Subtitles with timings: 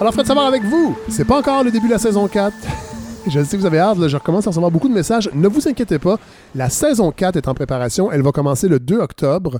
[0.00, 2.54] Alors, Fred savoir avec vous, c'est pas encore le début de la saison 4.
[3.26, 5.28] Je sais que vous avez hâte, je recommence à recevoir beaucoup de messages.
[5.34, 6.18] Ne vous inquiétez pas,
[6.54, 8.10] la saison 4 est en préparation.
[8.12, 9.58] Elle va commencer le 2 octobre.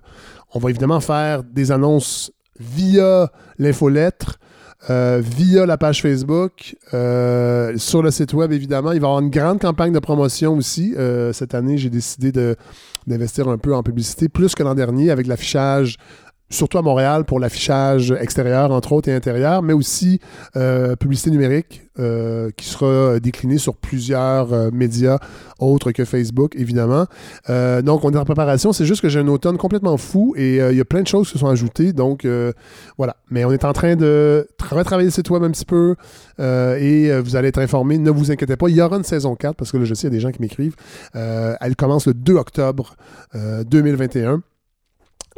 [0.54, 2.30] On va évidemment faire des annonces
[2.60, 4.38] via l'infolettre,
[4.90, 8.92] euh, via la page Facebook, euh, sur le site web évidemment.
[8.92, 10.94] Il va y avoir une grande campagne de promotion aussi.
[10.96, 12.32] Euh, cette année, j'ai décidé
[13.06, 15.96] d'investir un peu en publicité, plus que l'an dernier, avec l'affichage
[16.50, 20.20] surtout à Montréal pour l'affichage extérieur, entre autres, et intérieur, mais aussi
[20.56, 25.18] euh, publicité numérique euh, qui sera déclinée sur plusieurs euh, médias
[25.58, 27.06] autres que Facebook, évidemment.
[27.48, 28.72] donc, on est en préparation.
[28.72, 31.26] C'est juste que j'ai un automne complètement fou et il y a plein de choses
[31.26, 31.92] qui se sont ajoutées.
[31.92, 32.24] Donc,
[32.96, 33.16] voilà.
[33.30, 35.96] Mais on est en train de retravailler le site web un petit peu
[36.38, 37.98] et vous allez être informés.
[37.98, 38.68] Ne vous inquiétez pas.
[38.68, 40.20] Il y aura une saison 4 parce que là, je sais, il y a des
[40.20, 40.76] gens qui m'écrivent.
[41.14, 42.94] elle commence le 2 octobre
[43.34, 44.42] 2021.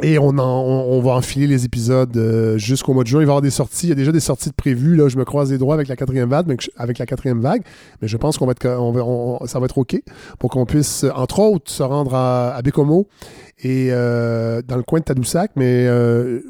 [0.03, 3.21] Et on, on, va enfiler les épisodes euh, jusqu'au mois de juin.
[3.21, 3.87] Il va y avoir des sorties.
[3.87, 4.97] Il y a déjà des sorties de prévues.
[4.97, 7.63] Là, je me croise les droits avec la quatrième vague, mais, avec la quatrième vague.
[8.01, 10.01] Mais je pense qu'on va être, on ça va être OK
[10.39, 13.09] pour qu'on puisse, entre autres, se rendre à, à Bécomo
[13.63, 15.51] et euh, dans le coin de Tadoussac.
[15.57, 16.41] Mais euh,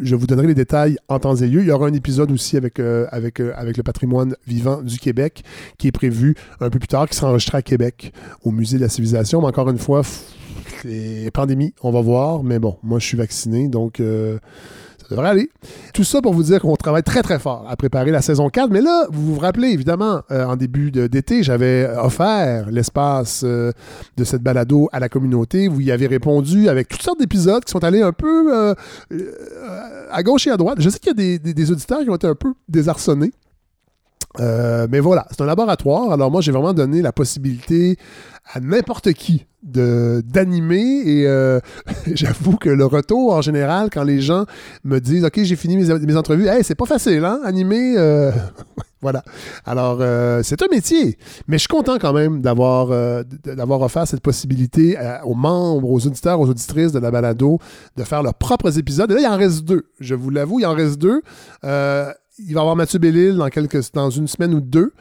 [0.00, 1.60] je vous donnerai les détails en temps et lieu.
[1.60, 5.42] Il y aura un épisode aussi avec, avec, avec le patrimoine vivant du Québec
[5.76, 8.82] qui est prévu un peu plus tard, qui sera enregistré à Québec, au Musée de
[8.82, 9.42] la Civilisation.
[9.42, 10.02] Mais encore une fois,
[10.82, 12.42] c'est pandémie, on va voir.
[12.42, 14.38] Mais bon, moi, je suis vacciné, donc euh,
[15.00, 15.50] ça devrait aller.
[15.92, 18.70] Tout ça pour vous dire qu'on travaille très, très fort à préparer la saison 4.
[18.70, 23.72] Mais là, vous vous rappelez, évidemment, euh, en début d'été, j'avais offert l'espace euh,
[24.16, 25.68] de cette balado à la communauté.
[25.68, 28.74] Vous y avez répondu avec toutes sortes d'épisodes qui sont allés un peu
[30.10, 30.78] à gauche et à droite.
[30.80, 33.32] Je sais qu'il y a des, auditeurs qui ont été un peu désarçonnés.
[34.38, 36.12] Mais voilà, c'est un laboratoire.
[36.12, 37.96] Alors moi, j'ai vraiment donné la possibilité
[38.52, 41.58] à n'importe qui de d'animer et euh,
[42.06, 44.44] j'avoue que le retour en général quand les gens
[44.84, 46.46] me disent ok j'ai fini mes, mes entrevues.
[46.46, 48.30] Hey, c'est pas facile hein animer euh,
[49.00, 49.22] voilà.
[49.64, 51.16] Alors euh, c'est un métier.
[51.48, 52.88] Mais je suis content quand même d'avoir
[53.44, 57.58] d'avoir offert cette possibilité aux membres aux auditeurs aux auditrices de la balado
[57.96, 59.10] de faire leurs propres épisodes.
[59.10, 59.86] Et là il en reste deux.
[59.98, 61.22] Je vous l'avoue il en reste deux
[62.38, 64.92] il va avoir Mathieu Bellil dans quelques dans une semaine ou deux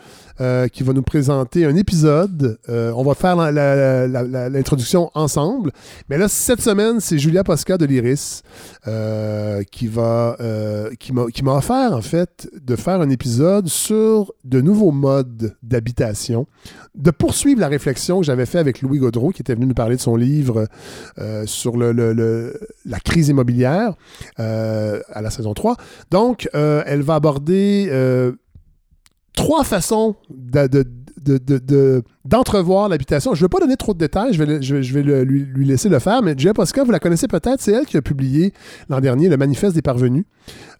[0.42, 2.58] euh, qui va nous présenter un épisode.
[2.68, 5.72] Euh, on va faire l'introduction ensemble.
[6.10, 8.42] Mais là, cette semaine, c'est Julia Posca de l'Iris
[8.88, 10.36] euh, qui va
[11.00, 16.48] qui m'a offert en fait de faire un épisode sur de nouveaux modes d'habitation,
[16.96, 19.98] de poursuivre la réflexion que j'avais fait avec Louis Gaudreau, qui était venu nous parler
[19.98, 20.68] de son livre
[21.46, 23.94] sur le, la crise immobilière
[24.38, 25.78] à la saison 3.
[26.10, 28.34] Donc, elle va aborder
[29.36, 30.16] trois façons
[32.26, 33.34] d'entrevoir l'habitation.
[33.34, 36.36] Je ne vais pas donner trop de détails, je vais, lui, laisser le faire, mais
[36.38, 38.54] Jeff Posca, vous la connaissez peut-être, c'est elle qui a publié
[38.90, 40.26] l'an dernier le Manifeste des parvenus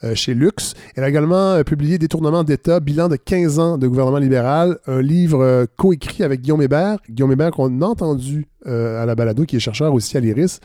[0.04, 0.74] euh, chez Lux.
[0.96, 5.02] Elle a également euh, publié Détournement d'État, bilan de 15 ans de gouvernement libéral, un
[5.02, 9.58] livre euh, coécrit avec Guillaume Hébert, Guillaume Hébert qu'on a entendu à la balado, qui
[9.58, 10.62] est chercheur aussi à l'IRIS.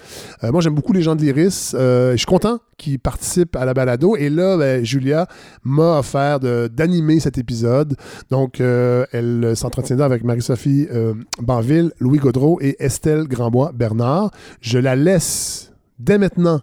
[0.53, 1.75] moi, j'aime beaucoup les gens de l'IRIS.
[1.75, 4.15] je suis content qu'ils participent à la balado.
[4.15, 5.27] Et là, ben, Julia
[5.65, 7.97] m'a offert d'animer cet épisode.
[8.31, 10.68] Donc, elle s'entretiendra avec Marie-Sophie
[11.41, 14.31] Banville, Louis Gaudreau et Estelle Grandbois-Bernard.
[14.61, 16.61] Je la laisse dès maintenant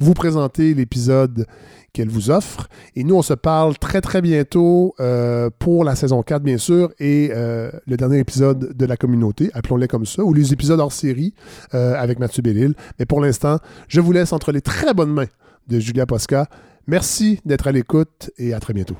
[0.00, 1.46] vous présenter l'épisode
[1.92, 2.68] qu'elle vous offre.
[2.96, 6.92] Et nous, on se parle très, très bientôt euh, pour la saison 4, bien sûr,
[6.98, 10.92] et euh, le dernier épisode de la communauté, appelons-les comme ça, ou les épisodes hors
[10.92, 11.34] série
[11.74, 12.74] euh, avec Mathieu Bellil.
[12.98, 15.28] Mais pour l'instant, je vous laisse entre les très bonnes mains
[15.68, 16.46] de Julia Posca.
[16.86, 18.96] Merci d'être à l'écoute et à très bientôt.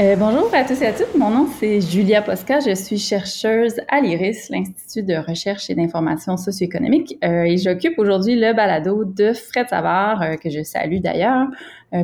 [0.00, 1.14] Euh, bonjour à tous et à toutes.
[1.16, 2.58] Mon nom, c'est Julia Posca.
[2.58, 7.16] Je suis chercheuse à l'IRIS, l'Institut de recherche et d'information socio-économique.
[7.22, 11.46] Euh, et j'occupe aujourd'hui le balado de Fred Savard, euh, que je salue d'ailleurs,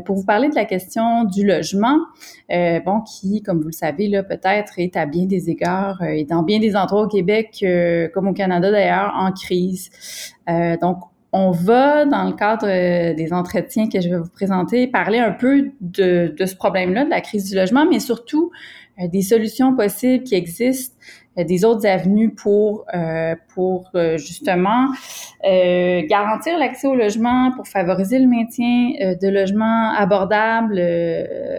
[0.04, 1.98] pour vous parler de la question du logement,
[2.48, 6.44] bon, qui, comme vous le savez, là, peut-être est à bien des égards et dans
[6.44, 7.64] bien des endroits au Québec,
[8.14, 9.90] comme au Canada d'ailleurs, en crise.
[10.80, 10.98] donc,
[11.32, 15.30] on va, dans le cadre euh, des entretiens que je vais vous présenter, parler un
[15.30, 18.50] peu de, ce problème-là, de la crise du logement, mais surtout
[19.00, 20.96] euh, des solutions possibles qui existent,
[21.38, 22.86] euh, des autres avenues pour,
[23.54, 24.88] pour justement
[25.44, 30.82] garantir l'accès au logement, pour favoriser le maintien de logements abordables,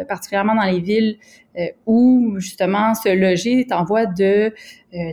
[0.08, 1.18] particulièrement dans les villes
[1.86, 4.54] où justement se loger est en voie de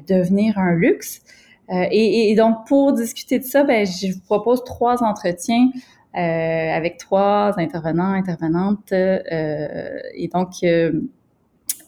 [0.09, 1.23] devenir un luxe.
[1.71, 5.71] Euh, et, donc, pour discuter de ça, ben, je vous propose trois entretiens
[6.17, 8.93] euh, avec trois intervenants, intervenantes.
[8.93, 10.53] Euh, et donc,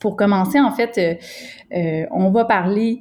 [0.00, 1.20] pour commencer, en fait,
[2.10, 3.00] on va parler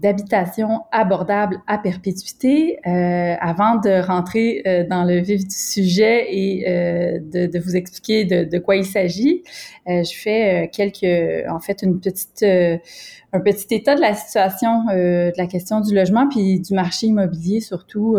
[0.00, 2.78] d'habitation abordable à perpétuité.
[2.86, 7.76] Euh, avant de rentrer euh, dans le vif du sujet et euh, de, de, vous
[7.76, 9.42] expliquer de, de quoi il s'agit,
[9.86, 15.46] je fais quelques, en fait, une petite, un petit état de la situation de la
[15.46, 18.16] question du logement puis du marché immobilier surtout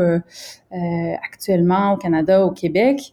[0.72, 3.12] actuellement au Canada, au Québec.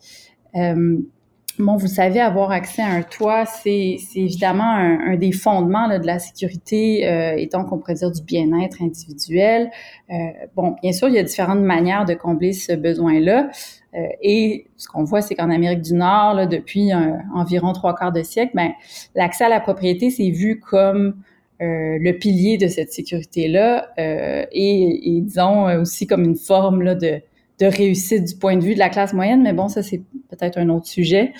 [1.61, 6.07] Bon, vous savez, avoir accès à un toit, c'est évidemment un, des fondements là, de
[6.07, 9.71] la sécurité euh, et donc on pourrait dire du bien-être individuel.
[10.11, 10.15] Euh,
[10.57, 13.51] bon, bien sûr, il y a différentes manières de combler ce besoin-là.
[13.95, 16.91] Euh, et ce qu'on voit, c'est qu'en Amérique du Nord, là, depuis
[17.33, 18.73] environ trois quarts de siècle, ben,
[19.15, 21.23] l'accès à la propriété, c'est vu comme
[21.63, 26.97] euh, le pilier de cette sécurité-là euh, et, et, disons aussi comme une forme là,
[26.97, 27.21] de,
[27.61, 30.59] de réussite du point de vue de la classe moyenne, mais bon, ça c'est peut-être
[30.59, 31.33] un autre sujet.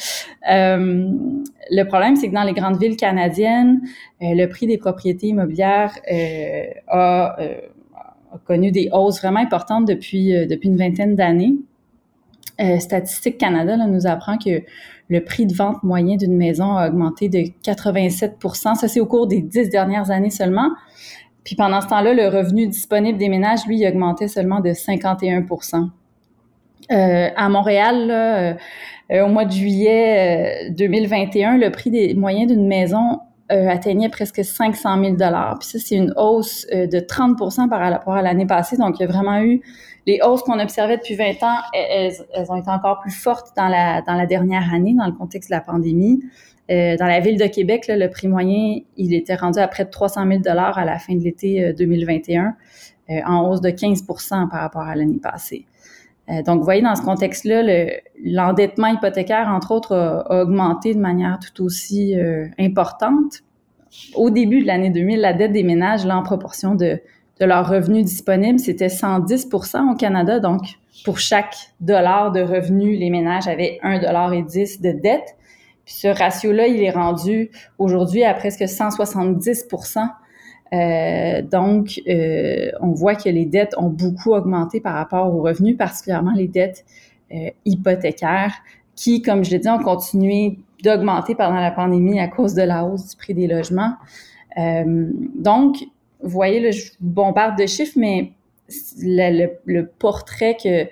[0.51, 1.11] Euh,
[1.71, 3.81] le problème, c'est que dans les grandes villes canadiennes,
[4.23, 7.37] euh, le prix des propriétés immobilières euh, a,
[8.47, 10.33] connu des hausses vraiment importantes depuis,
[10.63, 11.55] une vingtaine d'années.
[12.79, 14.63] Statistique Canada nous apprend que
[15.09, 19.29] le prix de vente moyen d'une maison a augmenté de 87% Ça, c'est au cours
[19.29, 20.71] des dix dernières années seulement.
[21.45, 25.43] Puis pendant ce temps-là, le revenu disponible des ménages, lui, il augmentait seulement de 51
[26.91, 28.57] euh, à Montréal, là,
[29.13, 33.21] euh, au mois de juillet 2021, euh, le prix des moyens d'une maison
[33.51, 35.59] atteignait presque 500 000 dollars.
[35.61, 38.77] Puis ça, c'est une hausse de 30% par rapport à l'année passée.
[38.77, 39.61] Donc, il y a vraiment eu
[40.07, 43.69] les hausses qu'on observait depuis 20 ans, elles, elles, ont été encore plus fortes dans
[43.69, 46.21] la, dans la dernière année, dans le contexte de la pandémie.
[46.71, 49.91] Euh, dans la ville de Québec, le prix moyen, il était rendu à près de
[49.91, 52.57] 300 000 dollars à la fin de l'été 2021,
[53.27, 55.67] en hausse de 15% par rapport à l'année passée.
[56.31, 57.63] Euh, donc, vous voyez, dans ce contexte-là,
[58.23, 63.43] l'endettement hypothécaire, entre autres, a, augmenté de manière tout aussi euh, importante.
[64.15, 67.01] Au début de l'année 2000, la dette des ménages, là, en proportion de,
[67.41, 70.41] de leurs revenus disponibles, c'était 110% au Canada.
[70.41, 70.63] Donc,
[71.05, 75.37] pour chaque dollar de revenus, les ménages avaient 1,10 dollar de dette.
[75.85, 79.67] Puis ce ratio-là, il est rendu aujourd'hui à presque 170
[80.75, 85.77] euh, donc, euh, on voit que les dettes ont beaucoup augmenté par rapport aux revenus,
[85.77, 86.85] particulièrement les dettes
[87.33, 88.55] euh, hypothécaires,
[88.97, 92.85] qui, comme je l'ai dit, ont continué d'augmenter pendant la pandémie à cause de la
[92.85, 93.95] hausse du prix des logements.
[94.57, 95.77] donc,
[96.21, 98.33] vous voyez, là, je bombarde de chiffres, mais
[98.99, 100.85] le, portrait que,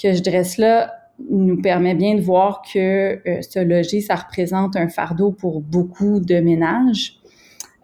[0.00, 0.94] que je dresse là
[1.28, 6.38] nous permet bien de voir que ce loger, ça représente un fardeau pour beaucoup de
[6.38, 7.18] ménages.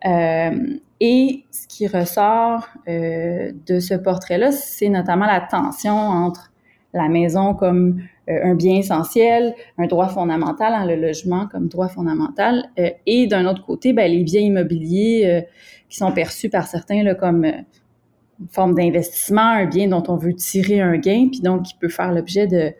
[0.06, 6.52] Euh, et ce qui ressort euh, de ce portrait-là, c'est notamment la tension entre
[6.92, 11.88] la maison comme euh, un bien essentiel, un droit fondamental, hein, le logement comme droit
[11.88, 15.44] fondamental, euh, et d'un autre côté, ben, les biens immobiliers
[15.88, 20.80] qui sont perçus par certains comme une forme d'investissement, un bien dont on veut tirer
[20.80, 22.72] un gain, puis donc qui peut faire l'objet de,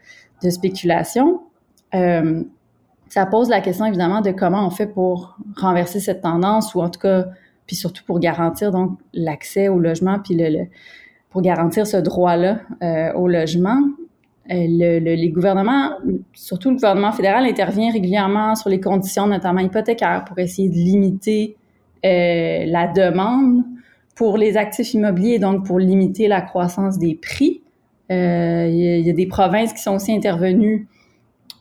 [0.43, 1.43] de spéculation.
[1.93, 6.91] ça pose la question évidemment de comment on fait pour renverser cette tendance, ou en
[6.91, 7.27] tout cas
[7.67, 10.67] puis surtout pour garantir donc l'accès au logement, puis le,
[11.31, 13.81] pour garantir ce droit-là euh, au logement.
[14.51, 15.93] Euh, le, les gouvernements,
[16.35, 21.57] surtout le gouvernement fédéral, intervient régulièrement sur les conditions, notamment hypothécaires, pour essayer de limiter
[22.05, 23.65] euh, la demande
[24.15, 27.63] pour les actifs immobiliers, donc pour limiter la croissance des prix.
[28.11, 30.87] Il y, a des provinces qui sont aussi intervenues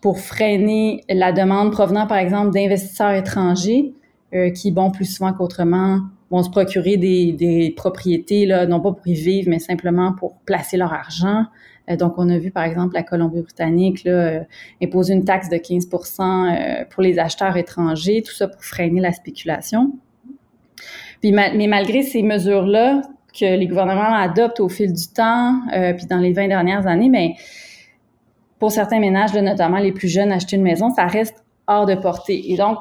[0.01, 3.93] pour freiner la demande provenant, par exemple, d'investisseurs étrangers
[4.33, 9.07] euh, qui, bon, plus souvent qu'autrement, vont se procurer des, propriétés, là, non pas pour
[9.07, 11.45] y vivre, mais simplement pour placer leur argent.
[11.89, 14.39] Euh, donc, on a vu, par exemple, la Colombie-Britannique euh,
[14.81, 19.91] imposer une taxe de 15% pour les acheteurs étrangers, tout ça pour freiner la spéculation.
[21.21, 23.01] Puis, mais malgré ces mesures-là
[23.39, 25.61] que les gouvernements adoptent au fil du temps,
[25.95, 27.35] puis dans les 20 dernières années, mais
[28.59, 32.51] pour certains ménages, notamment les plus jeunes, acheter une maison, ça reste hors de portée.
[32.51, 32.79] Et donc,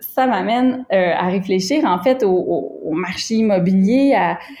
[0.00, 4.14] ça m'amène euh, à réfléchir en fait au, marché immobilier,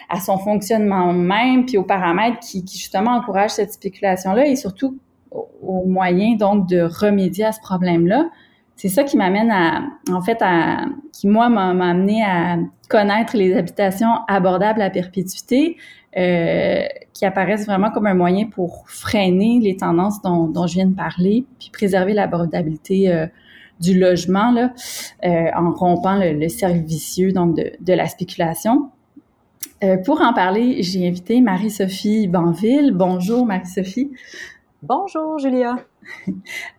[0.08, 4.98] à, son fonctionnement même, puis aux paramètres qui, justement encouragent cette spéculation-là et surtout
[5.30, 8.28] aux, moyens donc de remédier à ce problème-là.
[8.76, 13.56] C'est ça qui m'amène à, en fait, à, qui moi m'a amené à connaître les
[13.56, 15.76] habitations abordables à perpétuité,
[16.16, 20.86] euh, qui apparaissent vraiment comme un moyen pour freiner les tendances dont, dont je viens
[20.86, 23.26] de parler, puis préserver l'abordabilité euh,
[23.80, 24.72] du logement là,
[25.24, 28.90] euh, en rompant le, cercle vicieux donc de, de la spéculation.
[29.84, 32.92] Euh, pour en parler, j'ai invité Marie-Sophie Banville.
[32.92, 34.10] Bonjour Marie-Sophie.
[34.82, 35.76] Bonjour Julia.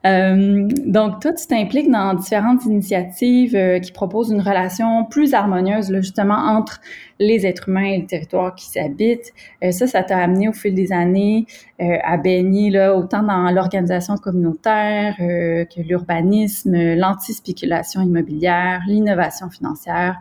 [0.05, 5.93] Euh, donc, toi, tu t'impliques dans différentes initiatives euh, qui proposent une relation plus harmonieuse,
[5.95, 6.79] justement, entre
[7.19, 9.33] les êtres humains et le territoire qui s'habitent.
[9.61, 11.45] Euh, ça, ça t'a amené au fil des années
[11.81, 20.19] à baigner là, autant dans l'organisation communautaire que l'urbanisme, l'antispéculation immobilière, l'innovation financière,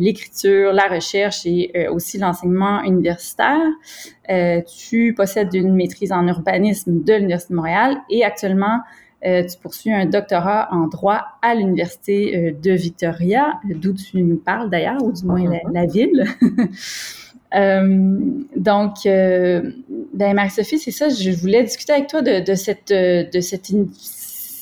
[0.00, 3.70] l'écriture, la recherche et aussi l'enseignement universitaire.
[4.66, 8.45] tu possèdes une maîtrise en urbanisme de l'Université de Montréal et actuellement,
[9.24, 14.36] euh, tu poursuis un doctorat en droit à l'Université euh, de Victoria, d'où tu nous
[14.36, 16.26] parles d'ailleurs, ou du moins la, ville.
[17.54, 18.18] euh,
[18.56, 19.70] donc, euh,
[20.12, 23.70] ben Marie-Sophie, c'est ça, je voulais discuter avec toi de, de cette, de cette,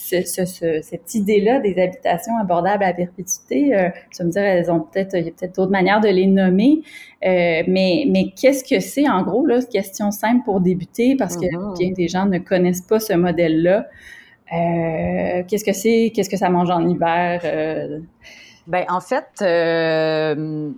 [0.04, 3.75] cette idée-là des habitations abordables à perpétuité.
[3.75, 6.08] Euh, tu vas me dire, elles ont peut-être, il y a peut-être d'autres manières de
[6.08, 6.82] les nommer,
[7.25, 11.46] euh, mais, mais qu'est-ce que c'est en gros, là, question simple pour débuter, parce que
[11.46, 11.78] mm-hmm.
[11.78, 13.87] bien des gens ne connaissent pas ce modèle-là.
[14.52, 16.12] Euh, qu'est-ce que c'est?
[16.14, 17.40] Qu'est-ce que ça mange en hiver?
[17.44, 18.00] Euh?
[18.66, 20.70] Ben, en fait, euh,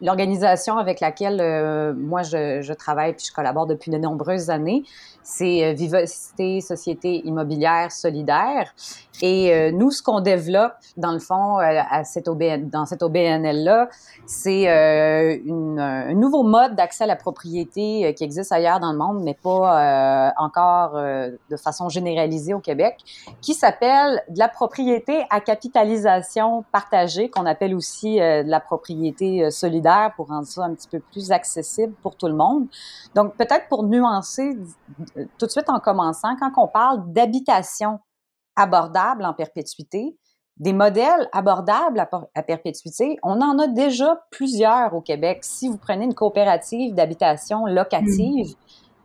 [0.00, 4.82] l'organisation avec laquelle euh, moi je, je, travaille puis je collabore depuis de nombreuses années,
[5.28, 8.74] c'est euh, Vivacité Société Immobilière Solidaire.
[9.22, 13.02] Et euh, nous, ce qu'on développe, dans le fond, euh, à cette OBN, dans cette
[13.02, 13.88] OBNL-là,
[14.26, 19.34] c'est un nouveau mode d'accès à la propriété qui existe ailleurs dans le monde, mais
[19.34, 22.98] pas encore de façon généralisée au Québec,
[23.40, 30.12] qui s'appelle de la propriété à capitalisation partagée, qu'on appelle aussi de la propriété solidaire
[30.16, 32.66] pour rendre ça un petit peu plus accessible pour tout le monde.
[33.14, 34.58] Donc, peut-être pour nuancer
[35.38, 38.00] tout de suite en commençant, quand on parle d'habitation
[38.58, 40.18] abordable en perpétuité,
[40.58, 45.38] des modèles abordables à, perpétuité, on en a déjà plusieurs au Québec.
[45.42, 48.56] Si vous prenez une coopérative d'habitation locative,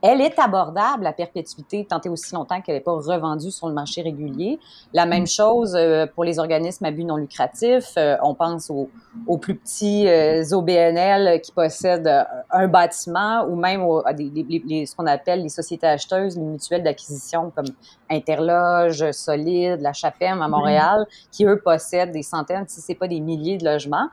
[0.04, 3.74] elle est abordable à perpétuité, tant et aussi longtemps qu'elle n'est pas revendue sur le
[3.74, 4.60] marché régulier.
[4.92, 5.28] La même mm.
[5.28, 7.94] chose euh, pour les organismes à but non lucratif.
[7.98, 8.90] Euh, on pense aux,
[9.28, 14.30] aux plus petits euh, OBNL qui possèdent un bâtiment ou même à des,
[14.68, 17.68] les, ce qu'on appelle les sociétés acheteuses, les mutuelles d'acquisition comme
[18.10, 23.22] Interloge, Solide, La Chapelle à Montréal, qui eux possèdent des centaines, si c'est pas des
[23.22, 24.10] milliers de logements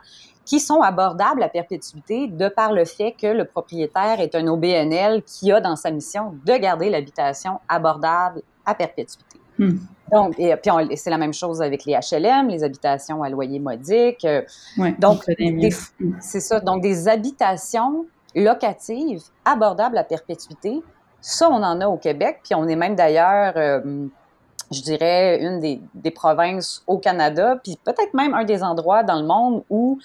[0.50, 5.22] qui sont abordables à perpétuité de par le fait que le propriétaire est un OBNL
[5.22, 9.38] qui a dans sa mission de garder l'habitation abordable à perpétuité.
[9.60, 9.76] Hmm.
[10.10, 14.26] Donc, et puis c'est la même chose avec les HLM, les habitations à loyer modique.
[14.98, 15.68] donc, hmm.
[16.18, 16.58] c'est ça.
[16.58, 20.82] Donc, des habitations locatives abordables à perpétuité,
[21.20, 24.08] ça, on en a au Québec, puis on est même d'ailleurs, euh,
[24.72, 29.20] je dirais, une des, des, provinces au Canada, puis peut-être même un des endroits dans
[29.20, 30.00] le monde où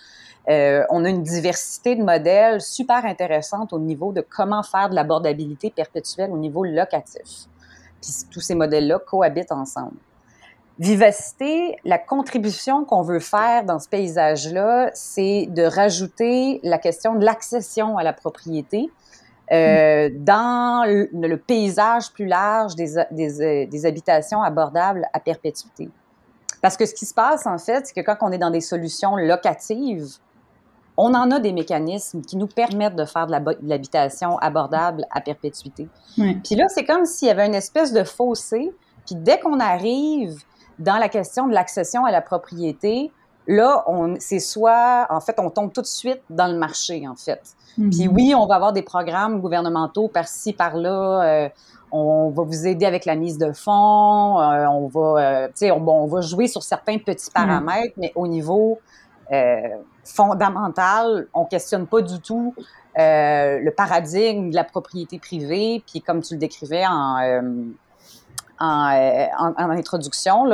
[0.49, 4.95] euh, on a une diversité de modèles super intéressante au niveau de comment faire de
[4.95, 7.47] l'abordabilité perpétuelle au niveau locatif.
[8.01, 9.97] Puis tous ces modèles-là cohabitent ensemble.
[10.77, 17.23] Vivacité, la contribution qu'on veut faire dans ce paysage-là, c'est de rajouter la question de
[17.23, 18.91] l'accession à la propriété
[19.51, 25.89] euh, dans le, paysage plus large des, des habitations abordables à perpétuité.
[26.61, 28.59] Parce que ce qui se passe, en fait, c'est que quand on est dans des
[28.59, 30.17] solutions locatives,
[30.97, 35.87] on en a des mécanismes qui nous permettent de faire de l'habitation abordable à perpétuité.
[36.15, 38.73] Puis là, c'est comme s'il y avait une espèce de fossé,
[39.05, 40.41] puis dès qu'on arrive
[40.79, 43.11] dans la question de l'accession à la propriété,
[43.47, 47.15] là, on, c'est soit, en fait, on tombe tout de suite dans le marché, en
[47.15, 47.41] fait.
[47.77, 47.89] Mm-hmm.
[47.89, 51.23] Puis oui, on va avoir des programmes gouvernementaux par-ci, par-là.
[51.23, 51.49] Euh,
[51.91, 54.41] on va vous aider avec la mise de fonds.
[54.41, 57.33] Euh, on va, euh, tu sais, on, on, va jouer sur certains petits mm.
[57.33, 58.79] paramètres, mais au niveau
[60.05, 61.27] euh, fondamental.
[61.33, 62.53] On questionne pas du tout
[62.97, 65.83] euh, le paradigme de la propriété privée.
[65.85, 67.41] Puis comme tu le décrivais en, euh,
[68.59, 70.45] en, en, introduction,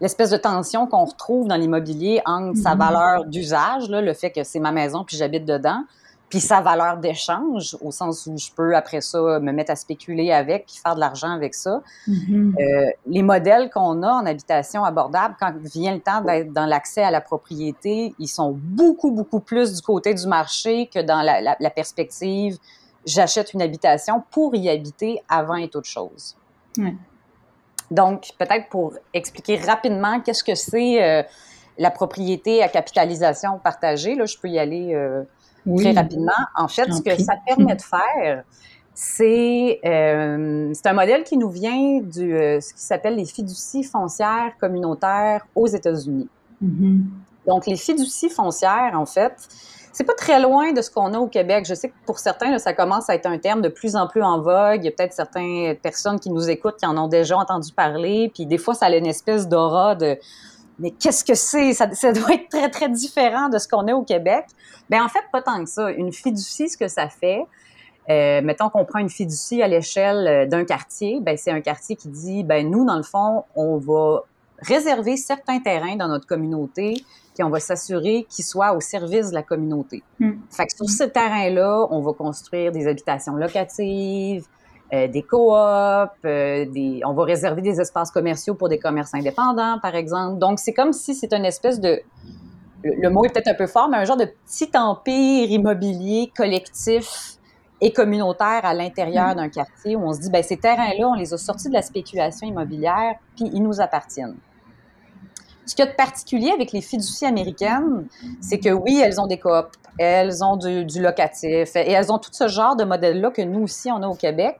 [0.00, 2.78] l'espèce de tension qu'on retrouve dans l'immobilier entre sa mm-hmm.
[2.78, 5.84] valeur d'usage, le fait que c'est ma maison puis j'habite dedans,
[6.30, 10.32] puis sa valeur d'échange, au sens où je peux après ça me mettre à spéculer
[10.32, 11.82] avec, puis faire de l'argent avec ça.
[12.08, 12.54] Mm-hmm.
[12.58, 17.02] euh, les modèles qu'on a en habitation abordable, quand vient le temps d'être dans l'accès
[17.02, 21.40] à la propriété, ils sont beaucoup, beaucoup plus du côté du marché que dans la,
[21.42, 22.58] la, la perspective
[23.06, 26.36] j'achète une habitation pour y habiter avant et toute chose.
[26.78, 26.94] Ouais.
[27.90, 31.22] Donc, peut-être pour expliquer rapidement qu'est-ce que c'est euh,
[31.78, 35.24] la propriété à capitalisation partagée, là, je peux y aller euh,
[35.76, 36.32] très rapidement.
[36.56, 38.44] En fait, ce que ça permet de faire,
[38.94, 44.52] c'est euh, un modèle qui nous vient du euh, ce qui s'appelle les fiducies foncières
[44.60, 46.28] communautaires aux États-Unis.
[46.62, 47.00] Mm-hmm.
[47.46, 49.32] Donc, les fiducies foncières, en fait,
[49.92, 51.64] c'est pas très loin de ce qu'on a au Québec.
[51.68, 54.22] Je sais que pour certains, ça commence à être un terme de plus en plus
[54.22, 54.82] en vogue.
[54.82, 58.30] Il y a peut-être certaines personnes qui nous écoutent qui en ont déjà entendu parler.
[58.32, 60.16] Puis des fois, ça a une espèce d'aura de
[60.80, 61.74] mais qu'est-ce que c'est?
[61.74, 64.46] Ça, doit être très, très différent de ce qu'on a au Québec.
[64.88, 65.90] Bien, en fait, pas tant que ça.
[65.90, 67.44] Une fiducie, ce que ça fait,
[68.08, 71.96] euh, mettons qu'on prend une fiducie à l'échelle euh, d'un quartier, ben c'est un quartier
[71.96, 74.22] qui dit, ben nous, dans le fond, on va
[74.58, 79.34] réserver certains terrains dans notre communauté, puis on va s'assurer qu'ils soient au service de
[79.34, 80.02] la communauté.
[80.18, 80.32] Hmm.
[80.50, 84.46] Fait que sur ce terrain-là, on va construire des habitations locatives,
[84.92, 89.94] euh, des coops, des, on va réserver des espaces commerciaux pour des commerces indépendants, par
[89.94, 90.38] exemple.
[90.38, 92.00] Donc, c'est comme si c'est une espèce de,
[92.82, 97.36] le mot est peut-être un peu fort, mais un genre de petit empire immobilier collectif
[97.80, 101.32] et communautaire à l'intérieur d'un quartier où on se dit, ben ces terrains-là, on les
[101.32, 104.36] a sortis de la spéculation immobilière, puis ils nous appartiennent.
[105.66, 108.06] Ce qu'il y a de particulier avec les fiducies américaines,
[108.40, 112.30] c'est que oui, elles ont des coops, elles ont du, locatif, et elles ont tout
[112.32, 114.56] ce genre de modèle-là que nous aussi, on a au Québec.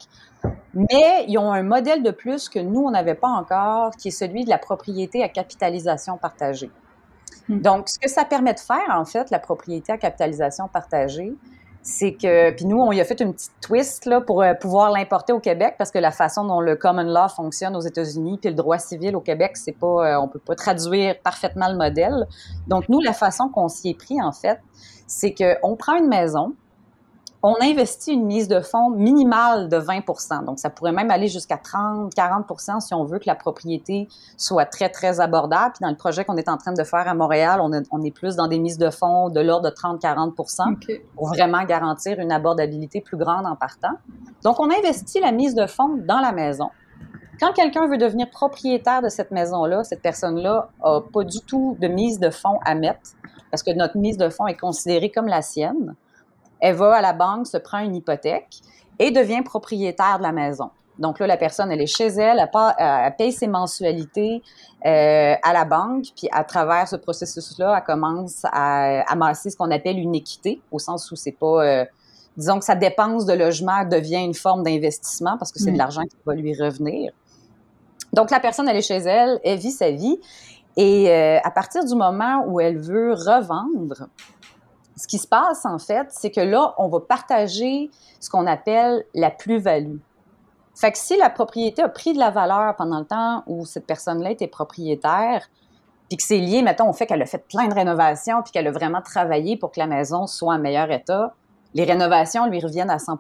[0.73, 4.13] Mais ils ont un modèle de plus que nous, on n'avait pas encore, qui est
[4.13, 6.71] celui de la propriété à capitalisation partagée.
[7.49, 7.61] Mm.
[7.61, 11.35] Donc, ce que ça permet de faire, en fait, la propriété à capitalisation partagée,
[11.83, 14.91] c'est que, puis nous, on y a fait une petite twist là, pour euh, pouvoir
[14.91, 18.51] l'importer au Québec parce que la façon dont le common law fonctionne aux États-Unis puis
[18.51, 22.27] le droit civil au Québec, c'est pas, euh, on peut pas traduire parfaitement le modèle.
[22.69, 24.61] Donc nous, la façon qu'on s'y est pris en fait,
[25.07, 26.53] c'est qu'on prend une maison,
[27.43, 31.57] on investit une mise de fonds minimale de 20% Donc, ça pourrait même aller jusqu'à
[31.57, 35.73] 30, 40 si on veut que la propriété soit très, très abordable.
[35.73, 38.11] Puis dans le projet qu'on est en train de faire à Montréal, on, on est
[38.11, 42.33] plus dans des mises de fonds de l'ordre de 30, 40 pour vraiment garantir une
[42.33, 43.95] abordabilité plus grande en partant.
[44.45, 46.69] Donc, on investit la mise de fonds dans la maison.
[47.41, 51.89] Quand quelqu'un veut devenir propriétaire de cette maison-là, cette personne-là n'a pas du tout de
[51.89, 53.01] mise de fonds à mettre
[53.51, 55.95] parce que notre mise de fonds est considérée comme la sienne
[56.61, 58.61] elle va à la banque, se prend une hypothèque
[58.99, 60.71] et devient propriétaire de la maison.
[61.01, 62.47] Donc là, la personne, elle est chez elle,
[62.79, 64.43] elle, paye ses mensualités
[64.85, 69.71] euh, à la banque, puis à travers ce processus-là, elle commence à amasser ce qu'on
[69.71, 71.85] appelle une équité, au sens où c'est pas, euh,
[72.37, 75.79] disons que sa dépense de logement devient une forme d'investissement parce que c'est de mm.
[75.79, 77.13] l'argent qui va lui revenir.
[78.13, 80.19] Donc la personne, elle est chez elle, elle vit sa vie,
[80.77, 84.09] et euh, à partir du moment où elle veut revendre,
[85.01, 89.07] ce qui se passe, en fait, c'est que là, on va partager ce qu'on appelle
[89.15, 89.97] la plus-value.
[90.75, 93.87] Fait que si la propriété a pris de la valeur pendant le temps où cette
[93.87, 95.49] personne-là était propriétaire,
[96.11, 98.67] puis que c'est lié, mettons, au fait qu'elle a fait plein de rénovations, puis qu'elle
[98.67, 101.35] a vraiment travaillé pour que la maison soit en meilleur état,
[101.73, 103.19] les rénovations lui reviennent à 100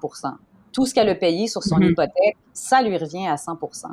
[0.73, 1.93] Tout ce qu'elle a payé sur son mm-hmm.
[1.93, 3.87] hypothèque, ça lui revient à 100%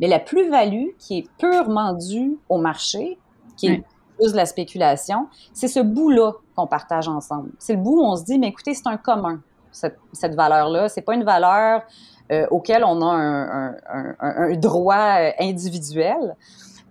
[0.00, 3.18] Mais la plus-value qui est purement due au marché,
[3.58, 3.84] qui est
[4.28, 7.50] de la spéculation, c'est ce bout-là qu'on partage ensemble.
[7.58, 9.40] C'est le bout où on se dit, mais écoutez, c'est un commun,
[9.72, 10.88] cette, valeur-là.
[10.88, 11.82] C'est pas une valeur
[12.30, 13.74] euh, auquel on a
[14.20, 16.36] un, droit euh, individuel.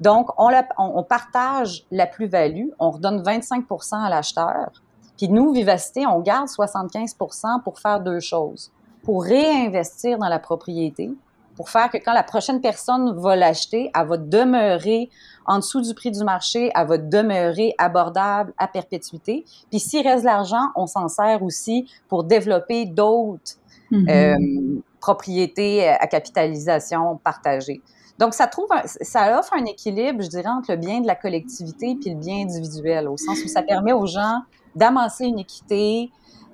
[0.02, 4.72] Donc, on, on, partage la plus-value, on redonne 25 à l'acheteur.
[5.18, 8.72] Puis nous, Vivacité, on garde 75% pour faire deux choses.
[9.04, 11.12] Pour réinvestir dans la propriété,
[11.60, 15.10] pour faire que quand la prochaine personne va l'acheter, elle va demeurer
[15.45, 19.43] en dessous du prix du marché, elle va demeurer abordable à perpétuité.
[19.69, 23.58] Puis s'il reste de l'argent, on s'en sert aussi pour développer d'autres
[23.91, 24.10] mm-hmm.
[24.10, 27.82] euh, propriétés à capitalisation partagée.
[28.19, 31.98] Donc, ça trouve, ça offre un équilibre, je dirais, entre le bien de la collectivité
[32.00, 34.43] puis le bien individuel, au sens où ça permet aux gens
[34.78, 36.10] d'amasser une équité,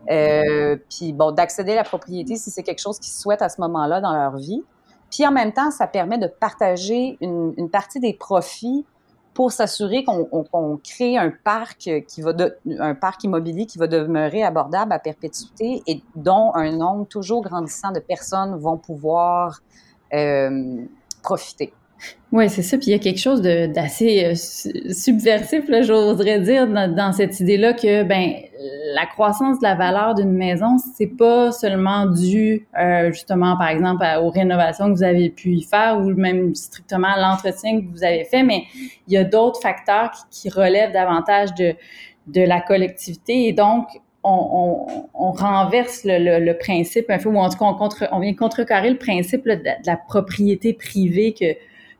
[0.10, 3.62] euh, puis bon, d'accéder à la propriété si c'est quelque chose qu'ils souhaitent à ce
[3.62, 4.63] moment-là dans leur vie.
[5.12, 8.86] Puis en même temps, ça permet de partager une, partie des profits
[9.34, 11.88] pour s'assurer qu'on crée un parc
[13.24, 18.58] immobilier qui va demeurer abordable à perpétuité et dont un nombre toujours grandissant de personnes
[18.58, 19.62] vont pouvoir
[20.13, 20.86] euh,
[21.22, 21.74] profiter.
[22.32, 22.78] Oui, c'est ça.
[22.78, 24.36] Puis il y a quelque chose d'assez euh,
[24.92, 28.34] subversif, j'oserais dire, dans, cette idée-là que ben
[28.94, 34.06] la croissance de la valeur d'une maison, c'est pas seulement dû euh, justement, par exemple,
[34.22, 38.04] aux rénovations que vous avez pu y faire ou même strictement à l'entretien que vous
[38.04, 38.64] avez fait, mais
[39.08, 41.74] il y a d'autres facteurs qui, relèvent davantage de,
[42.28, 43.88] de la collectivité et donc
[44.26, 48.90] on, renverse le, principe un peu, ou en tout cas, on, contre, on vient contrecarrer
[48.90, 51.46] le principe de, la propriété privée que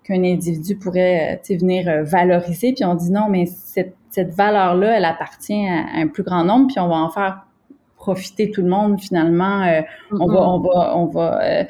[0.06, 2.74] qu'un individu pourrait euh, venir euh, valoriser.
[2.74, 6.68] Puis on dit non, mais cette, cette valeur-là, elle appartient à, un plus grand nombre,
[6.68, 7.46] puis on va en faire
[8.06, 9.64] profiter tout le monde finalement.
[9.64, 11.64] Euh, on va, on va, on va euh,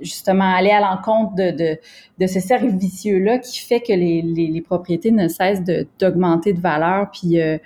[0.00, 1.78] justement aller à l'encontre de, de,
[2.18, 5.64] de ce cercle vicieux-là qui fait que les, les, les propriétés ne cessent
[5.98, 7.58] d'augmenter de, valeur, puis, euh,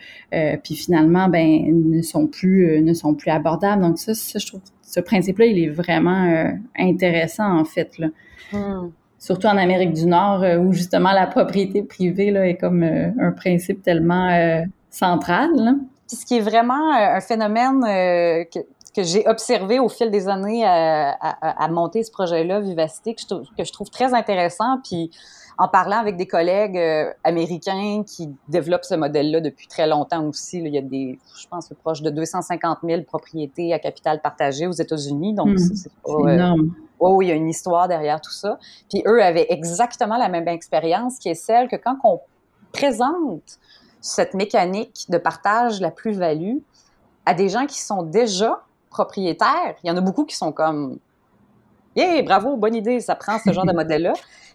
[0.62, 3.82] puis finalement, ben, ne sont plus, ne sont plus abordables.
[3.82, 7.98] Donc ça, ça je trouve, ce principe-là, il est vraiment intéressant en fait.
[7.98, 8.08] Là.
[8.52, 8.90] Mm.
[9.24, 13.82] Surtout en Amérique du Nord, où justement la propriété privée là, est comme un principe
[13.82, 14.28] tellement
[14.90, 15.50] central.
[15.54, 15.74] Là.
[16.08, 18.60] Puis ce qui est vraiment euh, un phénomène euh, que,
[18.94, 23.34] que j'ai observé au fil des années à, à, monter ce projet-là, Vivacité, que je,
[23.56, 24.78] que je trouve très intéressant.
[24.84, 25.10] Puis
[25.56, 30.60] en parlant avec des collègues euh, américains qui développent ce modèle-là depuis très longtemps aussi,
[30.60, 34.66] là, il y a des, je pense, proche de 250 000 propriétés à capital partagé
[34.66, 35.34] aux États-Unis.
[35.34, 36.74] Donc, mmh, c'est énorme.
[36.98, 38.58] Oh, il y a une histoire derrière tout ça.
[38.90, 42.20] Puis eux avaient exactement la même expérience qui est celle que quand on
[42.72, 43.58] présente
[44.00, 46.58] cette mécanique de partage la plus-value
[47.26, 49.76] à des gens qui sont déjà propriétaires.
[49.82, 50.98] Il y en a beaucoup qui sont comme
[51.96, 54.14] Yeah, bravo, bonne idée, ça prend ce genre de modèle-là.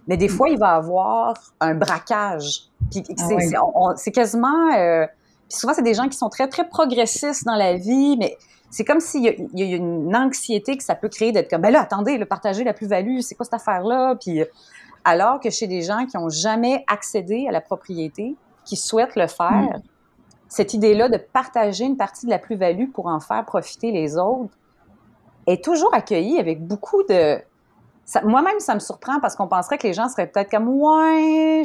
[0.10, 2.64] Mais des fois, il va avoir un braquage.
[2.92, 4.74] Puis ah c'est quasiment.
[4.76, 5.06] Euh,
[5.48, 8.36] puis souvent, c'est des gens qui sont très, très progressistes dans la vie, mais
[8.72, 11.82] c'est comme s'il y, a une anxiété que ça peut créer d'être comme, ben là,
[11.82, 14.16] attendez, le partager la plus-value, c'est quoi cette affaire-là?
[14.16, 14.44] Puis
[15.04, 19.28] alors que chez des gens qui n'ont jamais accédé à la propriété, qui souhaitent le
[19.28, 19.82] faire, mm.
[20.48, 24.54] cette idée-là de partager une partie de la plus-value pour en faire profiter les autres
[25.48, 27.40] est toujours accueillie avec beaucoup de...
[28.24, 31.64] Moi-même, ça me surprend parce qu'on penserait que les gens seraient peut-être comme «ouais...»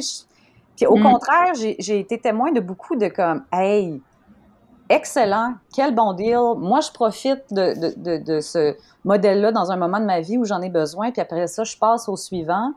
[0.75, 1.03] Puis au mm.
[1.03, 4.01] contraire, j'ai été témoin de beaucoup de comme «hey,
[4.89, 9.99] excellent, quel bon deal, moi je profite de, de, de, ce modèle-là dans un moment
[9.99, 12.73] de ma vie où j'en ai besoin, puis après ça, je passe au suivant.»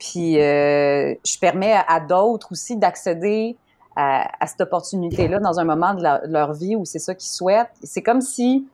[0.00, 3.56] Puis euh, je permets à, d'autres aussi d'accéder
[3.94, 7.70] à, cette opportunité-là dans un moment de, leur vie où c'est ça qu'ils souhaitent.
[7.82, 8.66] C'est comme si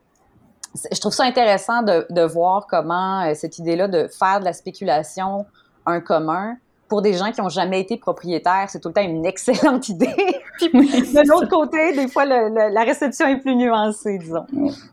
[0.92, 4.52] je trouve ça intéressant de, de voir comment euh, cette idée-là de faire de la
[4.52, 5.46] spéculation
[5.86, 6.56] un commun
[6.88, 10.14] pour des gens qui n'ont jamais été propriétaires, c'est tout le temps une excellente idée.
[10.58, 14.46] puis de l'autre côté, des fois, la réception est plus nuancée, disons.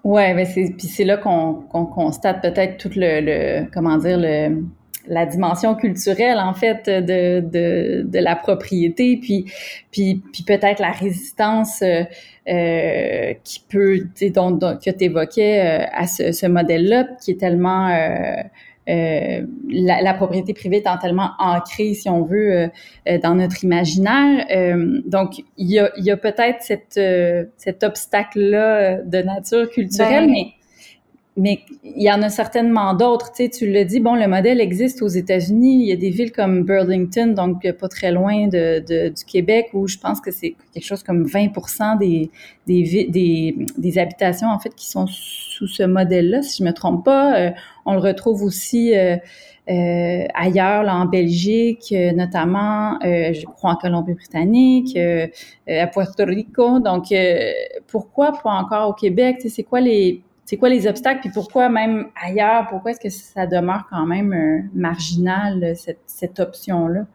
[0.03, 4.63] Ouais, mais c'est puis c'est là qu'on constate peut-être tout le, le comment dire le
[5.07, 9.51] la dimension culturelle en fait de, de, de la propriété puis
[9.91, 12.03] puis, puis peut-être la résistance euh,
[12.49, 13.99] euh qui peut
[14.33, 18.43] dont, dont, que tu évoquais euh, à ce, ce modèle-là qui est tellement euh,
[18.89, 22.69] euh, la, la, propriété privée étant tellement ancrée, si on veut,
[23.07, 24.45] euh, dans notre imaginaire.
[24.51, 26.99] Euh, donc, il y a, y a peut-être cette,
[27.55, 30.47] cet obstacle-là de nature culturelle, ben, mais
[31.35, 33.31] mais il y en a certainement d'autres.
[33.31, 35.83] Tu sais, tu le dis, bon, le modèle existe aux États-Unis.
[35.83, 39.69] Il y a des villes comme Burlington, donc pas très loin de, de du Québec,
[39.73, 41.47] où je pense que c'est quelque chose comme 20
[41.99, 42.29] des,
[42.67, 47.03] des, des, des, habitations, en fait, qui sont sous ce modèle-là, si je me trompe
[47.03, 47.39] pas.
[47.39, 47.51] Euh,
[47.85, 49.17] on le retrouve aussi euh,
[49.69, 54.97] euh, ailleurs, là, en Belgique, euh, notamment, je crois en Colombie-Britannique,
[55.67, 56.79] à Puerto Rico.
[56.79, 57.13] Donc,
[57.87, 59.37] pourquoi pas encore au Québec?
[59.37, 60.21] Tu sais, c'est quoi les
[60.53, 64.33] c'est quoi les obstacles, puis pourquoi même ailleurs, pourquoi est-ce que ça demeure quand même
[64.33, 65.73] euh, marginal, euh,
[66.05, 67.07] cette, option-là?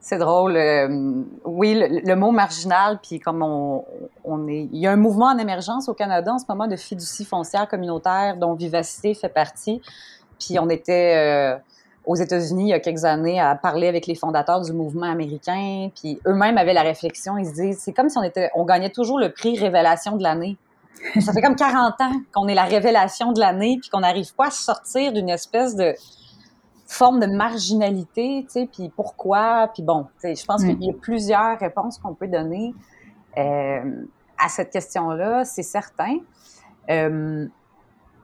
[0.00, 0.54] C'est drôle.
[0.54, 3.86] Euh, oui, le, mot marginal, puis comme on,
[4.22, 4.68] on, est...
[4.70, 7.66] Il y a un mouvement en émergence au Canada en ce moment de fiducie foncière
[7.68, 9.80] communautaire dont Vivacité fait partie.
[10.38, 11.56] Puis on était
[12.04, 15.88] aux États-Unis il y a quelques années à parler avec les fondateurs du mouvement américain,
[15.98, 18.50] puis eux-mêmes avaient la réflexion, ils se disent, c'est comme si on était...
[18.54, 20.58] On gagnait toujours le prix révélation de l'année.
[21.20, 24.46] Ça fait comme 40 ans qu'on est la révélation de l'année, puis qu'on n'arrive pas
[24.46, 25.94] à sortir d'une espèce de
[26.86, 31.58] forme de marginalité, tu sais, puis pourquoi, puis bon, je pense qu'il y a plusieurs
[31.58, 32.74] réponses qu'on peut donner
[33.38, 34.04] euh,
[34.38, 36.18] à cette question-là, c'est certain.
[36.90, 37.46] Euh,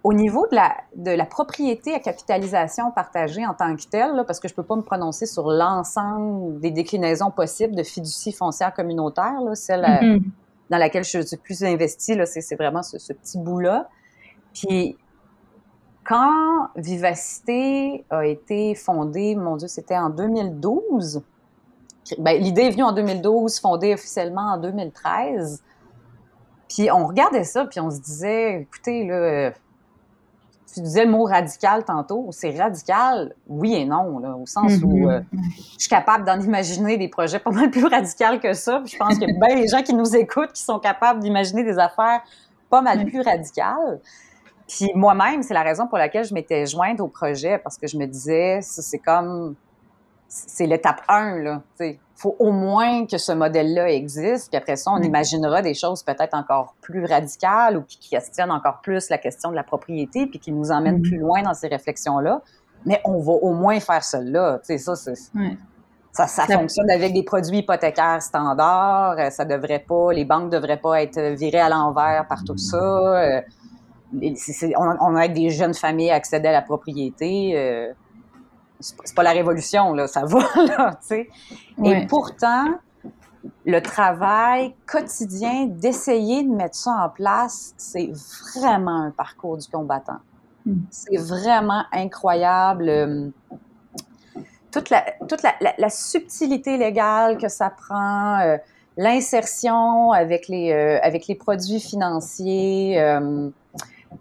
[0.03, 4.41] au niveau de la, de la propriété à capitalisation partagée en tant que telle, parce
[4.41, 8.73] que je ne peux pas me prononcer sur l'ensemble des déclinaisons possibles de fiducie foncière
[8.73, 10.23] communautaire, là, celle mm-hmm
[10.71, 13.89] dans laquelle je suis plus investie, c'est, vraiment ce, petit bout-là.
[14.55, 14.97] Puis,
[16.05, 21.23] quand Vivacité a été fondée, mon Dieu, c'était en 2012.
[22.19, 25.63] Ben, l'idée est venue en 2012, fondée officiellement en 2013.
[26.69, 29.53] Puis on regardait ça, puis on se disait, écoutez, là,
[30.73, 32.29] tu disais le mot radical tantôt.
[32.31, 35.11] C'est radical, oui et non, là, au sens où mm-hmm.
[35.11, 35.21] euh,
[35.75, 38.83] je suis capable d'en imaginer des projets pas mal plus radicaux que ça.
[38.85, 42.23] je pense que bien les gens qui nous écoutent qui sont capables d'imaginer des affaires
[42.69, 44.01] pas mal plus radicales.
[44.69, 47.97] Puis moi-même, c'est la raison pour laquelle je m'étais jointe au projet parce que je
[47.97, 49.57] me disais, c'est comme
[50.31, 51.63] c'est l'étape 1, là.
[51.81, 56.05] Il faut au moins que ce modèle-là existe, puis après ça, on imaginera des choses
[56.05, 60.39] peut-être encore plus radicales ou qui questionnent encore plus la question de la propriété, puis
[60.39, 61.09] qui nous emmènent mm-hmm.
[61.09, 62.43] plus loin dans ces réflexions-là.
[62.87, 64.61] Mais on va au moins faire cela.
[64.63, 64.97] Ça, ça,
[66.13, 69.19] ça, ça, fonctionne avec des produits hypothécaires standards.
[69.19, 72.77] Euh, ça devrait pas, les banques devraient pas être virées à l'envers par tout ça.
[72.77, 73.41] Euh,
[74.77, 77.93] on, a des jeunes familles accéder à la propriété.
[78.81, 81.29] Euh, c'est pas la révolution, là, ça va, là, tu sais.
[81.85, 82.67] Et pourtant,
[83.65, 88.11] le travail quotidien d'essayer de mettre ça en place, c'est
[88.55, 90.21] vraiment un parcours du combattant.
[90.67, 90.81] Hmm.
[90.91, 93.33] C'est vraiment incroyable.
[94.71, 98.57] Toute la, toute la, subtilité légale que ça prend, euh,
[98.97, 103.49] l'insertion avec les, euh, avec les produits financiers, euh,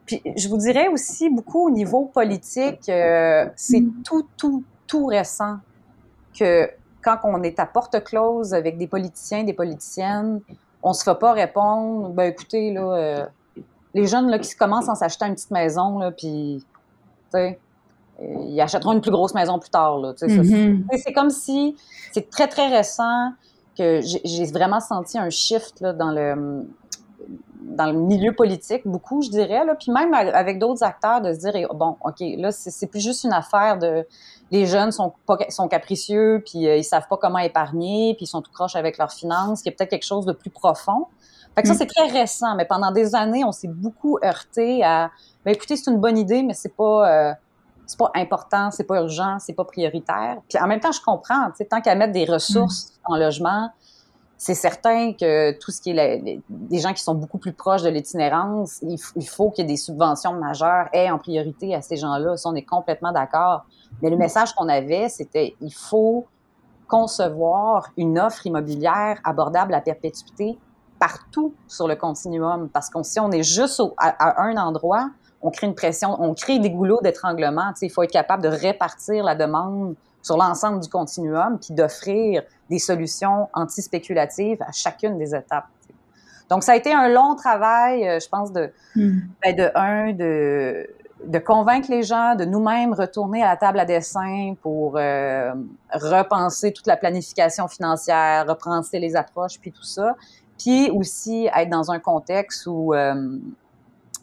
[0.06, 5.58] puis je vous dirais aussi beaucoup au niveau politique, euh, c'est tout, tout, tout récent
[6.38, 6.70] que
[7.02, 10.42] quand on est à porte close avec des politiciens, des politiciennes,
[10.84, 12.10] on se fait pas répondre.
[12.10, 13.26] Ben écoutez là, euh,
[13.94, 16.64] les jeunes là qui commencent à s'acheter une petite maison là, puis
[17.32, 17.60] sais,
[18.22, 20.00] ils achèteront une plus grosse maison plus tard.
[20.00, 20.84] Mm-hmm.
[21.04, 21.76] C'est comme si
[22.12, 23.32] c'est très très récent
[23.78, 26.66] que j'ai vraiment senti un shift là, dans le
[27.70, 31.40] dans le milieu politique, beaucoup, je dirais, là, puis même avec d'autres acteurs, de se
[31.40, 34.06] dire, bon, OK, là, c'est plus juste une affaire de...
[34.52, 38.28] Les jeunes sont, pas, sont capricieux, puis euh, ils savent pas comment épargner, puis ils
[38.28, 41.06] sont tout croches avec leurs finances, qu'il y a peut-être quelque chose de plus profond.
[41.56, 41.78] Fait que ça, mm.
[41.78, 45.12] c'est très récent, mais pendant des années, on s'est beaucoup heurté à,
[45.46, 47.10] ben écoutez, c'est une bonne idée, mais c'est pas...
[47.10, 47.34] Euh,
[47.86, 50.38] c'est pas important, c'est pas urgent, c'est pas prioritaire.
[50.48, 53.12] Puis en même temps, je comprends, tant qu'à mettre des ressources mm.
[53.12, 53.72] en logement,
[54.42, 57.90] c'est certain que tout ce qui est des gens qui sont beaucoup plus proches de
[57.90, 62.38] l'itinérance, il, faut qu'il y ait des subventions majeures aient en priorité à ces gens-là.
[62.38, 63.66] Ça, on est complètement d'accord.
[64.02, 66.26] Mais le message qu'on avait, c'était il faut
[66.88, 70.58] concevoir une offre immobilière abordable à perpétuité
[71.00, 72.70] partout sur le continuum.
[72.70, 75.10] Parce qu'on si on est juste à, un endroit,
[75.42, 77.74] on crée une pression, on crée des goulots d'étranglement.
[77.82, 82.80] Il faut être capable de répartir la demande sur l'ensemble du continuum, puis d'offrir des
[82.80, 85.68] solutions anti-spéculatives à chacune des étapes.
[86.50, 89.20] Donc, ça a été un long travail, euh, je pense, de, hmm.
[89.44, 90.88] ben, de un, de,
[91.26, 95.54] de convaincre les gens, de nous-mêmes retourner à la table à dessin pour euh,
[95.94, 100.16] repenser toute la planification financière, repenser les approches, puis tout ça.
[100.58, 103.38] Puis aussi être dans un contexte où, euh,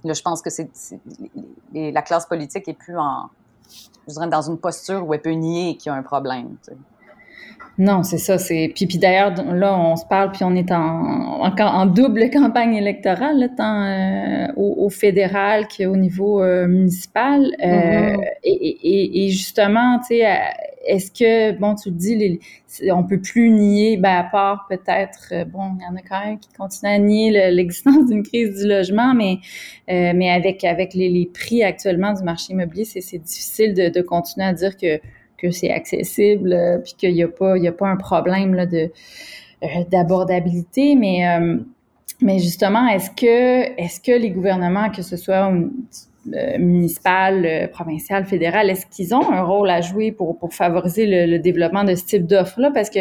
[0.04, 0.68] là, je pense que c'est
[1.72, 3.30] la classe politique est plus en,
[4.07, 6.57] je dirais, dans une posture où elle peut nier qu'il y a un problème.
[7.79, 8.38] Non, c'est ça.
[8.38, 12.31] C'est puis, puis d'ailleurs là, on se parle puis on est en encore en double
[12.33, 17.44] campagne électorale, tant euh, au, fédéral qu'au niveau euh, municipal.
[17.62, 18.24] Euh, mm-hmm.
[18.44, 20.26] et, et, justement, tu sais,
[20.87, 25.33] est-ce que bon, tu le dis, les, on peut plus nier, ben à part peut-être,
[25.53, 28.68] bon, il y en a quand même qui continuent à nier l'existence d'une crise du
[28.68, 29.38] logement, mais
[29.88, 34.77] mais avec avec les, prix actuellement du marché immobilier, c'est difficile de, continuer à dire
[34.77, 35.01] que
[35.37, 38.90] que c'est accessible, euh, puis qu'il n'y a pas, a pas un problème là, de
[39.62, 41.59] euh, d'abordabilité, mais euh,
[42.20, 45.53] mais justement, est-ce que est-ce que les gouvernements, que ce soit
[46.58, 51.84] municipal, provincial, fédéral, est-ce qu'ils ont un rôle à jouer pour, pour favoriser le, développement
[51.84, 52.70] de ce type d'offres-là?
[52.72, 53.00] Parce que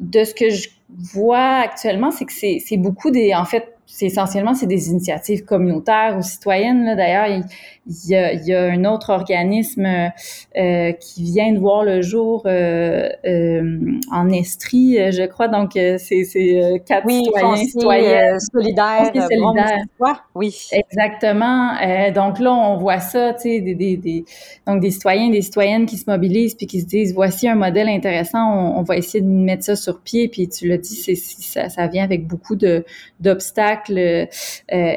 [0.00, 0.68] de ce que je
[1.14, 6.16] vois actuellement, c'est que c'est beaucoup des, en fait, c'est essentiellement c'est des initiatives communautaires
[6.18, 6.94] ou citoyennes.
[6.96, 7.44] D'ailleurs, il,
[8.08, 9.86] y a, il y a un autre organisme
[10.56, 13.78] euh, qui vient de voir le jour euh, euh,
[14.12, 15.48] en Estrie, je crois.
[15.48, 19.10] Donc, c'est quatre oui, citoyens, citoyennes solidaires.
[19.12, 20.24] solidaires.
[20.34, 21.72] Oui, exactement.
[22.14, 24.24] donc là, on voit ça, tu sais, des, des, des,
[24.66, 27.88] donc des citoyens, des citoyennes qui se mobilisent puis qui se disent voici un modèle
[27.88, 30.28] intéressant, on, on va essayer de mettre ça sur pied.
[30.28, 32.84] Puis tu l'as dit, c'est ça, ça vient avec beaucoup de
[33.20, 34.26] d'obstacles euh,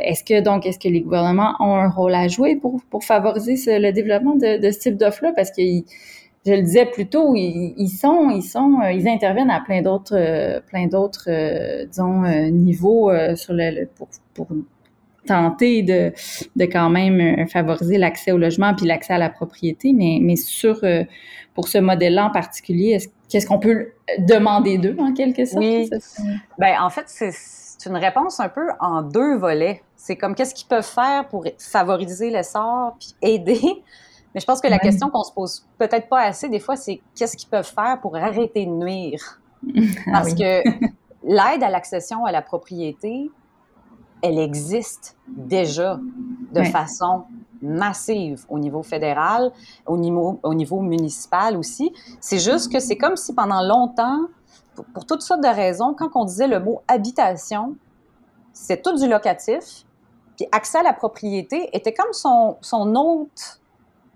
[0.04, 3.80] est-ce que donc est-ce que les gouvernements ont un rôle à jouer pour, pour favoriser
[3.80, 5.34] le développement de, de ce type d'offre-là?
[5.36, 5.62] Parce que
[6.46, 10.15] je le disais plus tôt, ils, sont, ils sont, euh, ils interviennent à plein d'autres,
[10.15, 11.30] euh, plein d'autres,
[11.86, 14.48] disons, niveaux sur le, pour, pour
[15.28, 16.12] tenter de,
[16.56, 20.82] de quand même favoriser l'accès au logement puis l'accès à la propriété, mais, mais sur
[21.54, 22.98] pour ce modèle-là en particulier,
[23.30, 25.63] qu'est-ce qu'on peut demander d'eux en quelque sorte?
[25.63, 25.89] Oui.
[26.58, 27.32] Ben, en fait, c'est
[27.82, 29.82] c'est une réponse un peu en deux volets.
[29.96, 33.60] C'est comme qu'est-ce qu'ils peuvent faire pour favoriser l'essor puis aider?
[34.36, 37.02] Mais je pense que la question qu'on se pose peut-être pas assez des fois, c'est
[37.15, 39.39] qu'est-ce qu'ils peuvent faire pour arrêter de nuire?
[40.08, 40.62] Ah Parce que
[41.24, 43.32] l'aide à l'accession à la propriété,
[44.22, 46.00] elle existe déjà
[46.52, 47.24] de façon
[47.63, 49.52] massive au niveau fédéral,
[49.88, 51.91] au niveau, au niveau municipal aussi.
[52.20, 54.28] C'est juste que c'est comme si pendant longtemps,
[54.94, 57.76] pour, toutes sortes de raisons, quand on disait le mot habitation,
[58.54, 59.86] c'est tout du locatif,
[60.36, 63.62] puis accès à la propriété était comme son, son autre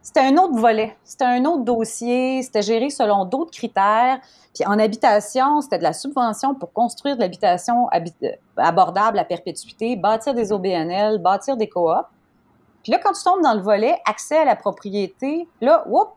[0.06, 4.20] c'était un autre volet, c'était un autre dossier, c'était géré selon d'autres critères.
[4.54, 7.90] Puis en habitation, c'était de la subvention pour construire de l'habitation
[8.56, 12.06] abordable à perpétuité, bâtir des OBNL, bâtir des coops.
[12.84, 16.10] Puis là, quand tu tombes dans le volet accès à la propriété, là, whoop,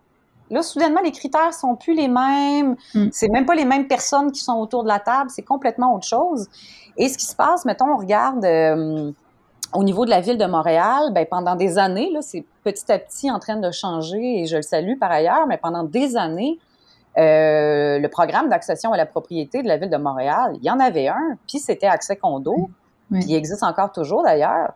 [0.51, 2.77] là, soudainement, les critères sont plus les mêmes.
[2.95, 3.09] Hmm.
[3.13, 6.07] C'est même pas les mêmes personnes qui sont autour de la table, c'est complètement autre
[6.07, 6.49] chose.
[6.97, 9.13] Et ce qui se passe, mettons, on regarde euh,
[9.75, 12.99] au niveau de la ville de Montréal, ben, pendant des années, là, c'est petit à
[12.99, 16.59] petit en train de changer et je le salue par ailleurs, mais pendant des années,
[17.19, 20.79] euh, le programme d'accession à la propriété de la ville de Montréal, il y en
[20.81, 22.71] avait un, puis c'était accès condo,
[23.11, 24.73] puis il existe encore toujours d'ailleurs.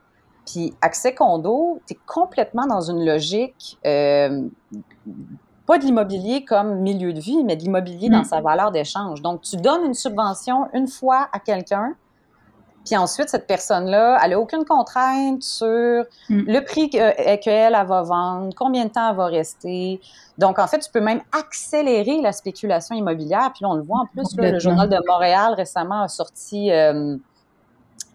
[0.46, 4.42] Puis accès condo, tu es complètement dans une logique, euh,
[5.72, 8.24] pas de l'immobilier comme milieu de vie, mais de l'immobilier dans mm.
[8.24, 9.22] sa valeur d'échange.
[9.22, 11.94] Donc, tu donnes une subvention une fois à quelqu'un,
[12.84, 16.42] puis ensuite, cette personne-là, elle n'a aucune contrainte sur hmm.
[16.48, 20.00] le prix qu'elle que va vendre, combien de temps elle va rester.
[20.36, 23.52] Donc, en fait, tu peux même accélérer la spéculation immobilière.
[23.54, 27.16] Puis là, on le voit en plus, le Journal de Montréal récemment a sorti euh,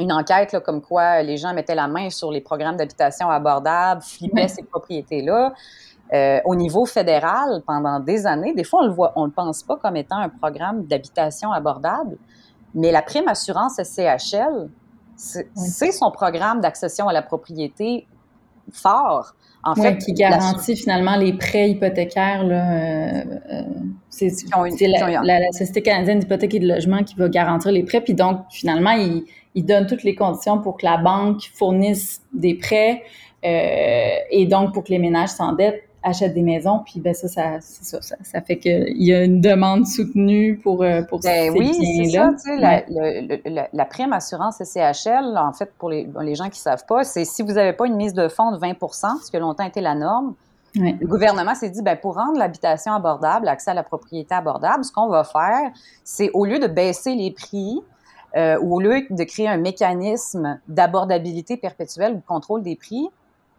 [0.01, 4.01] une enquête là, comme quoi les gens mettaient la main sur les programmes d'habitation abordables,
[4.01, 5.53] flippaient ces propriétés-là.
[6.13, 9.63] Euh, au niveau fédéral, pendant des années, des fois, on le voit, on le pense
[9.63, 12.17] pas comme étant un programme d'habitation abordable.
[12.73, 14.69] Mais la prime assurance SCHL,
[15.15, 18.07] c'est son programme d'accession à la propriété
[18.71, 19.33] fort.
[19.63, 22.45] En fait, qui garantit finalement les prêts hypothécaires.
[22.45, 23.63] Là, euh,
[24.09, 27.99] c'est la, Société canadienne d'hypothèque et de logement qui va garantir les prêts.
[27.99, 32.53] Puis donc, finalement, il, il donne toutes les conditions pour que la banque fournisse des
[32.53, 33.03] prêts
[33.43, 37.59] euh, et donc pour que les ménages s'endettent achètent des maisons, puis ben ça, ça,
[37.61, 41.73] ça, ça, fait qu'il y a une demande soutenue pour, euh, pour ben, ces oui,
[41.73, 46.45] c'est ça, tu sais, la, la, prime assurance CHL, en fait, pour les, les gens
[46.45, 49.23] qui ne savent pas, c'est si vous n'avez pas une mise de fonds de 20%
[49.23, 50.33] ce qui a longtemps été la norme,
[50.75, 54.91] Le gouvernement s'est dit, ben, pour rendre l'habitation abordable, l'accès à la propriété abordable, ce
[54.91, 55.71] qu'on va faire,
[56.03, 57.81] c'est au lieu de baisser les prix,
[58.35, 63.09] euh, ou au lieu de créer un mécanisme d'abordabilité perpétuelle ou de contrôle des prix,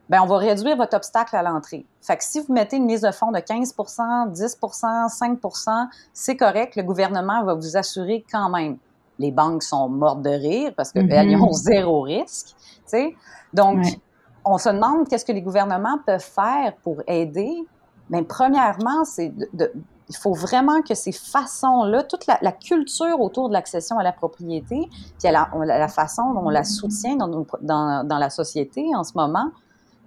[0.08, 1.84] ben on va réduire votre obstacle à l'entrée.
[2.00, 6.76] Fait que si vous mettez une mise de fonds de 15% 10% 5% c'est correct,
[6.76, 8.78] le gouvernement va vous assurer quand même.
[9.18, 11.42] Les banques sont mortes de rire parce qu'elles mm-hmm.
[11.42, 13.16] ont zéro risque, tu sais.
[13.52, 13.84] Donc,
[14.44, 17.52] on se demande qu'est-ce que les gouvernements peuvent faire pour aider.
[18.08, 19.72] Bien, premièrement, c'est de,
[20.08, 24.88] il faut vraiment que ces façons-là, toute la, culture autour de l'accession à la propriété,
[25.18, 29.12] puis la, la, façon dont on la soutient dans, dans, dans la société en ce
[29.14, 29.50] moment,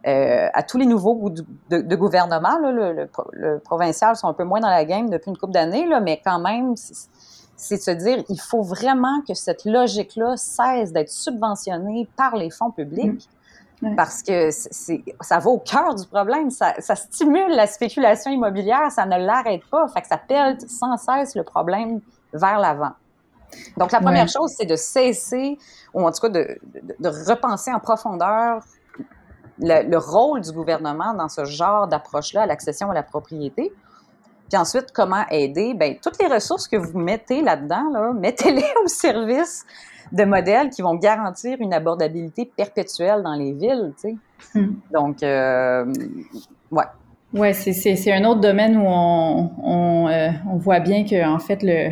[0.08, 2.58] euh, à tous les nouveaux de, de gouvernement.
[2.58, 6.20] le, le, provincial sont un peu moins dans la game depuis une couple d'années, mais
[6.24, 12.08] quand même, c'est de se dire il faut vraiment que cette logique-là cesse d'être subventionnée
[12.16, 13.30] par les fonds publics.
[13.84, 13.96] Mmh.
[13.96, 16.52] Parce que ça va au cœur du problème.
[16.52, 19.88] Ça, stimule la spéculation immobilière, ça ne l'arrête pas.
[19.88, 22.00] Fait que ça pèle sans cesse le problème
[22.32, 22.92] vers l'avant.
[23.78, 25.58] Donc, la première chose, c'est de cesser,
[25.96, 26.60] ou en tout cas de,
[27.00, 28.64] de repenser en profondeur
[29.62, 33.72] le, rôle du gouvernement dans ce genre d'approche-là à l'accession à la propriété.
[34.50, 35.74] Puis ensuite, comment aider?
[35.74, 39.66] Bien, toutes les ressources que vous mettez là-dedans, là, mettez-les au service
[40.12, 44.60] de modèles qui vont garantir une abordabilité perpétuelle dans les villes, tu sais.
[44.60, 44.74] Hmm.
[44.92, 45.86] Donc, euh,
[46.72, 46.84] ouais.
[47.34, 51.64] Ouais, c'est un autre domaine où on, on, euh, on voit bien que, en fait,
[51.64, 51.92] le,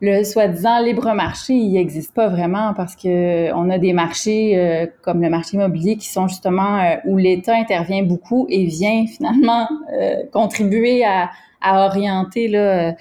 [0.00, 4.86] le soi-disant libre marché, il n'existe pas vraiment parce que on a des marchés euh,
[5.02, 9.68] comme le marché immobilier qui sont justement euh, où l'État intervient beaucoup et vient finalement
[9.92, 12.94] euh, contribuer à, à orienter là,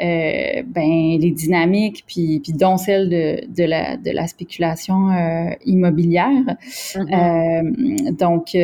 [0.00, 5.50] euh, ben, les dynamiques, puis, puis dont celle de, de, la, de la spéculation euh,
[5.66, 6.56] immobilière.
[6.94, 8.08] Mm-hmm.
[8.08, 8.56] Euh, donc,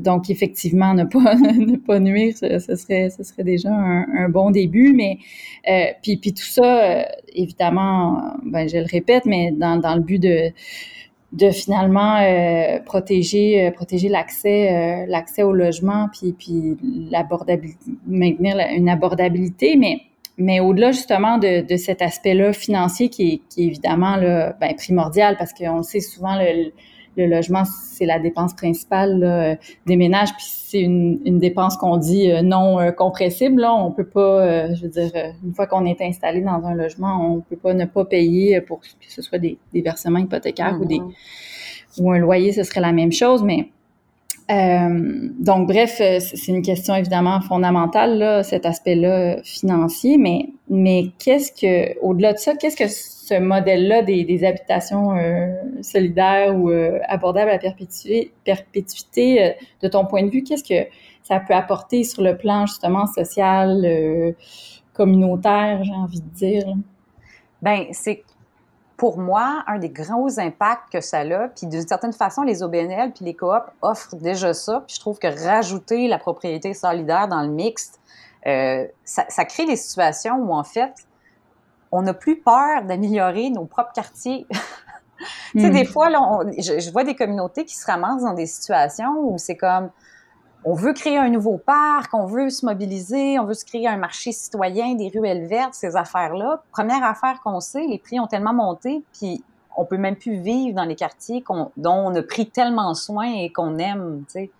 [0.00, 4.50] donc, effectivement, ne pas, ne pas nuire, ce, serait, ce serait déjà un, un bon
[4.50, 4.92] début.
[4.94, 5.18] Mais
[6.02, 10.52] puis, puis tout ça, évidemment, ben, je le répète, mais dans, dans le but de
[11.32, 16.76] de finalement euh, protéger euh, protéger l'accès euh, l'accès au logement puis puis
[17.10, 19.76] l'abordabilité maintenir une abordabilité.
[19.76, 20.02] Mais
[20.38, 24.74] mais au-delà justement de, de cet aspect-là financier qui est, qui est évidemment là, ben,
[24.74, 26.72] primordial parce qu'on sait souvent le,
[27.16, 32.30] le logement, c'est la dépense principale des ménages, puis c'est une, une, dépense qu'on dit
[32.30, 33.60] euh, non euh, compressible.
[33.60, 33.74] Là.
[33.74, 35.10] On peut pas, euh, je veux dire,
[35.44, 38.80] une fois qu'on est installé dans un logement, on peut pas ne pas payer pour
[38.80, 42.00] que ce soit des, des versements hypothécaires ou des mm-hmm.
[42.00, 43.68] ou un loyer, ce serait la même chose, mais
[44.50, 51.06] euh, donc, bref, euh, c'est une question évidemment fondamentale, là, cet aspect-là financier, mais, mais
[51.18, 52.88] qu'est-ce que, au-delà de ça, qu'est-ce que
[53.32, 60.24] ce modèle-là des, habitations euh, solidaires ou euh, abordables à perpétuité, perpétuité de ton point
[60.24, 60.88] de vue, qu'est-ce que
[61.22, 64.34] ça peut apporter sur le plan justement social,
[64.92, 66.64] communautaire, j'ai envie de dire?
[67.62, 68.24] Ben, c'est
[68.96, 73.12] pour moi, un des grands impacts que ça a, puis d'une certaine façon, les OBNL
[73.12, 77.42] puis les coops offrent déjà ça, puis je trouve que rajouter la propriété solidaire dans
[77.42, 78.00] le mixte,
[78.46, 80.92] euh, ça, crée des situations où, en fait,
[81.92, 84.46] on n'a plus peur d'améliorer nos propres quartiers.
[85.52, 85.86] tu sais, des hmm.
[85.86, 89.56] fois, là, je, je, vois des communautés qui se ramassent dans des situations où c'est
[89.56, 89.90] comme
[90.64, 93.96] on veut créer un nouveau parc, on veut se mobiliser, on veut se créer un
[93.96, 96.62] marché citoyen, des ruelles vertes, ces affaires-là.
[96.70, 99.42] Première affaire qu'on sait, les prix ont tellement monté, puis
[99.76, 101.42] on peut même plus vivre dans les quartiers
[101.76, 104.50] dont on a pris tellement soin et qu'on aime, tu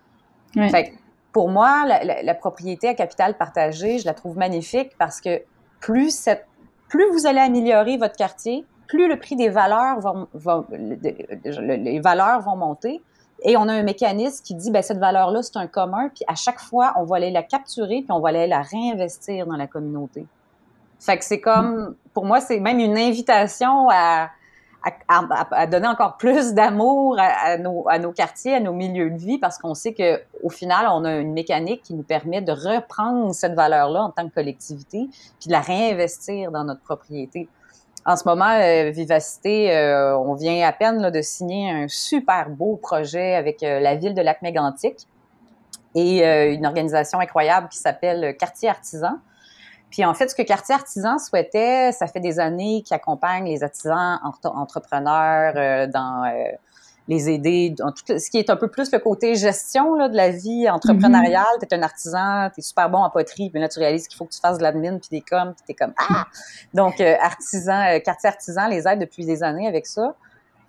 [0.53, 0.69] sais.
[0.69, 0.93] Fait
[1.31, 5.41] pour moi, la, propriété à capital partagé, je la trouve magnifique parce que
[5.79, 6.45] plus cette,
[6.93, 12.55] plus vous allez améliorer votre quartier, plus le prix des valeurs va, les valeurs vont
[12.55, 13.01] monter,
[13.41, 16.35] et on a un mécanisme qui dit, ben cette valeur-là, c'est un commun, puis à
[16.35, 19.65] chaque fois, on va aller la capturer, puis on va aller la réinvestir dans la
[19.65, 20.27] communauté.
[20.99, 24.29] Fait que c'est comme, pour moi, c'est même une invitation à,
[24.83, 29.73] à, donner encore plus d'amour à, nos, quartiers, à nos milieux de vie, parce qu'on
[29.73, 34.03] sait que au final, on a une mécanique qui nous permet de reprendre cette valeur-là
[34.03, 35.07] en tant que collectivité,
[35.39, 37.47] puis de la réinvestir dans notre propriété.
[38.05, 42.75] En ce moment, euh, Vivacité, euh, on vient à peine de signer un super beau
[42.75, 45.07] projet avec euh, la ville de Lac-Mégantic
[45.95, 49.19] et une organisation incroyable qui s'appelle Quartier Artisan.
[49.93, 53.61] Puis en fait, ce que Quartier Artisan souhaitait, ça fait des années qu'il accompagne les
[53.61, 55.53] artisans entrepreneurs
[55.87, 56.25] dans
[57.07, 60.15] les aider dans tout ce qui est un peu plus le côté gestion là, de
[60.15, 61.43] la vie entrepreneuriale.
[61.59, 61.67] Mm-hmm.
[61.67, 64.17] Tu es un artisan, tu es super bon en poterie, mais là, tu réalises qu'il
[64.17, 66.25] faut que tu fasses de l'admin puis des coms, puis tu es comme Ah!
[66.73, 70.15] Donc, euh, artisan, euh, quartier artisan les aide depuis des années avec ça.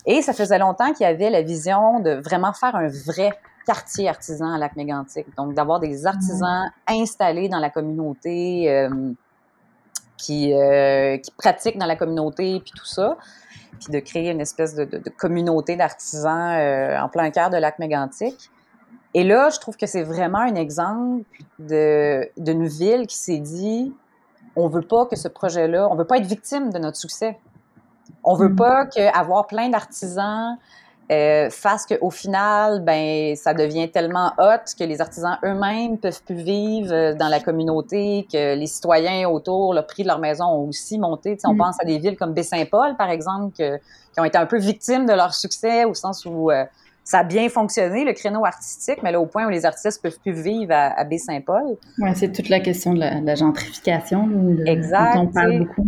[0.06, 3.32] Et ça faisait longtemps qu'il y avait la vision de vraiment faire un vrai
[3.66, 5.26] quartier artisan à Lac-Mégantic.
[5.36, 9.12] Donc, d'avoir des artisans installés dans la communauté, euh,
[10.18, 10.52] qui,
[11.22, 13.16] qui pratiquent dans la communauté, puis tout ça
[13.74, 14.86] puis de créer une espèce de,
[15.16, 18.50] communauté d'artisans euh, en plein cœur de lac mégantic.
[19.12, 21.24] Et là, je trouve que c'est vraiment un exemple
[21.58, 23.92] d'une ville qui s'est dit
[24.56, 27.38] on veut pas que ce projet-là, on veut pas être victime de notre succès.
[28.24, 28.56] On veut mm.
[28.56, 30.56] pas qu'avoir plein d'artisans
[31.12, 36.42] euh, fasse qu'au final, ben, ça devient tellement hot que les artisans eux-mêmes peuvent plus
[36.42, 40.68] vivre euh, dans la communauté, que les citoyens autour, le prix de leur maison ont
[40.68, 41.36] aussi monté.
[41.44, 41.58] on mm.
[41.58, 45.12] pense à des villes comme Baie-Saint-Paul, par exemple, qui ont été un peu victimes de
[45.12, 46.64] leur succès au sens où euh,
[47.02, 50.18] ça a bien fonctionné, le créneau artistique, mais là, au point où les artistes peuvent
[50.20, 51.76] plus vivre à, Baie-Saint-Paul.
[51.98, 54.26] Oui, c'est toute la question de la, gentrification.
[54.64, 55.16] exact.
[55.18, 55.86] on parle beaucoup.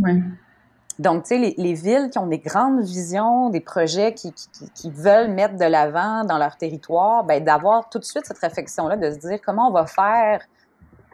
[0.98, 4.32] Donc, tu sais, les, villes qui ont des grandes visions, des projets qui,
[4.74, 8.96] qui, veulent mettre de l'avant dans leur territoire, ben, d'avoir tout de suite cette réflexion-là,
[8.96, 10.40] de se dire comment on va faire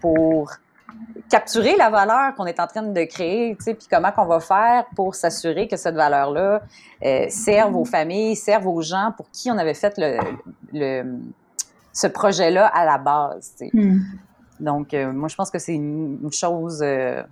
[0.00, 0.52] pour
[1.30, 4.40] capturer la valeur qu'on est en train de créer, tu sais, puis comment qu'on va
[4.40, 6.62] faire pour s'assurer que cette valeur-là
[7.04, 10.18] euh, serve aux familles, serve aux gens pour qui on avait fait le,
[10.72, 11.18] le
[11.92, 13.54] ce projet-là à la base.
[13.58, 13.70] Tu sais.
[13.72, 14.00] Hmm.
[14.60, 16.80] Donc, euh, moi, je pense que c'est une, chose...
[16.82, 17.22] Euh,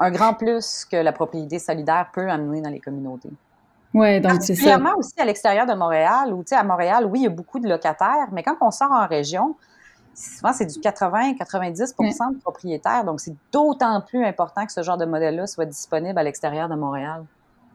[0.00, 3.30] un grand plus que la propriété solidaire peut amener dans les communautés.
[3.92, 4.78] Oui, donc c'est ça.
[4.96, 7.58] aussi à l'extérieur de Montréal, où, tu sais, à Montréal, oui, il y a beaucoup
[7.58, 9.56] de locataires, mais quand on sort en région,
[10.14, 13.04] souvent, c'est du 80-90 de propriétaires.
[13.04, 16.76] Donc, c'est d'autant plus important que ce genre de modèle-là soit disponible à l'extérieur de
[16.76, 17.24] Montréal.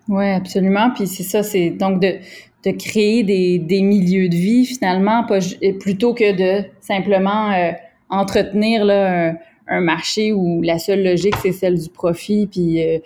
[0.08, 0.92] Oui, absolument.
[0.92, 2.20] Puis c'est ça, c'est donc de,
[2.64, 5.40] de créer des, des, milieux de vie, finalement, pas,
[5.80, 7.72] plutôt que de simplement euh,
[8.10, 9.36] entretenir là, un,
[9.68, 13.00] un marché où la seule logique c'est celle du profit puis euh,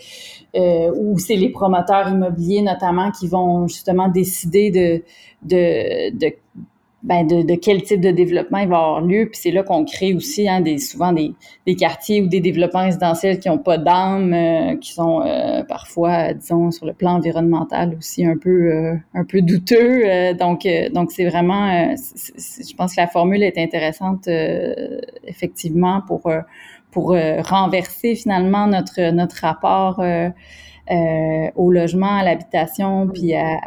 [0.55, 5.03] euh, où c'est les promoteurs immobiliers notamment qui vont justement décider de
[5.41, 6.33] de, de
[7.01, 9.27] ben de, de, quel type de développement il va avoir lieu.
[9.31, 11.33] Puis c'est là qu'on crée aussi hein, des, souvent des,
[11.65, 16.33] des, quartiers ou des développements résidentiels qui n'ont pas d'âme, euh, qui sont euh, parfois,
[16.33, 20.33] disons, sur le plan environnemental aussi un peu euh, un peu douteux.
[20.33, 24.27] donc donc c'est vraiment, je pense que la formule est intéressante
[25.23, 26.29] effectivement pour
[26.91, 30.01] pour renverser finalement notre notre rapport
[31.55, 33.59] au logement, à l'habitation, puis à,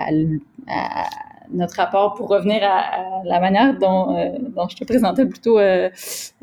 [0.68, 0.92] à
[1.52, 5.90] notre rapport pour revenir à, la manière dont, euh, dont, je te présentais plutôt euh,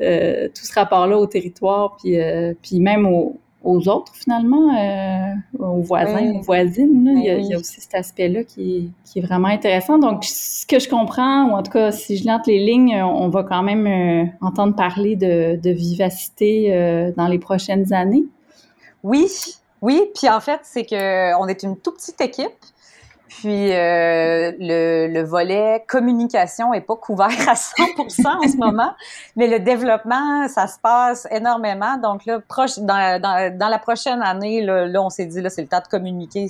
[0.00, 2.16] euh, tout ce rapport-là au territoire, puis,
[2.62, 4.70] puis même au, aux autres, finalement,
[5.58, 7.12] aux voisins, aux voisines.
[7.16, 9.98] Il, y a, aussi cet aspect-là qui, est vraiment intéressant.
[9.98, 13.28] Donc, ce que je comprends, ou en tout cas, si je lente les lignes, on
[13.28, 18.24] va quand même entendre parler de, de vivacité dans les prochaines années.
[19.02, 19.26] Oui,
[19.82, 20.02] oui.
[20.14, 22.48] Puis en fait, c'est qu'on est une toute petite équipe.
[23.30, 28.92] Puis euh, le, le, volet communication est pas couvert à 100% en ce moment,
[29.36, 31.96] mais le développement, ça se passe énormément.
[31.96, 35.48] Donc là, proche, dans, dans, dans la prochaine année, là, là on s'est dit là,
[35.48, 36.48] c'est le temps de communiquer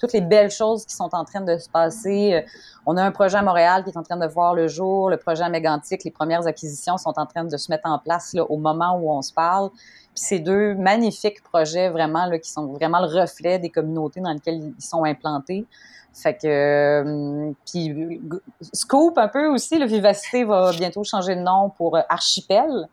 [0.00, 2.34] toutes les belles choses qui sont en train de se passer.
[2.34, 2.40] Euh,
[2.86, 5.18] on a un projet à Montréal qui est en train de voir le jour, le
[5.18, 8.56] projet à Mégantic, les premières acquisitions sont en train de se mettre en place au
[8.56, 9.70] moment où on se parle.
[9.70, 14.32] Puis ces deux magnifiques projets vraiment là, qui sont vraiment le reflet des communautés dans
[14.32, 15.66] lesquelles ils sont implantés.
[16.12, 18.20] Fait que euh, puis
[18.72, 22.88] Scoop un peu aussi, le Vivacité va bientôt changer de nom pour euh, Archipel.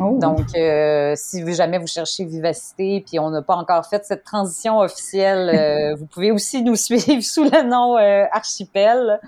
[0.00, 0.18] Oh.
[0.18, 4.78] Donc, euh, si jamais vous cherchez Vivacité, puis on n'a pas encore fait cette transition
[4.78, 9.20] officielle, euh, vous pouvez aussi nous suivre sous le nom euh, Archipel.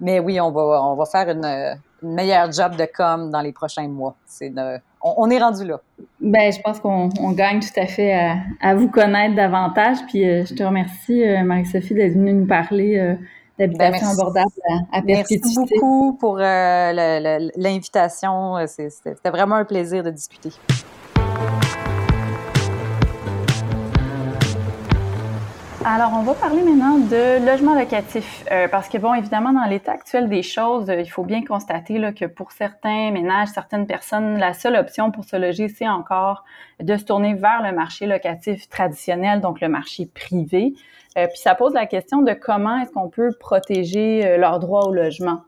[0.00, 3.88] Mais oui, on va, on va faire une, meilleure job de com dans les prochains
[3.88, 4.14] mois.
[4.26, 4.52] C'est
[5.00, 5.80] on, est rendu là.
[6.20, 8.12] Ben, je pense qu'on gagne tout à fait
[8.60, 9.96] à, vous connaître davantage.
[10.08, 13.16] Puis je te remercie, Marie-Sophie, d'être venue nous parler
[13.58, 14.52] d'habitation ben, abordable
[14.92, 18.56] à, Merci beaucoup pour euh, l'invitation.
[18.66, 20.50] C'était vraiment un plaisir de discuter.
[25.86, 29.92] Alors, on va parler maintenant de logement locatif, euh, parce que, bon, évidemment, dans l'état
[29.92, 34.54] actuel des choses, il faut bien constater là, que pour certains ménages, certaines personnes, la
[34.54, 36.44] seule option pour se loger, c'est encore
[36.80, 40.72] de se tourner vers le marché locatif traditionnel, donc le marché privé.
[41.18, 44.84] Euh, puis ça pose la question de comment est-ce qu'on peut protéger euh, leur droit
[44.86, 45.42] au logement.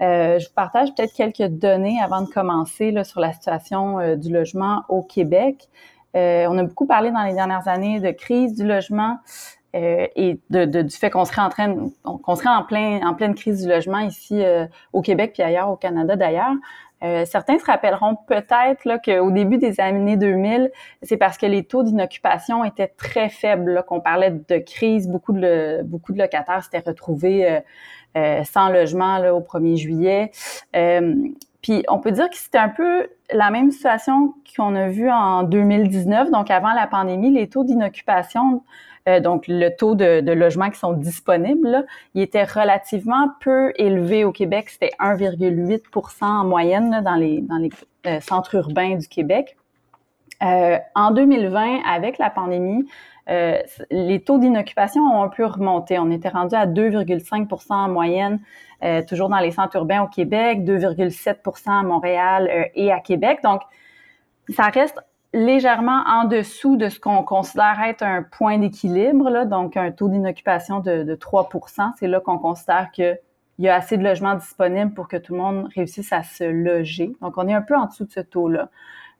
[0.00, 4.32] Euh, je vous partage peut-être quelques données avant de commencer là, sur la situation du
[4.32, 5.68] logement au Québec.
[6.14, 9.18] on a beaucoup parlé dans les dernières années de crise du logement
[9.76, 13.62] et de, du fait qu'on serait en train, qu'on serait en plein, en pleine crise
[13.62, 14.42] du logement ici
[14.92, 16.54] au Québec puis ailleurs au Canada d'ailleurs.
[17.02, 20.70] Euh, certains se rappelleront peut-être qu'au début des années 2000,
[21.02, 25.06] c'est parce que les taux d'inoccupation étaient très faibles qu'on parlait de crise.
[25.08, 27.60] Beaucoup de, beaucoup de locataires s'étaient retrouvés euh,
[28.16, 30.30] euh, sans logement là, au 1er juillet.
[31.60, 35.42] puis on peut dire que c'était un peu la même situation qu'on a vu en
[35.42, 38.62] 2019, donc avant la pandémie, les taux d'inoccupation
[39.08, 44.32] euh, donc le taux de, logements qui sont disponibles, il était relativement peu élevé au
[44.32, 44.68] Québec.
[44.68, 47.44] C'était 1,8% en moyenne dans les,
[48.06, 49.56] euh, centres urbains du Québec.
[50.42, 52.86] Euh, en 2020, avec la pandémie,
[53.90, 55.98] les taux d'inoccupation ont un peu remonté.
[55.98, 58.38] On était rendu à 2,5% en moyenne,
[59.08, 63.40] toujours dans les centres urbains au Québec, 2,7% à Montréal et à Québec.
[63.42, 63.62] Donc,
[64.48, 65.00] ça reste
[65.32, 70.80] légèrement en dessous de ce qu'on considère être un point d'équilibre, donc un taux d'inoccupation
[70.80, 71.48] de, de 3
[71.98, 73.18] C'est là qu'on considère qu'il
[73.58, 77.12] y a assez de logements disponibles pour que tout le monde réussisse à se loger.
[77.20, 78.70] Donc, on est un peu en dessous de ce taux-là.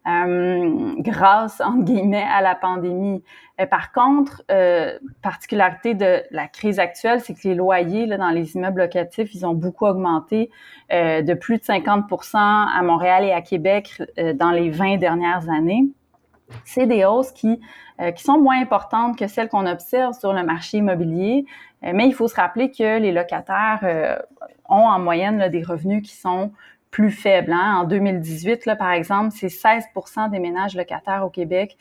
[0.06, 3.24] Euh, grâce, entre guillemets, à la pandémie.
[3.60, 8.30] Euh, par contre, euh, particularité de la crise actuelle, c'est que les loyers là, dans
[8.30, 10.50] les immeubles locatifs, ils ont beaucoup augmenté
[10.92, 15.48] euh, de plus de 50% à Montréal et à Québec euh, dans les 20 dernières
[15.50, 15.86] années
[16.64, 17.60] c'est des hausses qui,
[18.14, 21.44] qui sont moins importantes que celles qu'on observe sur le marché immobilier.
[21.82, 23.80] Mais il faut se rappeler que les locataires
[24.68, 26.52] ont en moyenne des revenus qui sont
[26.90, 27.52] plus faibles.
[27.52, 27.80] Hein.
[27.82, 29.84] En 2018, là, par exemple, c'est 16
[30.30, 31.76] des ménages locataires au Québec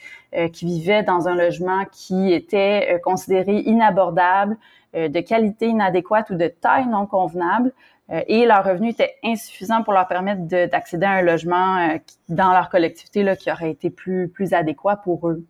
[0.51, 4.58] qui vivaient dans un logement qui était considéré inabordable,
[4.93, 7.72] de qualité inadéquate ou de taille non convenable.
[8.12, 11.97] Euh, et leur revenu était insuffisant pour leur permettre d'accéder à un logement euh,
[12.30, 15.43] dans leur collectivité là, qui aurait été plus, plus adéquat pour eux.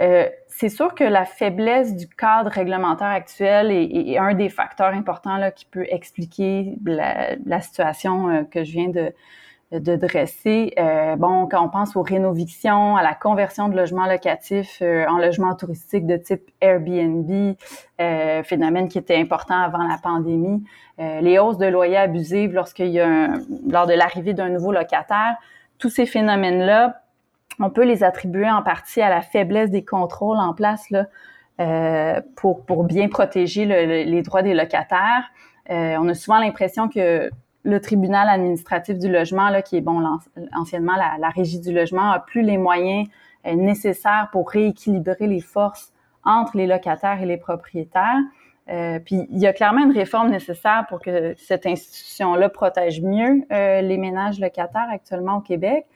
[0.00, 5.36] Euh, c'est sûr que la faiblesse du cadre réglementaire actuel est, un des facteurs importants
[5.36, 9.12] là, qui peut expliquer la, la situation euh, que je viens de,
[9.78, 10.72] de dresser.
[10.78, 15.18] Euh, bon, quand on pense aux rénovations, à la conversion de logements locatifs euh, en
[15.18, 17.56] logements touristiques de type Airbnb,
[18.00, 20.62] euh, phénomène qui était important avant la pandémie,
[21.00, 23.34] euh, les hausses de loyers abusives lorsqu'il y a un,
[23.68, 25.36] lors de l'arrivée d'un nouveau locataire,
[25.78, 27.00] tous ces phénomènes-là,
[27.60, 31.06] on peut les attribuer en partie à la faiblesse des contrôles en place là,
[31.60, 35.30] euh, pour, pour bien protéger les droits des locataires.
[35.68, 37.30] on a souvent l'impression que
[37.64, 40.04] le tribunal administratif du logement, là, qui est bon
[40.54, 43.08] anciennement la, la, régie du logement, a plus les moyens
[43.46, 45.92] euh, nécessaires pour rééquilibrer les forces
[46.24, 48.20] entre les locataires et les propriétaires.
[48.70, 53.44] Euh, puis il y a clairement une réforme nécessaire pour que cette institution-là protège mieux
[53.52, 55.86] euh, les ménages locataires actuellement au Québec.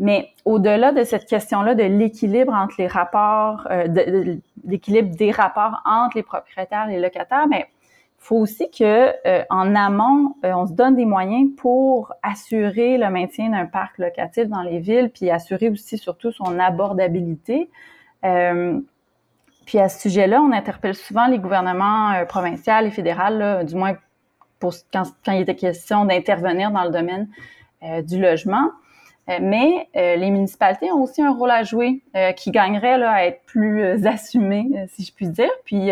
[0.00, 5.80] Mais au-delà de cette question-là de l'équilibre entre les rapports, euh, de, l'équilibre des rapports
[5.84, 10.52] entre les propriétaires et les locataires, mais il faut aussi que euh, en amont, euh,
[10.54, 15.10] on se donne des moyens pour assurer le maintien d'un parc locatif dans les villes,
[15.10, 17.70] puis assurer aussi surtout son abordabilité.
[18.24, 18.80] Euh,
[19.70, 23.96] puis à ce sujet-là, on interpelle souvent les gouvernements euh, provinciaux et fédéraux, du moins
[24.58, 27.28] pour quand, quand, il était question d'intervenir dans le domaine
[27.82, 28.70] euh, du logement.
[29.40, 32.02] Mais les municipalités ont aussi un rôle à jouer
[32.36, 35.50] qui gagnerait là, à être plus assumé, si je puis dire.
[35.64, 35.90] Puis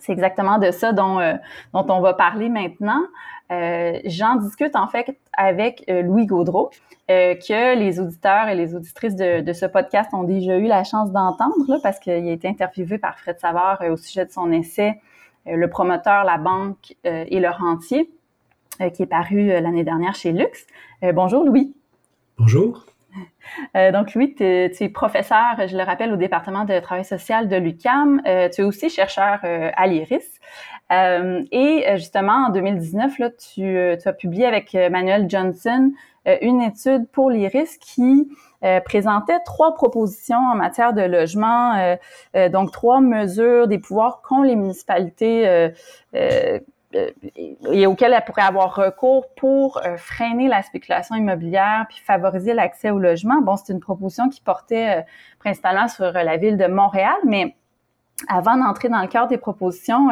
[0.00, 1.34] c'est exactement de ça dont, euh,
[1.72, 3.02] dont on va parler maintenant.
[3.52, 6.70] Euh, J'en discute en fait avec euh, Louis Gaudreau,
[7.10, 10.84] euh, que les auditeurs et les auditrices de, de, ce podcast ont déjà eu la
[10.84, 15.00] chance d'entendre, parce qu'il a été interviewé par Fred Savard au sujet de son essai
[15.46, 18.10] Le promoteur, la banque et le rentier,
[18.94, 20.66] qui est paru l'année dernière chez Lux.
[21.12, 21.74] bonjour Louis.
[22.36, 22.84] Bonjour.
[23.76, 27.54] Euh, donc, Louis, tu es, professeur, je le rappelle, au département de travail social de
[27.54, 28.20] l'UCAM.
[28.26, 30.40] Euh, tu es aussi chercheur euh, à l'IRIS.
[30.90, 35.92] et justement, en 2019, là, tu, as publié avec Manuel Johnson
[36.40, 38.28] une étude pour l'IRIS qui
[38.84, 41.96] présentait trois propositions en matière de logement,
[42.52, 45.70] donc trois mesures des pouvoirs qu'ont les municipalités
[46.94, 52.90] et auquel elle pourrait avoir recours pour euh, freiner la spéculation immobilière puis favoriser l'accès
[52.90, 53.40] au logement.
[53.42, 55.02] Bon, c'est une proposition qui portait euh,
[55.38, 57.56] principalement sur la ville de Montréal, mais
[58.28, 60.08] avant d'entrer dans le cadre des propositions,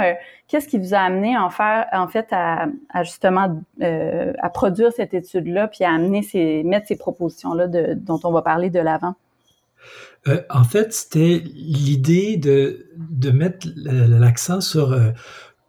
[0.49, 2.67] qu'est-ce qui vous a amené en faire, en fait, à,
[3.05, 8.43] justement à produire cette étude-là, puis à amener ces, mettre ces propositions-là dont on va
[8.43, 9.15] parler de l'avant?
[10.51, 14.97] en fait, c'était l'idée de, de mettre l'accent sur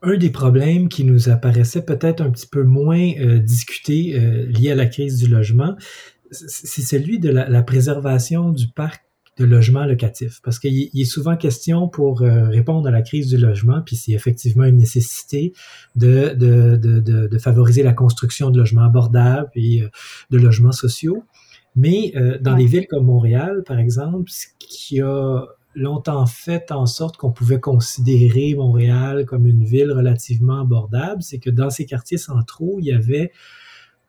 [0.03, 4.71] un des problèmes qui nous apparaissait peut-être un petit peu moins euh, discuté euh, lié
[4.71, 5.75] à la crise du logement,
[6.31, 9.03] c'est celui de la, préservation du parc
[9.37, 10.41] de logement locatif.
[10.43, 14.11] Parce qu'il est souvent question pour euh, répondre à la crise du logement, puis c'est
[14.11, 15.53] effectivement une nécessité
[15.95, 19.83] de, de, de, de, favoriser la construction de logements abordables et
[20.31, 21.23] de logements sociaux.
[21.75, 25.43] Mais dans des villes comme Montréal, par exemple, ce qui a
[25.75, 31.49] longtemps fait en sorte qu'on pouvait considérer Montréal comme une ville relativement abordable, c'est que
[31.49, 33.31] dans ces quartiers centraux, il y avait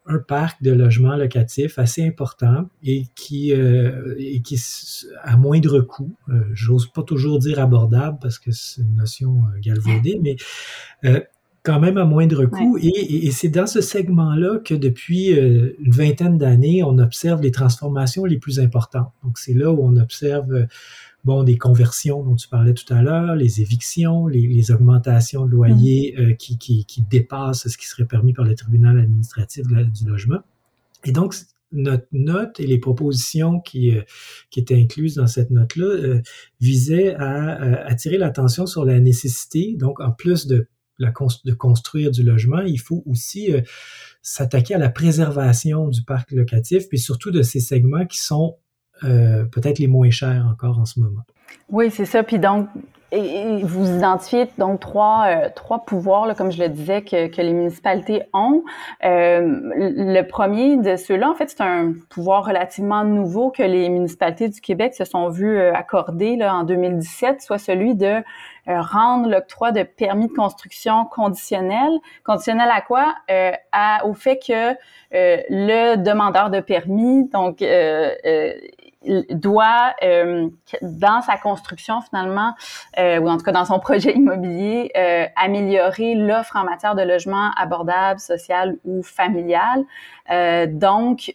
[0.06, 4.60] un parc de logements locatifs assez important et qui, euh, et qui
[5.22, 9.60] à moindre coût, euh, j'ose pas toujours dire abordable parce que c'est une notion euh,
[9.60, 10.36] galvaudée, mais
[11.04, 11.20] euh,
[11.62, 12.76] quand même à moindre coût.
[12.78, 18.26] Et, et, c'est dans ce segment-là que depuis une vingtaine d'années, on observe les transformations
[18.26, 19.10] les plus importantes.
[19.22, 20.66] Donc c'est là où on observe
[21.24, 26.14] bon, des conversions dont tu parlais tout à l'heure, les évictions, les, augmentations de loyers
[26.16, 26.20] mm.
[26.20, 30.40] euh, qui, qui, qui, dépassent ce qui serait permis par le tribunal administratif du logement.
[31.04, 31.34] Et donc,
[31.72, 34.02] notre note et les propositions qui, euh,
[34.50, 36.22] qui étaient incluses dans cette note-là euh,
[36.60, 40.68] visaient à attirer l'attention sur la nécessité, donc en plus de,
[40.98, 41.12] la,
[41.44, 43.50] de construire du logement, il faut aussi
[44.22, 48.56] s'attaquer à la préservation du parc locatif, puis surtout de ces segments qui sont
[49.04, 51.22] euh, peut-être les moins chers encore en ce moment.
[51.70, 52.22] Oui, c'est ça.
[52.22, 52.68] Puis donc,
[53.62, 58.22] vous identifiez donc trois, euh, trois pouvoirs, là, comme je le disais, que, les municipalités
[58.32, 58.64] ont.
[59.04, 59.40] Euh,
[59.76, 64.60] le premier de ceux-là, en fait, c'est un pouvoir relativement nouveau que les municipalités du
[64.60, 68.22] Québec se sont vues accorder là, en 2017, soit celui de
[68.66, 71.90] rendre l'octroi de permis de construction conditionnel.
[72.24, 73.14] Conditionnel à quoi?
[74.04, 74.74] au fait que
[75.12, 77.62] le demandeur de permis, donc
[79.30, 80.48] doit, euh,
[80.82, 82.54] dans sa construction finalement,
[82.98, 87.02] euh, ou en tout cas dans son projet immobilier, euh, améliorer l'offre en matière de
[87.02, 89.84] logement abordable, social ou familial.
[90.68, 91.34] donc,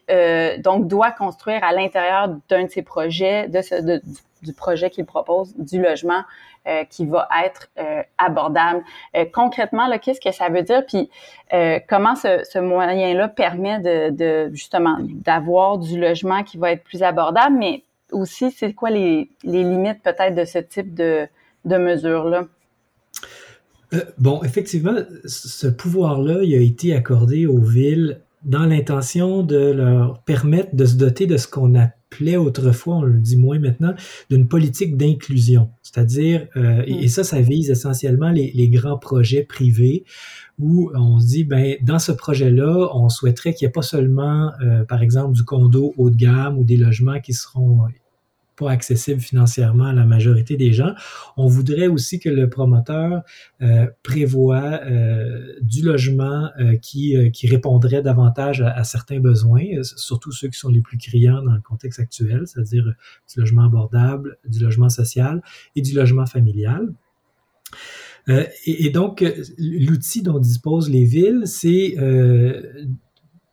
[0.60, 4.02] donc doit construire à l'intérieur d'un de ses projets, de, ce,
[4.42, 6.24] du projet qu'il propose, du logement
[6.70, 8.84] euh, qui va être euh, abordable.
[9.16, 10.86] Euh, concrètement, qu'est-ce que ça veut dire?
[10.86, 11.10] Puis
[11.88, 13.80] comment ce, moyen-là permet
[14.12, 19.30] de, justement d'avoir du logement qui va être plus abordable, mais aussi c'est quoi les,
[19.44, 21.28] limites peut-être de ce type de,
[21.66, 22.46] de mesures-là?
[24.20, 24.94] bon, effectivement,
[25.26, 30.96] ce pouvoir-là, il a été accordé aux villes dans l'intention de leur permettre de se
[30.96, 33.94] doter de ce qu'on a plaît autrefois, on le dit moins maintenant,
[34.30, 35.70] d'une politique d'inclusion.
[35.82, 40.04] C'est-à-dire, euh, et, ça, ça vise essentiellement les, les, grands projets privés
[40.60, 44.52] où on se dit, ben, dans ce projet-là, on souhaiterait qu'il n'y ait pas seulement,
[44.62, 47.86] euh, par exemple, du condo haut de gamme ou des logements qui seront
[48.68, 50.94] accessible financièrement à la majorité des gens.
[51.38, 53.22] On voudrait aussi que le promoteur
[53.62, 60.32] euh, prévoit euh, du logement euh, qui, euh, qui répondrait davantage à, certains besoins, surtout
[60.32, 64.60] ceux qui sont les plus criants dans le contexte actuel, c'est-à-dire du logement abordable, du
[64.60, 65.42] logement social
[65.76, 66.94] et du logement familial.
[68.28, 69.26] Et, et, donc,
[69.58, 71.96] l'outil dont disposent les villes, c'est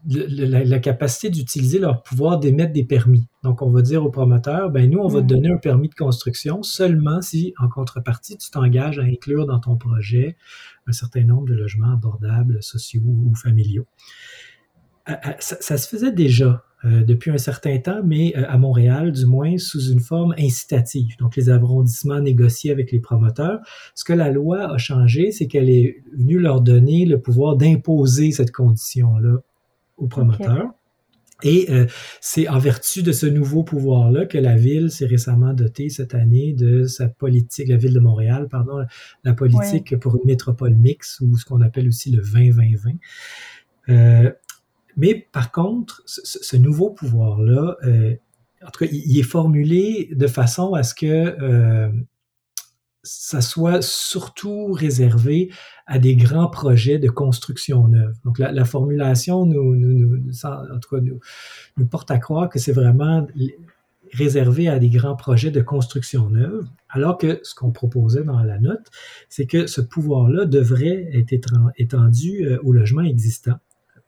[0.09, 3.27] la, capacité d'utiliser leur pouvoir d'émettre des permis.
[3.43, 5.29] Donc, on va dire au promoteur, ben nous, on va te mm.
[5.29, 9.77] donner un permis de construction seulement si, en contrepartie, tu t'engages à inclure dans ton
[9.77, 10.37] projet
[10.87, 13.87] un certain nombre de logements abordables, sociaux ou familiaux.
[15.39, 19.57] Ça, se faisait déjà euh, depuis un certain temps, mais euh, à Montréal, du moins,
[19.57, 21.17] sous une forme incitative.
[21.19, 23.61] Donc, les arrondissements négociés avec les promoteurs.
[23.95, 28.33] Ce que la loi a changé, c'est qu'elle est venue leur donner le pouvoir d'imposer
[28.33, 29.39] cette condition-là
[29.97, 30.73] aux promoteurs.
[31.43, 31.87] Et euh,
[32.21, 36.55] c'est en vertu de ce nouveau pouvoir-là que la ville s'est récemment dotée cette année
[36.55, 38.85] de sa politique, la ville de Montréal, pardon,
[39.23, 42.97] la politique pour une métropole mixte ou ce qu'on appelle aussi le 20-20-20.
[43.91, 44.33] Euh,
[44.97, 48.15] mais par contre, ce, nouveau pouvoir-là, euh,
[48.67, 51.93] en tout cas, il, est formulé de façon à ce que
[53.07, 55.51] ça soit surtout réservé
[55.87, 58.15] à des grands projets de construction neuve.
[58.25, 63.27] Donc, la, formulation nous, nous, porte à croire que c'est vraiment
[64.13, 68.59] réservé à des grands projets de construction neuve, alors que ce qu'on proposait dans la
[68.59, 68.91] note,
[69.29, 73.59] c'est que ce pouvoir-là devrait être étendu euh, au logement existant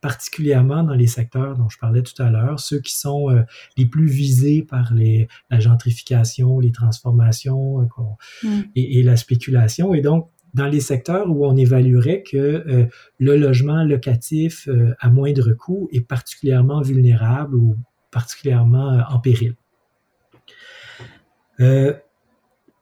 [0.01, 3.41] particulièrement dans les secteurs dont je parlais tout à l'heure, ceux qui sont euh,
[3.77, 8.61] les plus visés par les, la gentrification, les transformations euh, mm.
[8.75, 9.93] et, la spéculation.
[9.93, 12.85] Et donc, dans les secteurs où on évaluerait que euh,
[13.19, 14.67] le logement locatif
[14.99, 17.77] à moindre coût est particulièrement vulnérable ou
[18.11, 19.55] particulièrement en péril.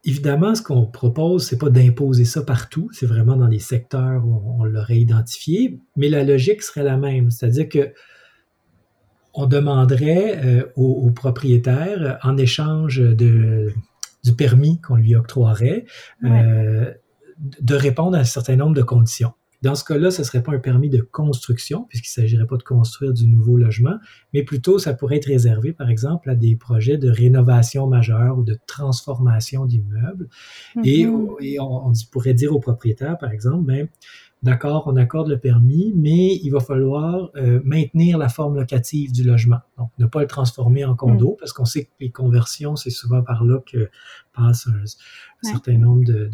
[0.07, 4.41] Évidemment, ce qu'on propose, c'est pas d'imposer ça partout, c'est vraiment dans les secteurs où
[4.57, 7.93] on, l'aurait identifié, mais la logique serait la même, c'est-à-dire que
[9.33, 13.73] on demanderait euh, au, propriétaire, en échange de,
[14.23, 15.83] du permis qu'on lui octroierait,
[16.23, 16.93] euh,
[17.61, 19.33] de répondre à un certain nombre de conditions.
[19.63, 22.57] Dans ce cas-là, ce ne serait pas un permis de construction, puisqu'il ne s'agirait pas
[22.57, 23.97] de construire du nouveau logement,
[24.33, 28.43] mais plutôt ça pourrait être réservé, par exemple, à des projets de rénovation majeure ou
[28.43, 30.29] de transformation d'immeubles.
[30.83, 31.59] Et, mm-hmm.
[31.59, 33.87] on, pourrait dire au propriétaire, par exemple, ben,
[34.43, 39.23] d'accord, on accorde le permis, mais il va falloir euh, maintenir la forme locative du
[39.23, 39.59] logement.
[39.77, 41.35] Donc, ne pas le transformer en condo, mm.
[41.39, 43.89] parce qu'on sait que les conversions, c'est souvent par là que
[44.35, 44.85] passe un,
[45.41, 46.29] certain nombre de,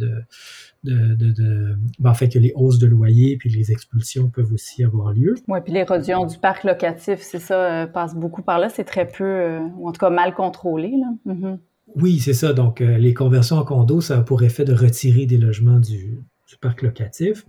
[0.83, 4.83] de, de, ben, en fait, que les hausses de loyer puis les expulsions peuvent aussi
[4.83, 5.35] avoir lieu.
[5.47, 8.69] Oui, puis l'érosion du parc locatif, c'est ça, euh, passe beaucoup par là.
[8.69, 10.91] C'est très peu, euh, ou en tout cas mal contrôlé.
[10.91, 11.33] Là.
[11.33, 11.57] Mm-hmm.
[11.95, 12.53] Oui, c'est ça.
[12.53, 16.57] Donc, les conversions en condo, ça a pour effet de retirer des logements du, du
[16.59, 17.45] parc locatif.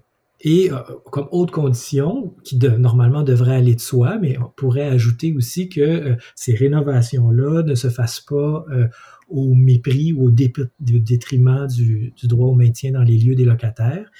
[0.47, 0.77] Et euh,
[1.11, 5.81] comme autre condition, qui normalement devrait aller de soi, mais on pourrait ajouter aussi que
[5.81, 8.87] euh, ces rénovations-là ne se fassent pas euh,
[9.31, 14.11] au mépris ou au détriment du, droit au maintien dans les lieux des locataires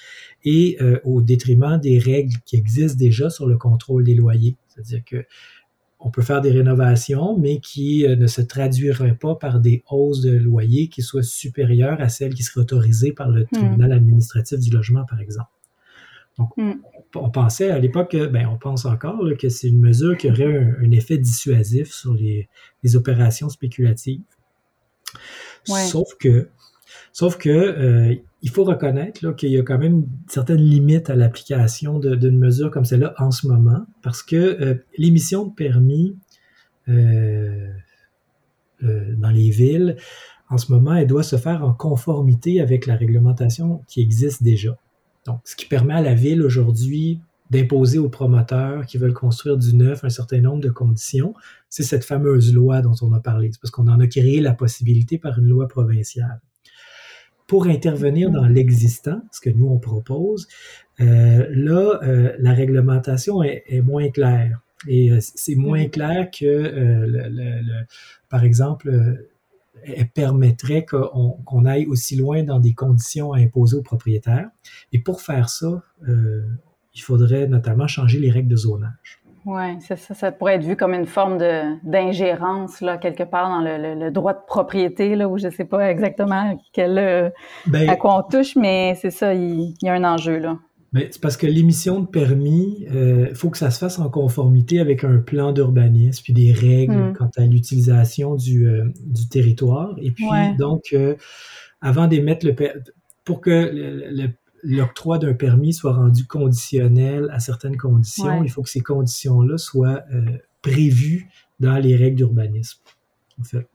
[0.43, 4.55] et au détriment des règles qui existent déjà sur le contrôle des loyers.
[4.67, 5.25] C'est-à-dire que
[5.99, 10.35] on peut faire des rénovations, mais qui ne se traduiraient pas par des hausses de
[10.35, 13.47] loyers qui soient supérieures à celles qui seraient autorisées par le hmm.
[13.53, 15.49] tribunal administratif du logement, par exemple.
[16.37, 16.73] Donc, mm.
[17.15, 20.91] on pensait à l'époque, ben, on pense encore que c'est une mesure qui aurait un,
[20.91, 22.47] effet dissuasif sur les,
[22.95, 24.21] opérations spéculatives.
[25.63, 26.49] Sauf que,
[27.11, 31.97] sauf que euh, il faut reconnaître qu'il y a quand même certaines limites à l'application
[31.99, 36.15] d'une mesure comme celle-là en ce moment, parce que euh, l'émission de permis
[36.89, 37.71] euh,
[38.81, 39.95] dans les villes,
[40.49, 44.77] en ce moment, elle doit se faire en conformité avec la réglementation qui existe déjà.
[45.25, 47.19] Donc, ce qui permet à la ville aujourd'hui
[47.51, 51.33] d'imposer aux promoteurs qui veulent construire du neuf un certain nombre de conditions,
[51.69, 53.51] c'est cette fameuse loi dont on a parlé.
[53.51, 56.41] C'est parce qu'on en a créé la possibilité par une loi provinciale.
[57.47, 60.47] Pour intervenir dans l'existant, ce que nous on propose,
[60.99, 64.61] euh, là, euh, la réglementation est, moins claire.
[64.87, 67.85] Et euh, c'est moins clair que, le,
[68.29, 69.27] par exemple,
[69.83, 74.49] elle permettrait qu'on aille aussi loin dans des conditions à imposer aux propriétaires.
[74.91, 76.43] Et pour faire ça, euh,
[76.93, 79.21] il faudrait notamment changer les règles de zonage.
[79.45, 81.37] Oui, ça, ça pourrait être vu comme une forme
[81.83, 85.91] d'ingérence, là, quelque part dans le, droit de propriété, là, où je ne sais pas
[85.91, 87.29] exactement quel, euh,
[87.67, 90.57] ben à quoi on touche, mais c'est ça, il, y a un enjeu, là.
[90.95, 94.09] Mais c'est parce que l'émission de permis, il euh, faut que ça se fasse en
[94.09, 97.13] conformité avec un plan d'urbanisme, puis des règles hmm.
[97.17, 99.93] quant à l'utilisation du, euh, du, territoire.
[100.01, 100.25] Et puis,
[100.57, 101.15] donc, euh,
[101.81, 102.55] avant d'émettre le
[103.25, 104.09] pour que
[104.63, 110.01] l'octroi d'un permis soit rendu conditionnel à certaines conditions, il faut que ces conditions-là soient
[110.61, 111.27] prévues
[111.59, 112.79] dans les règles d'urbanisme.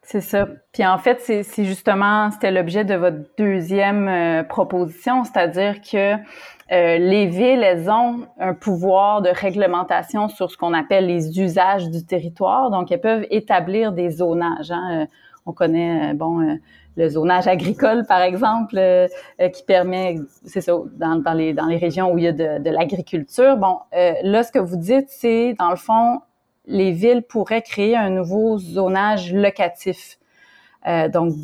[0.02, 0.48] C'est ça.
[0.72, 6.98] Puis en fait, c'est justement, c'était l'objet de votre deuxième euh, proposition, c'est-à-dire que euh,
[6.98, 12.06] les villes, elles ont un pouvoir de réglementation sur ce qu'on appelle les usages du
[12.06, 12.70] territoire.
[12.70, 14.70] Donc, elles peuvent établir des zonages.
[14.70, 15.02] Hein.
[15.02, 15.06] Euh,
[15.46, 16.58] on connaît, bon,
[16.96, 18.78] le zonage agricole, par exemple,
[19.54, 22.62] qui permet, c'est ça, dans, dans, les, dans les régions où il y a de,
[22.62, 23.56] de l'agriculture.
[23.56, 26.20] Bon, là, ce que vous dites, c'est, dans le fond,
[26.71, 30.18] les villes pourraient créer un nouveau zonage locatif.
[30.87, 31.35] Euh, donc,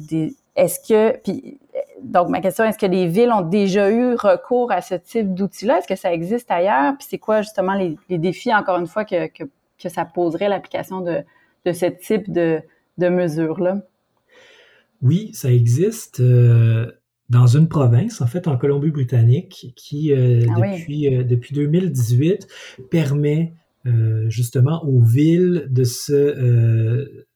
[0.54, 1.58] est-ce que, puis,
[2.02, 5.78] donc ma question, est-ce que les villes ont déjà eu recours à ce type d'outil-là?
[5.78, 6.96] Est-ce que ça existe ailleurs?
[6.96, 9.44] Puis c'est quoi justement les, défis, encore une fois, que, que,
[9.78, 11.18] que ça poserait l'application de,
[11.64, 12.60] de ce type de,
[12.96, 13.78] de mesures-là?
[15.02, 16.20] Oui, ça existe.
[16.20, 16.90] Euh,
[17.28, 22.46] dans une province, en fait, en Colombie-Britannique, qui, euh, ah depuis, depuis 2018,
[22.88, 23.52] permet
[24.28, 27.26] justement aux villes de se euh,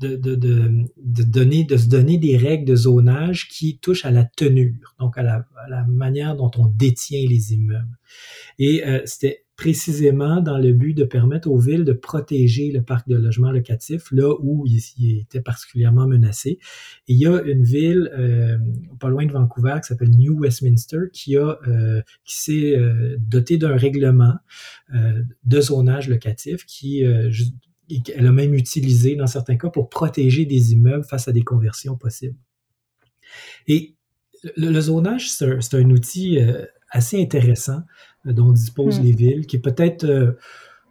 [0.00, 4.94] de, de, donner, de se donner des règles de zonage qui touchent à la tenure,
[4.98, 7.98] donc à la, à la manière dont on détient les immeubles.
[8.58, 13.08] Et euh, c'était précisément dans le but de permettre aux villes de protéger le parc
[13.08, 16.58] de logements locatifs là où il, était particulièrement menacé.
[17.06, 18.58] Il y a une ville euh,
[18.98, 23.76] pas loin de Vancouver qui s'appelle New Westminster qui euh, qui s'est euh, dotée d'un
[23.76, 24.34] règlement
[25.44, 31.04] de zonage locatif qui elle a même utilisé dans certains cas pour protéger des immeubles
[31.04, 32.36] face à des conversions possibles.
[33.68, 33.94] Et
[34.56, 36.40] le, zonage, c'est un, outil
[36.90, 37.82] assez intéressant
[38.24, 39.04] dont disposent hmm.
[39.04, 40.32] les villes, qui est peut-être euh,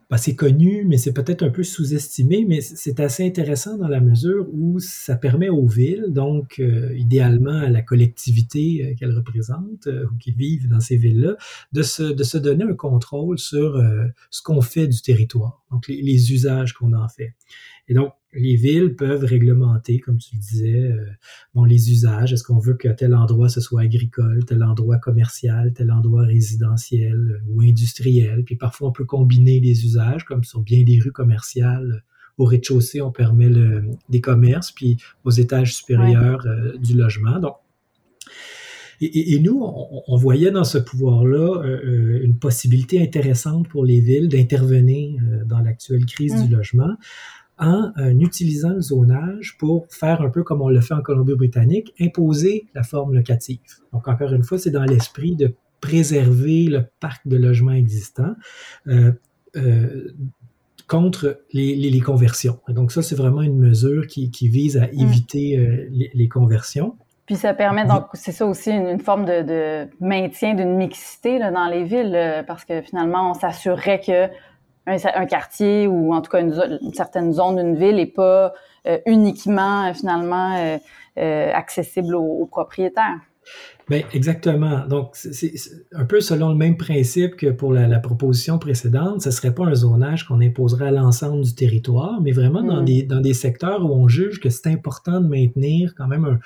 [0.10, 4.46] assez connu, mais c'est peut-être un peu sous-estimé, mais c'est assez intéressant dans la mesure
[4.52, 10.34] où ça permet aux villes, donc euh, idéalement à la collectivité qu'elles représentent ou qui
[10.34, 11.38] vivent dans ces villes-là,
[11.72, 13.82] de se, de se donner un contrôle sur
[14.30, 17.34] ce qu'on fait du territoire, donc les usages qu'on en fait.
[17.88, 21.06] Et donc, les villes peuvent réglementer, comme tu le disais, euh,
[21.54, 22.32] bon, les usages.
[22.32, 27.16] Est-ce qu'on veut que tel endroit ce soit agricole, tel endroit commercial, tel endroit résidentiel
[27.16, 28.44] euh, ou industriel?
[28.46, 32.04] Puis parfois, on peut combiner les usages, comme sur bien des rues commerciales.
[32.38, 37.40] Au rez-de-chaussée, on permet le, des commerces, puis aux étages supérieurs euh, du logement.
[37.40, 37.56] Donc,
[39.04, 41.64] et, nous, on, voyait dans ce pouvoir-là
[42.22, 46.56] une possibilité intéressante pour les villes d'intervenir dans l'actuelle crise du mm.
[46.56, 46.96] logement
[47.62, 51.94] en euh, utilisant le zonage pour faire un peu comme on le fait en Colombie-Britannique,
[52.02, 53.60] imposer la forme locative.
[53.94, 58.36] Donc, encore une fois, c'est dans l'esprit de préserver le parc de logements existants
[58.88, 59.12] euh,
[59.56, 60.12] euh,
[60.88, 62.60] contre les, conversions.
[62.68, 65.00] donc, ça, c'est vraiment une mesure qui, vise à mm.
[65.00, 66.96] éviter les, conversions.
[67.26, 71.86] Puis ça permet donc, c'est ça aussi, une, forme de, maintien d'une mixité dans les
[71.86, 74.28] villes, parce que finalement, on s'assurerait que
[74.88, 78.54] un, quartier ou en tout cas une, certaine zone d'une ville n'est pas
[78.88, 80.80] euh, uniquement euh, finalement
[81.18, 83.20] euh, accessible aux, propriétaires.
[83.90, 84.86] Bien, exactement.
[84.88, 85.54] Donc, c'est
[85.94, 89.22] un peu selon le même principe que pour la, proposition précédente.
[89.22, 92.82] Ce ne serait pas un zonage qu'on imposerait à l'ensemble du territoire, mais vraiment dans,
[92.82, 92.86] mm.
[92.86, 96.40] des, dans des secteurs où on juge que c'est important de maintenir quand même un,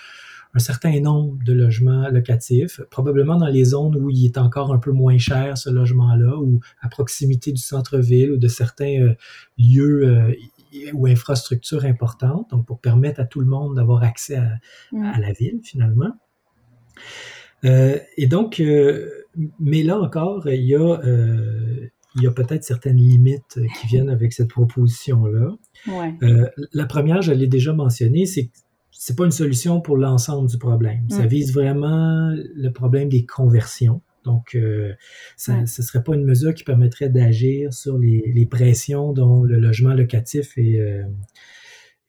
[0.56, 4.78] un certain nombre de logements locatifs, probablement dans les zones où il est encore un
[4.80, 9.16] peu moins cher ce logement-là, ou à proximité du centre-ville ou de certains euh,
[9.58, 10.34] lieux euh,
[10.94, 15.60] ou infrastructures importantes, donc pour permettre à tout le monde d'avoir accès à, la ville
[15.64, 16.14] finalement.
[17.66, 18.62] Euh, et donc,
[19.60, 21.02] mais là encore, il y a,
[22.16, 25.56] il y a peut-être certaines limites qui viennent avec cette proposition-là.
[26.74, 28.52] la première, je l'ai déjà mentionné, c'est
[28.98, 31.10] c'est pas une solution pour l'ensemble du problème.
[31.10, 34.02] Ça vise vraiment le problème des conversions.
[34.24, 34.94] Donc, euh,
[35.38, 39.94] ça ne serait pas une mesure qui permettrait d'agir sur les, pressions dont le logement
[39.94, 41.04] locatif est, euh,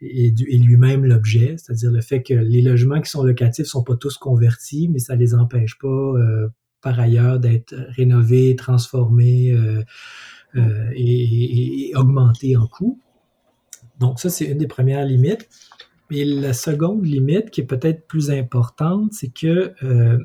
[0.00, 4.88] lui-même l'objet, c'est-à-dire le fait que les logements qui sont locatifs sont pas tous convertis,
[4.88, 6.48] mais ça les empêche pas euh,
[6.80, 9.54] par ailleurs d'être rénovés, transformés
[10.94, 13.00] et, et augmentés en coût.
[13.98, 15.48] Donc, ça, c'est une des premières limites.
[16.10, 20.18] Mais la seconde limite, qui est peut-être plus importante, c'est que euh,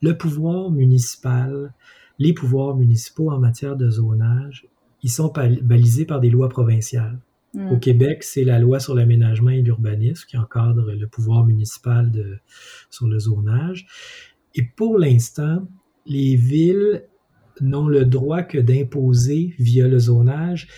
[0.00, 1.72] le pouvoir municipal,
[2.18, 4.66] les pouvoirs municipaux en matière de zonage,
[5.02, 7.18] ils sont balisés par des lois provinciales.
[7.54, 7.72] Hmm.
[7.72, 12.10] Au Québec, c'est la loi sur l'aménagement et l'urbanisme qui encadre le pouvoir municipal
[12.90, 13.86] sur le zonage.
[14.54, 15.66] Et pour l'instant,
[16.06, 17.04] les villes
[17.60, 20.68] n'ont le droit que d'imposer via le zonage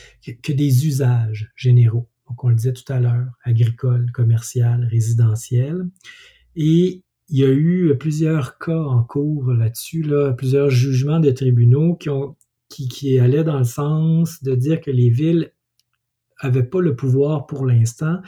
[0.43, 2.09] que, des usages généraux.
[2.29, 5.87] Donc, on le disait tout à l'heure, agricole, commercial, résidentiel.
[6.57, 11.97] Et il y a eu plusieurs cas en cours là-dessus, là, plusieurs jugements de tribunaux
[12.69, 15.53] qui, qui allaient dans le sens de dire que les villes
[16.43, 18.21] n'avaient pas le pouvoir pour l'instant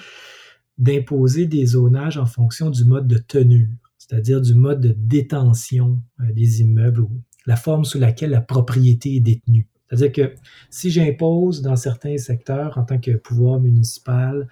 [0.79, 6.33] d'imposer des zonages en fonction du mode de tenue, c'est-à-dire du mode de détention euh,
[6.33, 9.70] des immeubles ou la forme sous laquelle la propriété est détenue.
[9.91, 10.35] C'est-à-dire que
[10.71, 14.49] si j'impose dans certains secteurs en tant que pouvoir municipal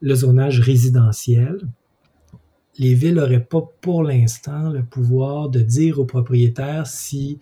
[0.00, 1.58] le zonage résidentiel,
[2.78, 7.38] les villes n'auraient pas pour l'instant le pouvoir de dire aux propriétaires si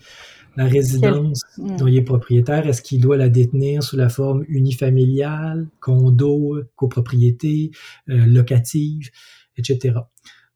[0.57, 1.77] la résidence hmm.
[1.77, 7.71] dont il est propriétaire, est-ce qu'il doit la détenir sous la forme unifamiliale, condo, copropriété,
[8.09, 9.11] euh, locative,
[9.59, 9.99] etc.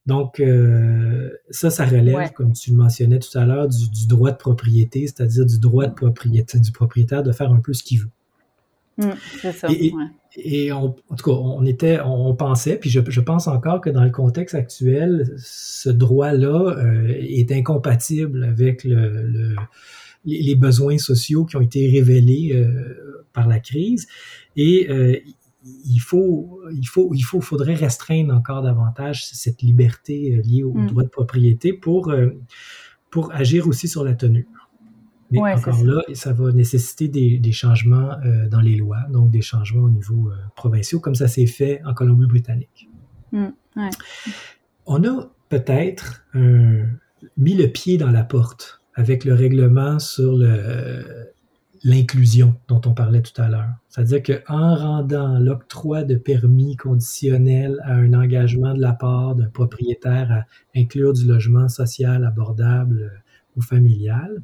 [0.07, 4.37] Donc, euh, ça, ça relève, comme tu le mentionnais tout à l'heure, du, droit de
[4.37, 8.11] propriété, c'est-à-dire du droit de propriété, du propriétaire de faire un peu ce qu'il veut.
[8.99, 9.69] Hmm, c'est ça.
[10.37, 14.11] Et, en tout cas, on était, on pensait, puis je, pense encore que dans le
[14.11, 19.57] contexte actuel, ce droit-là euh, est incompatible avec le,
[20.25, 24.07] les besoins sociaux qui ont été révélés euh, par la crise.
[24.57, 24.89] Et
[25.65, 30.87] il faut, il faut, il faut, faudrait restreindre encore davantage cette liberté liée au mm.
[30.87, 32.13] droit de propriété pour,
[33.11, 34.49] pour agir aussi sur la tenue.
[35.31, 39.85] Mais encore là, ça va nécessiter des, changements euh, dans les lois, donc des changements
[39.85, 42.89] au niveau euh, provincial, comme ça s'est fait en Colombie-Britannique.
[43.33, 43.49] Mmh,
[44.87, 46.27] On a peut-être
[47.37, 50.37] mis le pied dans la porte avec le règlement sur
[51.83, 53.70] l'inclusion dont on parlait tout à l'heure.
[53.89, 60.31] C'est-à-dire qu'en rendant l'octroi de permis conditionnel à un engagement de la part d'un propriétaire
[60.31, 60.45] à
[60.78, 63.18] inclure du logement social abordable euh,
[63.57, 64.43] ou familial,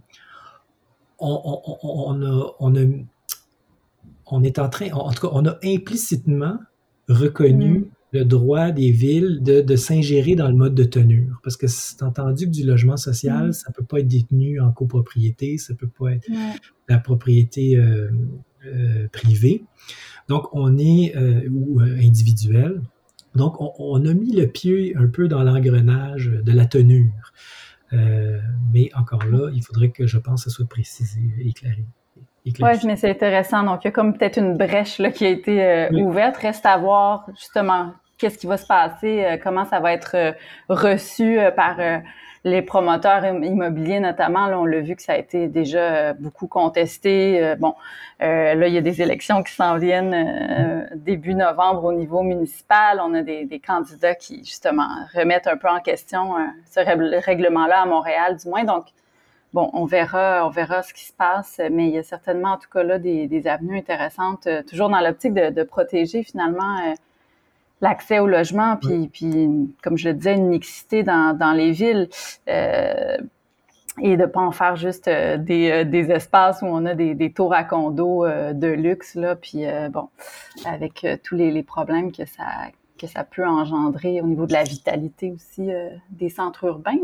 [1.18, 2.14] on,
[4.42, 6.58] est en train, en tout cas, on a implicitement
[7.08, 7.84] reconnu mm.
[8.18, 11.40] Le droit des villes de, s'ingérer dans le mode de tenure.
[11.42, 13.52] Parce que c'est entendu que du logement social, mm.
[13.52, 16.28] ça ne peut pas être détenu en copropriété, ça ne peut pas être
[16.88, 18.10] la propriété euh,
[18.66, 19.64] euh, privée.
[20.28, 22.80] Donc, on est, euh, ou individuel.
[23.34, 27.32] Donc, on, on, a mis le pied un peu dans l'engrenage de la tenure.
[28.72, 31.86] Mais encore là, il faudrait que je pense que ce soit précisé, éclairé.
[32.60, 33.64] Oui, mais c'est intéressant.
[33.64, 36.36] Donc, il y a comme peut-être une brèche là, qui a été euh, ouverte.
[36.36, 40.34] Reste à voir justement qu'est-ce qui va se passer, euh, comment ça va être
[40.68, 41.76] reçu par
[42.46, 46.46] les promoteurs immobiliers notamment, là, on l'a vu que ça a été déjà euh, beaucoup
[46.46, 47.42] contesté.
[47.42, 47.74] Euh, bon,
[48.22, 53.00] euh, là, il y a des élections qui s'en viennent début novembre au niveau municipal.
[53.02, 56.34] On a des, candidats qui, justement, remettent un peu en question
[56.70, 58.62] ce règlement-là à Montréal, du moins.
[58.62, 58.86] Donc,
[59.52, 62.58] bon, on verra, on verra ce qui se passe, mais il y a certainement, en
[62.58, 66.94] tout cas, là, des, avenues intéressantes, toujours dans l'optique de, protéger, finalement,
[67.80, 72.08] l'accès au logement, puis, puis, comme je le disais, une mixité dans, dans les villes.
[72.48, 73.16] Euh,
[73.98, 77.14] et de pas en faire juste euh, des, euh, des, espaces où on a des,
[77.14, 80.08] des tours à condos de luxe, là, puis bon,
[80.66, 82.44] avec tous les, les, problèmes que ça,
[82.98, 85.70] que ça peut engendrer au niveau de la vitalité aussi
[86.10, 86.98] des centres urbains.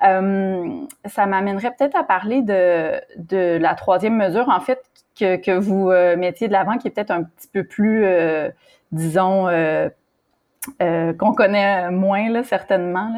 [0.00, 4.82] ça m'amènerait peut-être à parler de, de la troisième mesure, en fait,
[5.16, 8.04] que, que vous mettiez de l'avant, qui est peut-être un petit peu plus
[8.92, 9.88] disons, euh,
[10.82, 13.12] euh, qu'on connaît moins, là, certainement,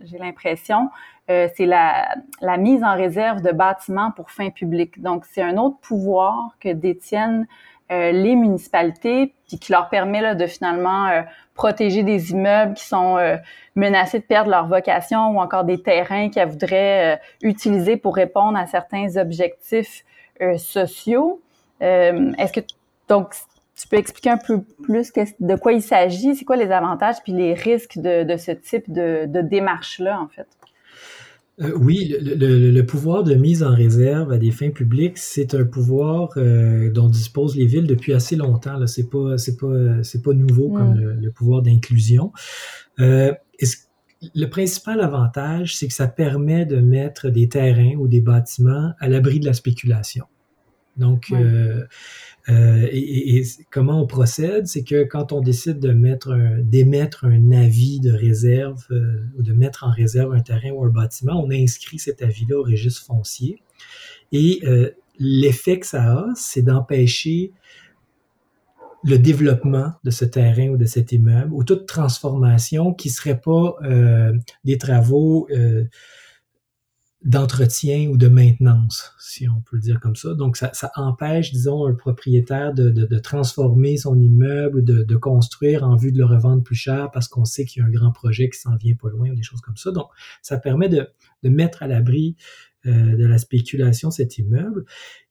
[0.00, 0.90] j'ai l'impression,
[1.30, 2.08] euh, c'est la,
[2.40, 5.00] la, mise en réserve de bâtiments pour fin publique.
[5.00, 7.46] Donc, c'est un autre pouvoir que détiennent
[7.90, 11.08] les municipalités, puis qui leur permet là, de finalement
[11.54, 13.16] protéger des immeubles qui sont
[13.76, 18.66] menacés de perdre leur vocation ou encore des terrains qu'elles voudraient utiliser pour répondre à
[18.66, 20.04] certains objectifs
[20.58, 21.40] sociaux.
[21.80, 22.60] Est-ce que
[23.08, 23.32] donc
[23.80, 27.32] tu peux expliquer un peu plus de quoi il s'agit, c'est quoi les avantages puis
[27.32, 30.48] les risques de, ce type de, démarche-là, en fait?
[31.60, 36.30] Euh, oui, le, pouvoir de mise en réserve à des fins publiques, c'est un pouvoir
[36.36, 38.84] euh, dont disposent les villes depuis assez longtemps.
[38.86, 41.20] Ce n'est pas, pas, pas nouveau comme mm.
[41.20, 42.32] le, pouvoir d'inclusion.
[43.00, 43.32] Euh,
[44.34, 49.08] le principal avantage, c'est que ça permet de mettre des terrains ou des bâtiments à
[49.08, 50.24] l'abri de la spéculation.
[50.98, 51.32] Donc,
[52.48, 58.00] euh, et, comment on procède, c'est que quand on décide de mettre d'émettre un avis
[58.00, 61.98] de réserve euh, ou de mettre en réserve un terrain ou un bâtiment, on inscrit
[61.98, 63.62] cet avis-là au registre foncier.
[64.32, 67.52] Et euh, l'effet que ça a, c'est d'empêcher
[69.04, 73.76] le développement de ce terrain ou de cet immeuble ou toute transformation qui serait pas
[74.64, 75.46] des travaux
[77.24, 80.34] d'entretien ou de maintenance, si on peut le dire comme ça.
[80.34, 86.12] Donc, ça, empêche, disons, un propriétaire de, transformer son immeuble, de, de, construire en vue
[86.12, 88.58] de le revendre plus cher parce qu'on sait qu'il y a un grand projet qui
[88.58, 89.90] s'en vient pas loin ou des choses comme ça.
[89.90, 90.08] Donc,
[90.42, 91.08] ça permet de,
[91.42, 92.36] mettre à l'abri
[92.86, 94.84] euh, de la spéculation cet immeuble.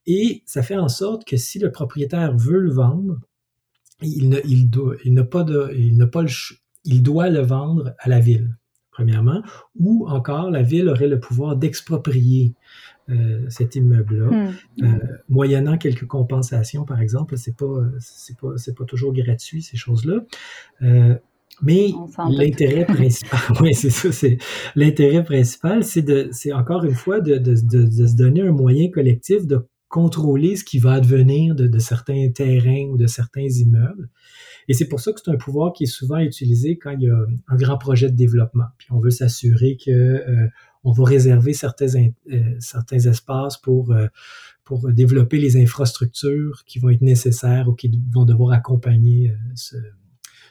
[0.06, 3.20] Et ça fait en sorte que si le propriétaire veut le vendre,
[4.02, 4.70] il ne, il
[5.06, 6.08] il n'a pas n'a
[6.84, 8.56] il doit le vendre à la ville
[8.98, 9.44] premièrement,
[9.80, 12.56] ou encore la ville aurait le pouvoir d'exproprier
[13.10, 14.54] euh, cet immeuble-là, hmm.
[14.84, 14.88] euh,
[15.30, 17.38] moyennant quelques compensations, par exemple.
[17.38, 20.22] C'est pas, c'est pas, c'est pas toujours gratuit ces choses-là.
[20.82, 21.16] Euh,
[21.62, 21.92] mais
[22.30, 24.40] l'intérêt principal, oui, c'est ça, c'est
[24.76, 28.90] l'intérêt principal, c'est de, c'est encore une fois de, de, de, se donner un moyen
[28.90, 34.10] collectif de contrôler ce qui va advenir de, de certains terrains ou de certains immeubles.
[34.68, 37.10] Et c'est pour ça que c'est un pouvoir qui est souvent utilisé quand il y
[37.10, 37.18] a
[37.48, 38.66] un grand projet de développement.
[38.78, 40.48] Puis on veut s'assurer que euh,
[40.84, 44.08] on va réserver certains, euh, certains espaces pour, euh,
[44.66, 49.78] pour développer les infrastructures qui vont être nécessaires ou qui vont devoir accompagner ce,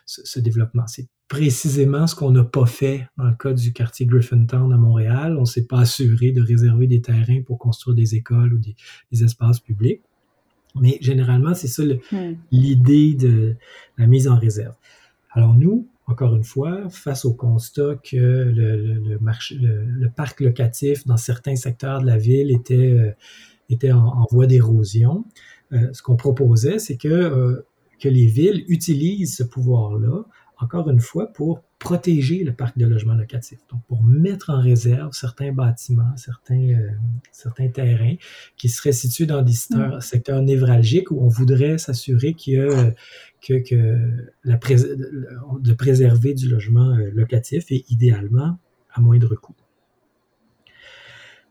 [0.07, 0.87] ce, développement.
[0.87, 5.37] C'est précisément ce qu'on n'a pas fait dans le cas du quartier Griffintown à Montréal.
[5.37, 8.77] On ne s'est pas assuré de réserver des terrains pour construire des écoles ou des,
[9.13, 10.03] des espaces publics.
[10.81, 12.37] Mais généralement, c'est ça hmm.
[12.53, 13.57] l'idée de
[13.99, 14.75] la mise en réserve.
[15.31, 21.17] Alors nous, encore une fois, face au constat que le, marché, le, parc locatif dans
[21.17, 23.11] certains secteurs de la ville était, euh,
[23.71, 25.25] était en, voie d'érosion,
[25.73, 27.67] euh, ce qu'on proposait, c'est que, euh,
[27.99, 30.25] que les villes utilisent ce pouvoir-là
[30.59, 33.61] encore une fois, pour protéger le parc de logements locatifs.
[33.71, 36.91] Donc, pour mettre en réserve certains bâtiments, certains, euh,
[37.31, 38.15] certains terrains
[38.57, 40.01] qui seraient situés dans des mm.
[40.01, 42.95] secteurs, névralgiques où on voudrait s'assurer qu'il y a
[43.43, 43.99] que, que
[44.45, 48.59] la de préserver du logement euh, locatif et idéalement
[48.93, 49.55] à moindre coût.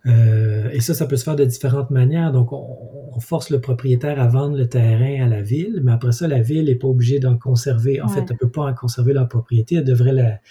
[0.07, 2.31] Euh, et ça, ça peut se faire de différentes manières.
[2.31, 6.27] Donc, on, force le propriétaire à vendre le terrain à la ville, mais après ça,
[6.27, 8.01] la ville n'est pas obligée d'en conserver.
[8.01, 9.75] En fait, elle ne peut pas en conserver la propriété.
[9.75, 10.41] Elle devrait la,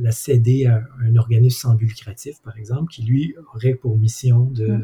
[0.00, 4.46] la, céder à un organisme sans but lucratif, par exemple, qui lui aurait pour mission
[4.46, 4.78] de,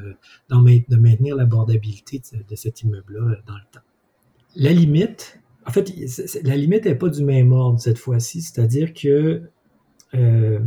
[0.50, 3.80] de maintenir l'abordabilité de, de cet immeuble-là dans le temps.
[4.54, 5.90] La limite, en fait,
[6.42, 9.42] la limite n'est pas du même ordre cette fois-ci, c'est-à-dire que
[10.14, 10.60] euh,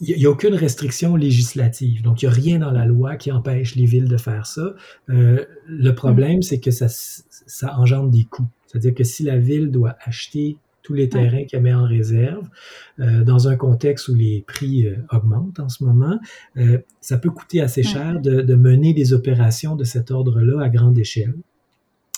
[0.00, 2.02] il n'y a aucune restriction législative.
[2.02, 4.74] Donc, il n'y a rien dans la loi qui empêche les villes de faire ça.
[5.10, 6.42] Euh, le problème, mm.
[6.42, 8.48] c'est que ça, ça engendre des coûts.
[8.66, 12.48] C'est-à-dire que si la ville doit acheter tous les terrains qu'elle met en réserve,
[12.98, 16.18] euh, dans un contexte où les prix euh, augmentent en ce moment,
[16.56, 20.68] euh, ça peut coûter assez cher de, de, mener des opérations de cet ordre-là à
[20.68, 21.34] grande échelle.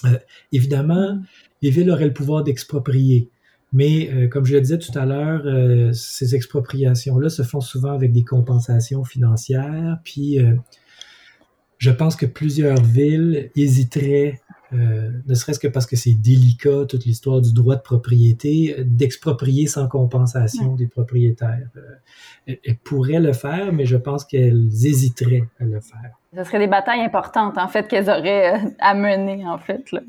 [0.04, 0.18] Euh,
[0.52, 1.24] évidemment, mm.
[1.62, 3.28] les villes auraient le pouvoir d'exproprier.
[3.72, 7.92] Mais euh, comme je le disais tout à l'heure, euh, ces expropriations-là se font souvent
[7.92, 9.98] avec des compensations financières.
[10.04, 10.56] Puis euh,
[11.78, 14.40] je pense que plusieurs villes hésiteraient,
[14.72, 19.86] ne serait-ce que parce que c'est délicat, toute l'histoire du droit de propriété, d'exproprier sans
[19.86, 21.68] compensation des propriétaires.
[22.46, 26.12] elles, pourraient le faire, mais je pense qu'elles hésiteraient à le faire.
[26.34, 29.92] Ce serait des batailles importantes, en fait, qu'elles auraient à mener, en fait.
[29.92, 30.00] Là.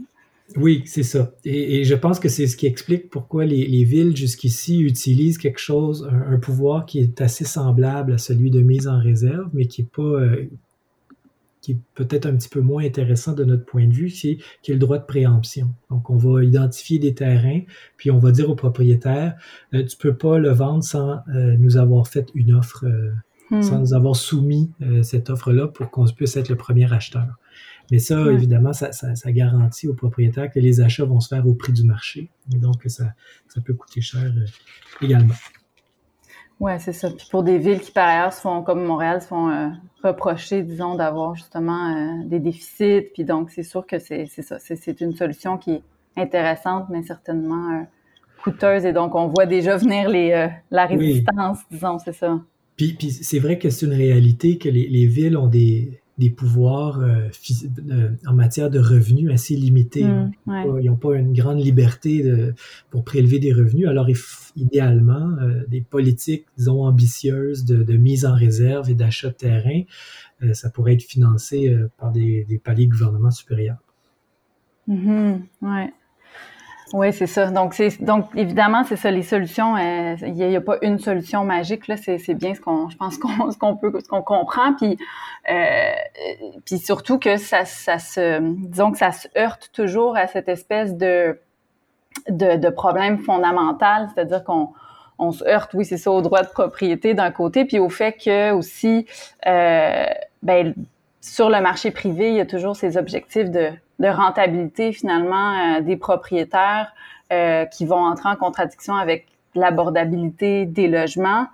[0.56, 1.32] Oui, c'est ça.
[1.45, 6.08] Et, je pense que c'est ce qui explique pourquoi les, villes jusqu'ici utilisent quelque chose,
[6.12, 9.91] un, pouvoir qui est assez semblable à celui de mise en réserve, mais qui est
[9.91, 10.45] pas, euh,
[11.62, 14.72] qui est peut-être un petit peu moins intéressant de notre point de vue, c'est qui
[14.72, 15.70] est le droit de préemption.
[15.89, 17.62] Donc, on va identifier des terrains,
[17.97, 19.36] puis on va dire au propriétaire,
[19.74, 22.86] euh, tu peux pas le vendre sans euh, nous avoir fait une offre,
[23.49, 23.80] sans hmm.
[23.80, 24.72] nous avoir soumis
[25.04, 27.38] cette offre-là pour qu'on puisse être le premier acheteur.
[27.92, 31.74] Mais ça, évidemment, ça, garantit aux propriétaires que les achats vont se faire au prix
[31.74, 32.30] du marché.
[32.54, 33.14] Et donc, ça,
[33.48, 34.46] ça peut coûter cher euh,
[35.02, 35.34] également.
[36.60, 37.10] Oui, c'est ça.
[37.10, 39.68] Puis pour des villes qui, par ailleurs, font, comme Montréal, se font euh,
[40.04, 43.10] reprocher, disons, d'avoir justement euh, des déficits.
[43.14, 44.58] Puis donc, c'est sûr que c'est ça.
[44.60, 45.84] C'est une solution qui est
[46.16, 47.86] intéressante, mais certainement
[48.44, 48.86] coûteuse.
[48.86, 52.40] Et donc, on voit déjà venir les, la résistance, disons, c'est ça.
[52.78, 56.99] Puis, puis c'est vrai que c'est une réalité que les villes ont des, des pouvoirs
[56.99, 57.30] euh,
[57.89, 60.03] euh, en matière de revenus assez limités.
[60.03, 60.32] Mmh,
[60.82, 62.53] ils n'ont pas une grande liberté de,
[62.91, 63.88] pour prélever des revenus.
[63.88, 64.07] Alors,
[64.55, 69.82] idéalement, euh, des politiques, disons, ambitieuses de, de, mise en réserve et d'achat de terrain,
[70.51, 73.78] ça pourrait être financé par des, des paliers gouvernements supérieurs.
[74.88, 75.94] Mmh, ouais.
[76.94, 77.49] Oui, c'est ça.
[77.49, 79.76] Donc, c'est donc évidemment, c'est ça, les solutions.
[79.76, 81.88] Euh, il n'y a, pas une solution magique.
[81.88, 84.74] Là, c'est, bien ce qu'on, je pense qu'on, ce qu'on peut, ce qu'on comprend.
[84.76, 84.99] Puis,
[85.49, 85.91] euh,
[86.65, 90.95] puis surtout que ça, ça se, disons que ça se heurte toujours à cette espèce
[90.95, 91.40] de,
[92.30, 94.70] de, de problème fondamental, c'est-à-dire qu'on
[95.18, 98.14] on se heurte, oui, c'est ça, au droit de propriété d'un côté, puis au fait
[98.14, 99.07] que aussi,
[99.48, 100.06] euh,
[100.44, 100.76] ben,
[101.22, 105.82] sur le marché privé, il y a toujours ces objectifs de, de rentabilité finalement euh,
[105.82, 106.94] des propriétaires
[107.32, 111.45] euh, qui vont entrer en contradiction avec l'abordabilité des logements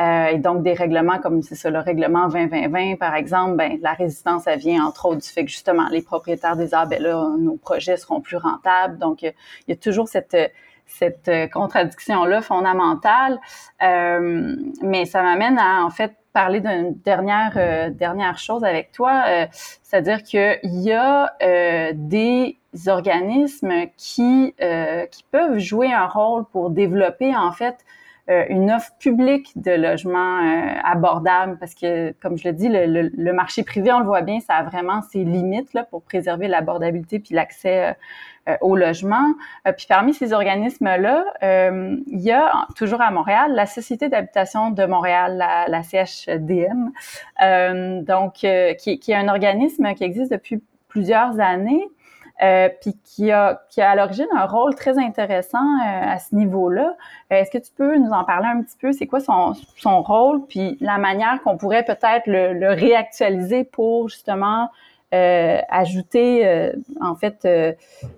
[0.00, 3.94] euh, et donc des règlements comme c'est ça le règlement 2020 par exemple ben la
[3.94, 7.34] résistance elle vient entre autres du fait que justement les propriétaires des arbres ben là
[7.36, 8.96] nos projets seront plus rentables.
[8.98, 9.34] Donc il
[9.66, 10.36] y a toujours cette
[10.88, 13.38] cette contradiction là fondamentale.
[13.82, 19.24] Euh, mais ça m'amène à en fait parler d'une dernière euh, dernière chose avec toi,
[19.26, 19.46] euh,
[19.82, 22.56] c'est-à-dire qu'il y a euh, des
[22.86, 24.54] organismes qui
[25.10, 27.76] qui peuvent jouer un rôle pour développer en fait
[28.28, 30.38] une offre publique de logements
[30.84, 34.38] abordables parce que, comme je le dis, le, le, marché privé, on le voit bien,
[34.40, 37.92] ça a vraiment ses limites là, pour préserver l'abordabilité puis l'accès euh,
[38.60, 39.34] au logement.
[39.66, 44.70] Euh, puis parmi ces organismes-là, euh, il y a toujours à Montréal la Société d'habitation
[44.70, 46.90] de Montréal, la, la CHDM,
[48.04, 51.84] donc qui, qui, est un organisme qui existe depuis plusieurs années.
[52.40, 56.94] Euh, puis qui a, qui a à l'origine un rôle très intéressant à ce niveau-là.
[57.30, 58.92] Est-ce que tu peux nous en parler un petit peu?
[58.92, 60.46] C'est quoi son, son rôle?
[60.46, 64.70] Puis la manière qu'on pourrait peut-être le, le, réactualiser pour justement
[65.14, 67.72] euh, ajouter euh, en fait euh,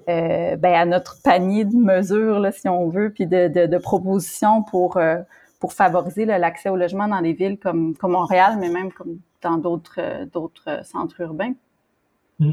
[0.07, 4.63] ben, à notre panier de mesures, là, si on veut, puis de, de, de propositions
[4.65, 4.99] pour
[5.61, 9.57] pour favoriser l'accès au logement dans des villes comme, comme Montréal, mais même comme dans
[9.57, 11.53] d'autres d'autres centres urbains.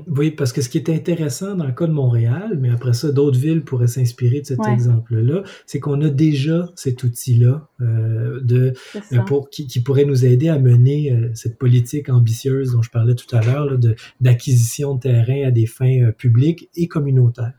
[0.07, 3.11] Oui, parce que ce qui est intéressant dans le cas de Montréal, mais après ça,
[3.11, 8.73] d'autres villes pourraient s'inspirer de cet exemple-là, c'est qu'on a déjà cet outil-là euh, de
[9.13, 12.89] euh, pour qui, qui, pourrait nous aider à mener euh, cette politique ambitieuse dont je
[12.89, 13.77] parlais tout à l'heure,
[14.19, 17.53] d'acquisition de, terrain à des fins publiques et communautaires.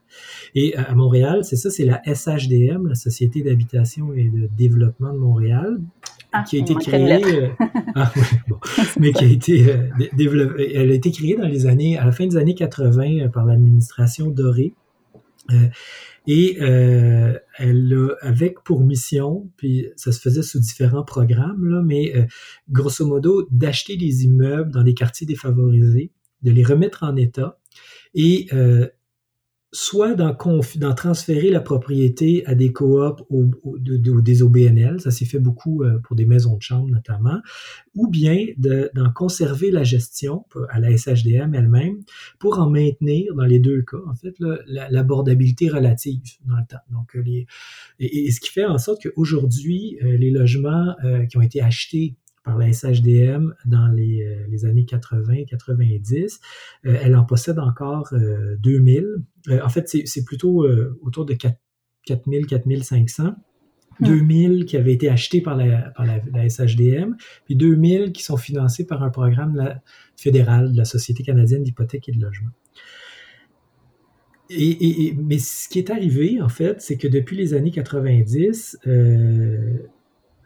[0.55, 5.18] Et à Montréal, c'est ça, c'est la SHDM, la Société d'habitation et de développement de
[5.18, 5.80] Montréal,
[6.32, 7.48] ah, qui a été créée, euh,
[7.94, 8.12] ah,
[8.48, 8.59] bon,
[9.01, 12.12] mais qui a été euh, développée, elle a été créée dans les années, à la
[12.12, 14.74] fin des années 80 euh, par l'administration Doré.
[16.26, 22.12] et elle a avec pour mission, puis ça se faisait sous différents programmes, là, mais
[22.68, 26.10] grosso modo, d'acheter des immeubles dans les quartiers défavorisés,
[26.43, 27.59] de les remettre en état
[28.14, 28.48] et
[29.73, 30.35] soit d'en,
[30.95, 36.16] transférer la propriété à des coops ou, des OBNL, ça s'est fait beaucoup euh, pour
[36.16, 37.40] des maisons de chambre notamment,
[37.95, 42.03] ou bien d'en conserver la gestion à la SHDM elle-même
[42.39, 44.35] pour en maintenir dans les deux cas, en fait,
[44.66, 46.78] l'abordabilité relative dans le temps.
[46.90, 47.47] Donc, euh, les,
[47.99, 50.95] et, ce qui fait en sorte qu'aujourd'hui, euh, les logements
[51.28, 52.16] qui ont été achetés
[52.49, 56.41] par la SHDM dans les, euh, les années 80-90.
[56.87, 58.12] Euh, elle en possède encore
[58.61, 59.05] 2000.
[59.49, 60.66] Euh, en fait, c'est plutôt
[61.03, 63.35] autour de 4000, 4500.
[64.01, 67.16] 2000 qui avaient été achetés par la, par la, SHDM,
[67.47, 69.81] puis 2000 qui sont financés par un programme
[70.16, 72.51] fédéral de la Société canadienne d'hypothèque et de logement.
[74.51, 78.79] Et, mais ce qui est arrivé, en fait, c'est que depuis les années 90,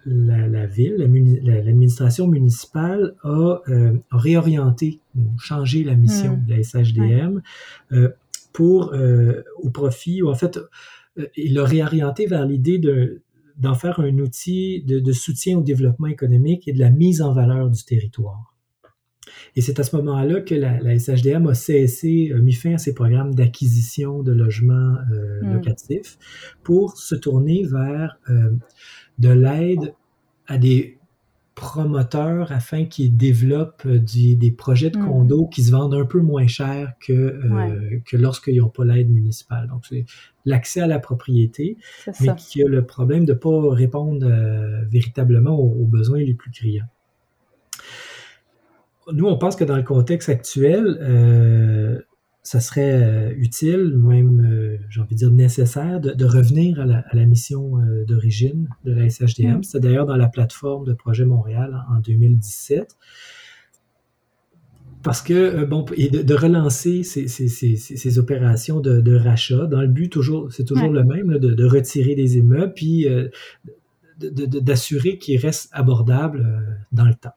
[0.07, 0.97] la, ville,
[1.43, 6.45] l'administration municipale a, euh, réorienté ou changé la mission hmm.
[6.47, 7.43] de la SHDM
[7.93, 8.09] euh,
[8.53, 10.59] pour, euh, au profit, ou en fait,
[11.37, 12.81] il l'a réorienté vers l'idée
[13.59, 17.71] d'en faire un outil de, soutien au développement économique et de la mise en valeur
[17.71, 18.55] du territoire.
[19.57, 22.95] Et c'est à ce moment-là que la, SHDM a cessé, a mis fin à ses
[22.95, 24.97] programmes d'acquisition de logements
[25.43, 25.55] hmm.
[25.55, 26.19] locatifs
[26.63, 28.19] pour se tourner vers
[29.19, 29.95] de l'aide
[30.47, 30.99] à des
[31.55, 35.07] promoteurs afin qu'ils développent euh, des projets de mm.
[35.07, 39.11] condos qui se vendent un peu moins cher que, euh, que lorsqu'ils n'ont pas l'aide
[39.11, 39.69] municipale.
[39.69, 40.05] Donc, c'est
[40.45, 41.77] l'accès à la propriété,
[42.21, 46.51] mais qui a le problème de ne pas répondre euh, véritablement aux, besoins les plus
[46.51, 46.87] criants.
[49.13, 52.05] Nous, on pense que dans le contexte actuel,
[52.43, 57.27] ça serait euh, utile, même, euh, j'ai envie de dire nécessaire, de, revenir à la,
[57.27, 59.59] mission euh, d'origine de la SHDM.
[59.59, 59.63] Mm.
[59.63, 62.97] C'est d'ailleurs dans la plateforme de Projet Montréal en, 2017.
[65.05, 70.65] Parce que, bon, et de, relancer ces, opérations de, rachat dans le but, toujours, c'est
[70.65, 73.07] toujours le même, de, retirer des immeubles, puis
[74.21, 77.35] d'assurer qu'ils restent abordables dans le temps.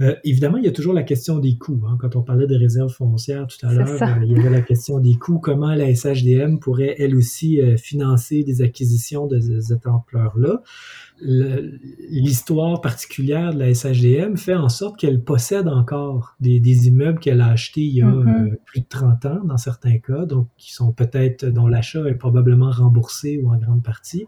[0.00, 1.82] Euh, évidemment, il y a toujours la question des coûts.
[1.88, 1.96] Hein.
[2.00, 5.00] Quand on parlait de réserves foncières tout à l'heure, euh, il y avait la question
[5.00, 5.40] des coûts.
[5.40, 10.62] Comment la SHDM pourrait, elle aussi, euh, financer des acquisitions de, cette ampleur-là?
[11.20, 17.48] L'histoire particulière de la SHDM fait en sorte qu'elle possède encore des, immeubles qu'elle a
[17.48, 18.56] achetés il y a mm-hmm.
[18.64, 22.70] plus de 30 ans, dans certains cas, donc qui sont peut-être, dont l'achat est probablement
[22.70, 24.26] remboursé ou en grande partie.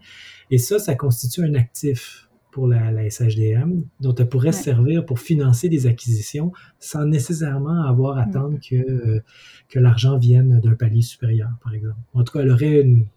[0.49, 5.69] Et ça, ça constitue un actif pour la, SHDM, dont elle pourrait servir pour financer
[5.69, 9.23] des acquisitions sans nécessairement avoir à attendre que, euh,
[9.69, 11.97] que l'argent vienne d'un palier supérieur, par exemple.
[12.13, 13.07] En tout cas, elle aurait une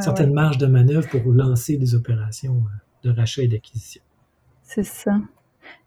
[0.00, 4.02] certaine marge de manœuvre pour lancer des opérations euh, de rachat et d'acquisition.
[4.62, 5.20] C'est ça.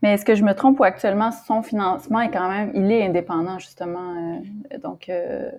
[0.01, 3.05] Mais est-ce que je me trompe ou actuellement son financement est quand même, il est
[3.05, 4.41] indépendant justement,
[4.71, 5.49] euh, donc euh,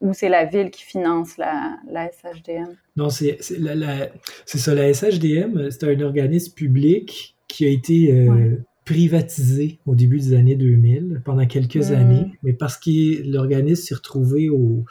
[0.00, 2.74] ou c'est la ville qui finance la, la SHDM?
[2.96, 4.74] Non, c'est ça.
[4.74, 8.56] La SHDM, c'est un organisme public qui a été euh,
[8.86, 14.48] privatisé au début des années 2000, pendant quelques années, mais parce que l'organisme s'est retrouvé
[14.48, 14.84] au,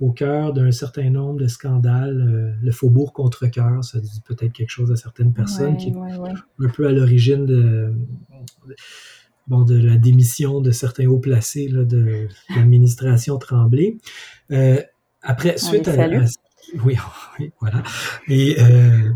[0.00, 4.52] au cœur d'un certain nombre de scandales, euh, le faubourg contre cœur, ça dit peut-être
[4.52, 7.94] quelque chose à certaines personnes, qui est un peu à l'origine de,
[9.46, 13.96] bon, de la démission de certains hauts placés là, de, l'administration Tremblay.
[14.52, 14.82] Euh,
[15.22, 16.06] après, suite à, à,
[16.84, 16.98] oui,
[17.40, 17.82] oui, voilà.
[18.28, 19.10] Et euh,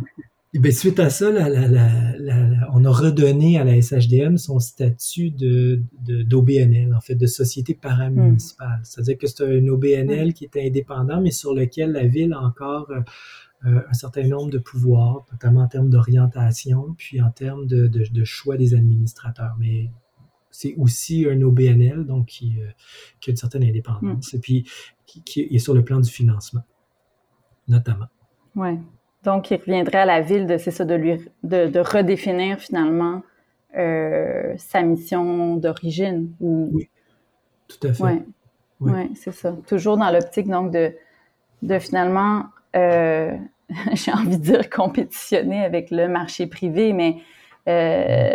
[0.55, 5.81] et bien, suite à ça, on a redonné à la SHDM son statut de,
[6.25, 8.81] d'OBNL, en fait, de société paramunicipale.
[8.81, 8.85] Hmm.
[8.85, 12.91] C'est-à-dire que c'est un OBNL qui est indépendant, mais sur lequel la ville a encore
[12.91, 13.01] euh,
[13.65, 18.59] euh, un certain nombre de pouvoirs, notamment en termes d'orientation, puis en termes de, choix
[18.59, 19.55] des administrateurs.
[19.59, 19.89] Mais
[20.51, 22.67] c'est aussi un OBNL, donc qui, euh,
[23.21, 24.37] qui, a une certaine indépendance, hmm.
[24.37, 24.71] et puis
[25.07, 26.65] qui, qui, est sur le plan du financement,
[27.69, 28.09] notamment.
[28.55, 28.79] Ouais.
[29.25, 33.23] Donc, il reviendrait à la ville de, c'est ça, de lui, de, redéfinir finalement
[33.77, 36.31] euh, sa mission d'origine.
[36.41, 36.89] Oui,
[37.69, 38.03] tout à fait.
[38.81, 39.11] Oui, ouais.
[39.15, 39.55] c'est ça.
[39.67, 40.93] Toujours dans l'optique, donc, de,
[41.63, 42.45] de finalement,
[42.75, 43.37] euh,
[43.95, 47.19] j'ai envie de dire compétitionner avec le marché privé, mais,
[47.69, 48.35] euh,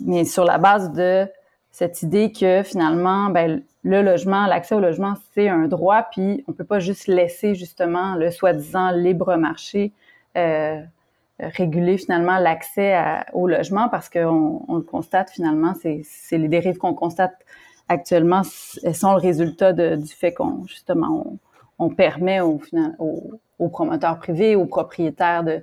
[0.00, 1.26] mais sur la base de
[1.70, 6.52] cette idée que finalement, ben, le logement, l'accès au logement, c'est un droit, puis on
[6.52, 9.92] peut pas juste laisser justement le soi-disant libre marché
[10.36, 10.80] euh,
[11.40, 13.00] réguler finalement l'accès
[13.32, 17.34] au logement parce qu'on on le constate finalement, c'est les dérives qu'on constate
[17.88, 18.42] actuellement,
[18.82, 21.38] elles sont le résultat du fait qu'on justement
[21.78, 22.60] on, permet aux,
[22.98, 25.62] aux, promoteurs privés, aux propriétaires de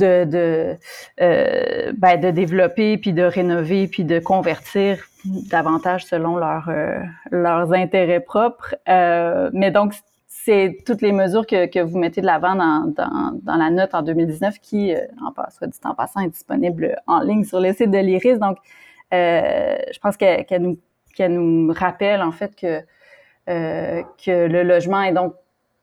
[0.00, 0.76] de de,
[1.20, 6.98] euh, ben, de développer puis de rénover puis de convertir davantage selon leur, euh,
[7.30, 8.74] leurs intérêts propres.
[8.88, 9.94] Euh, mais donc
[10.26, 13.94] c'est toutes les mesures que, que vous mettez de l'avant dans, dans, dans, la note
[13.94, 17.72] en 2019 qui, euh, en, soit dit en passant, est disponible en ligne sur le
[17.72, 18.38] site de l'IRIS.
[18.38, 18.56] Donc,
[19.12, 20.78] je pense qu'elle nous,
[21.14, 22.80] qu'elle nous rappelle en fait que,
[23.46, 25.34] que le logement est donc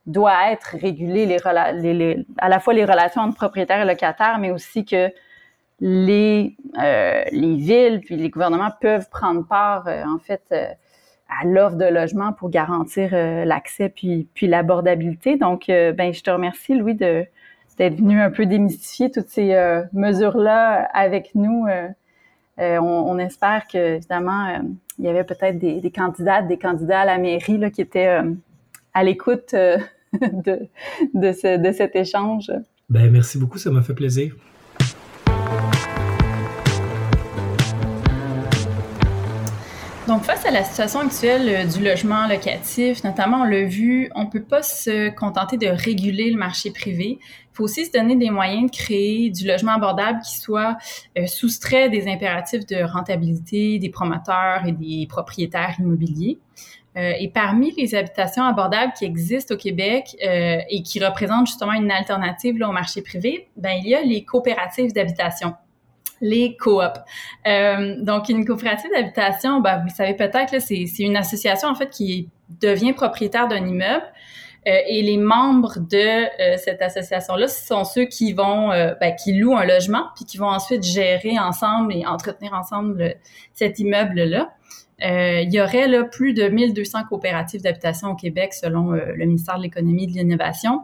[0.07, 4.85] doit être régulé les, à la fois les relations entre propriétaires et locataires, mais aussi
[4.85, 5.11] que
[5.79, 10.67] les, euh, les villes puis les gouvernements peuvent prendre part euh, en fait euh,
[11.29, 15.35] à l'offre de logement pour garantir l'accès puis, puis l'abordabilité.
[15.35, 17.25] Donc, ben, je te remercie, Louis, de,
[17.77, 19.53] d'être venu un peu démystifier toutes ces
[19.91, 21.67] mesures-là avec nous.
[22.57, 24.57] On, on, espère que, évidemment,
[24.99, 28.21] il y avait peut-être des, des candidates, des candidats à la mairie là, qui étaient
[28.93, 29.53] à l'écoute
[30.45, 30.67] de,
[31.13, 32.51] de, ce, de cet échange.
[32.89, 34.35] Ben, merci beaucoup, ça m'a fait plaisir.
[40.07, 44.23] Donc, face à la situation actuelle euh, du logement locatif, notamment, on l'a vu, on
[44.23, 47.19] ne peut pas se contenter de réguler le marché privé.
[47.19, 50.77] Il faut aussi se donner des moyens de créer du logement abordable qui soit
[51.17, 56.37] euh, soustrait des impératifs de rentabilité des promoteurs et des propriétaires immobiliers.
[56.97, 61.91] Euh, et parmi les habitations abordables qui existent au Québec et qui représentent justement une
[61.91, 65.53] alternative au marché privé, ben, il y a les coopératives d'habitation
[66.21, 66.99] les coops.
[67.45, 71.89] Euh, donc, une coopérative d'habitation, ben, vous le savez peut-être, c'est une association en fait
[71.89, 72.29] qui
[72.61, 74.05] devient propriétaire d'un immeuble.
[74.67, 75.97] Euh, et les membres de
[76.41, 80.25] euh, cette association-là, ce sont ceux qui vont, euh, ben, qui louent un logement, puis
[80.25, 83.15] qui vont ensuite gérer ensemble et entretenir ensemble
[83.53, 84.49] cet immeuble-là.
[84.99, 90.05] Il y aurait plus de 1200 coopératives d'habitation au Québec selon le ministère de l'Économie
[90.05, 90.81] et de l'Innovation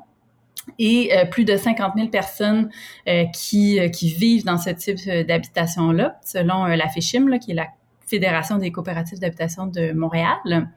[0.79, 2.69] et euh, plus de 50 000 personnes
[3.07, 7.67] euh, qui, euh, vivent dans ce type d'habitation-là, selon la FECHIM, qui est la
[8.05, 10.67] Fédération des coopératives d'habitation de Montréal.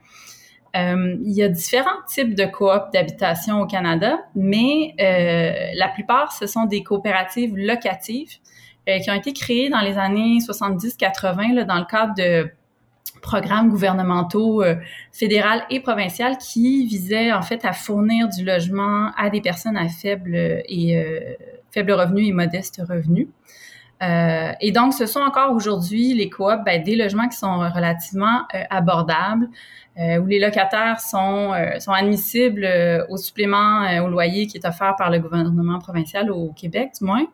[0.75, 4.95] il y a différents types de coop d'habitation au Canada, mais
[5.75, 8.39] la plupart, ce sont des coopératives locatives
[8.87, 12.51] qui ont été créés dans les années 70-80 dans le cadre de
[13.27, 14.77] programmes gouvernementaux euh,
[15.13, 19.89] fédéral et provincial qui visaient en fait à fournir du logement à des personnes à
[19.89, 21.35] faible et euh,
[21.71, 23.29] faible revenu et modeste revenu.
[24.03, 28.43] Euh, et donc, ce sont encore aujourd'hui les coops ben, des logements qui sont relativement
[28.55, 29.49] euh, abordables,
[29.99, 32.69] euh, où les locataires sont, sont admissibles
[33.09, 37.27] au supplément au loyer qui est offert par le gouvernement provincial au Québec, du moins.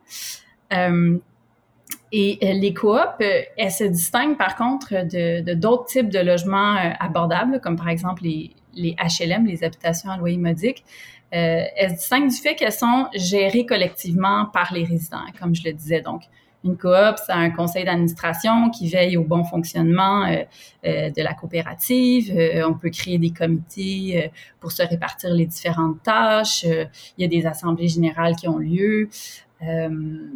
[2.15, 6.75] Et euh, les coops, euh, elles se distinguent par contre de d'autres types de logements
[6.75, 10.85] euh, abordables, comme par exemple les, les HLM, les habitations à loyer modique.
[11.31, 15.73] elles se distinguent du fait qu'elles sont gérées collectivement par les résidents, comme je le
[15.73, 16.01] disais.
[16.01, 16.21] Donc,
[16.63, 20.25] une coop, c'est un conseil d'administration qui veille au bon fonctionnement
[20.83, 22.31] de la coopérative.
[22.65, 24.31] on peut créer des comités
[24.61, 26.63] pour se répartir les différentes tâches.
[26.63, 26.87] il
[27.17, 29.09] y a des assemblées générales qui ont lieu.
[29.61, 29.89] Euh,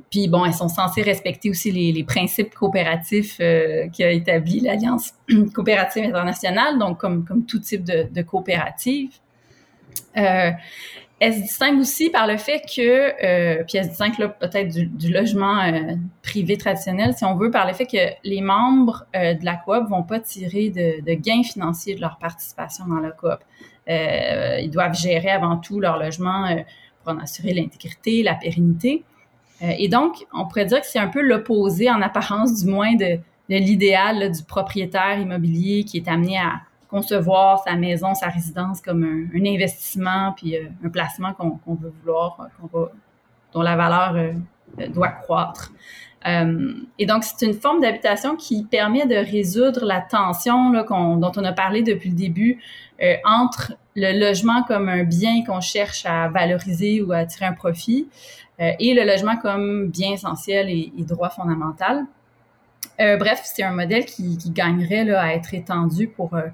[0.10, 5.14] puis bon, elles sont censées respecter aussi les, principes coopératifs euh, a établi l'Alliance
[5.54, 9.12] coopérative internationale, donc comme, comme tout type de, coopérative.
[10.18, 10.52] Euh,
[11.20, 12.80] elle se distingue aussi par le fait que,
[13.26, 17.66] euh, puis elle se distingue peut-être du, logement euh, privé traditionnel, si on veut, par
[17.66, 21.96] le fait que les membres de la coop vont pas tirer de, de, gains financiers
[21.96, 23.40] de leur participation dans la coop.
[23.88, 26.56] ils doivent gérer avant tout leur logement
[27.08, 29.04] pour en assurer l'intégrité, la pérennité.
[29.62, 32.96] Euh, et donc, on pourrait dire que c'est un peu l'opposé, en apparence du moins,
[32.96, 33.20] de,
[33.50, 36.60] l'idéal du propriétaire immobilier qui est amené à
[36.90, 42.50] concevoir sa maison, sa résidence comme un, investissement, puis euh, un placement qu'on veut vouloir,
[43.54, 45.72] dont la valeur euh, doit croître.
[46.26, 51.54] et donc, c'est une forme d'habitation qui permet de résoudre la tension dont on a
[51.54, 52.60] parlé depuis le début
[53.26, 58.08] entre le logement comme un bien qu'on cherche à valoriser ou à tirer un profit,
[58.60, 62.06] euh, et le logement comme bien essentiel et, droit fondamental.
[63.00, 66.48] Euh, bref, c'est un modèle qui, gagnerait à être étendu pour, euh,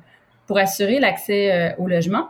[0.48, 2.30] pour assurer l'accès au logement.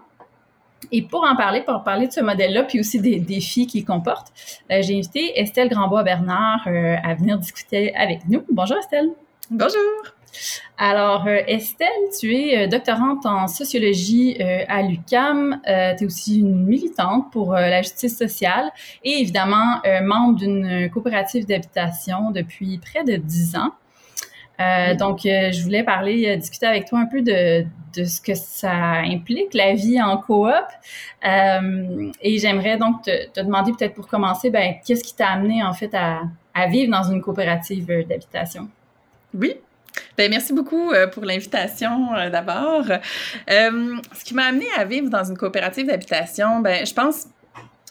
[0.91, 4.33] Et pour en parler, pour parler de ce modèle-là, puis aussi des défis qu'il comporte,
[4.69, 8.43] j'ai invité Estelle Grandbois-Bernard à venir discuter avec nous.
[8.51, 9.09] Bonjour Estelle.
[9.49, 10.13] Bonjour.
[10.77, 11.87] Alors, euh, Estelle,
[12.19, 15.61] tu es euh, doctorante en sociologie euh, à l'UCAM.
[15.63, 18.71] tu es aussi une militante pour la justice sociale
[19.03, 23.71] et évidemment membre d'une coopérative d'habitation depuis près de dix ans.
[24.97, 27.65] donc, je voulais parler, discuter avec toi un peu de,
[28.03, 30.51] ce que ça implique, la vie en coop.
[31.23, 35.93] et j'aimerais donc te, demander peut-être pour commencer, ben, qu'est-ce qui t'a amené en fait
[35.93, 36.21] à,
[36.53, 38.69] à vivre dans une coopérative d'habitation?
[39.33, 39.55] Oui,
[40.17, 42.85] ben, merci beaucoup euh, pour l'invitation euh, d'abord.
[42.89, 47.27] Euh, ce qui m'a amené à vivre dans une coopérative d'habitation, ben, je pense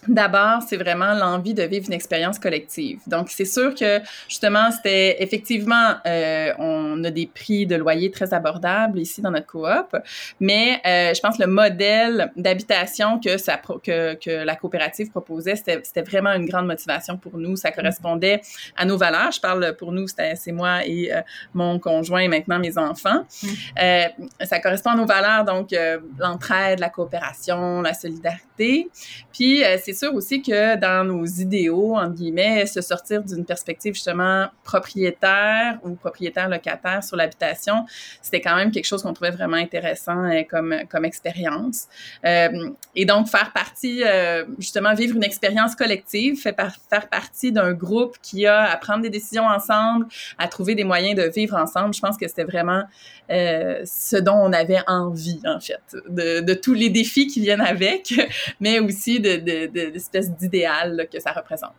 [0.07, 2.99] D'abord, c'est vraiment l'envie de vivre une expérience collective.
[3.07, 8.33] Donc, c'est sûr que justement, c'était effectivement, euh, on a des prix de loyer très
[8.33, 9.95] abordables ici dans notre coop,
[10.39, 15.55] mais euh, je pense que le modèle d'habitation que ça que, que la coopérative proposait,
[15.55, 17.55] c'était vraiment une grande motivation pour nous.
[17.55, 18.41] Ça correspondait
[18.75, 19.31] à nos valeurs.
[19.31, 21.21] Je parle pour nous, c'est moi et euh,
[21.53, 23.25] mon conjoint et maintenant mes enfants.
[23.41, 23.47] Mm.
[23.81, 24.07] Euh,
[24.41, 28.89] ça correspond à nos valeurs, donc euh, l'entraide, la coopération, la solidarité.
[29.31, 34.47] Puis c'est sûr aussi que dans nos idéaux, entre guillemets, se sortir d'une perspective justement
[34.63, 37.85] propriétaire ou propriétaire-locataire sur l'habitation,
[38.21, 41.87] c'était quand même quelque chose qu'on trouvait vraiment intéressant euh, comme, comme expérience.
[42.25, 46.55] Euh, et donc, faire partie, euh, justement, vivre une expérience collective, faire,
[46.89, 50.07] faire partie d'un groupe qui a à prendre des décisions ensemble,
[50.37, 52.83] à trouver des moyens de vivre ensemble, je pense que c'était vraiment
[53.29, 58.13] ce dont on avait envie, en fait, de, tous les défis qui viennent avec,
[58.59, 61.73] mais aussi de l'espèce d'idéal que ça représente.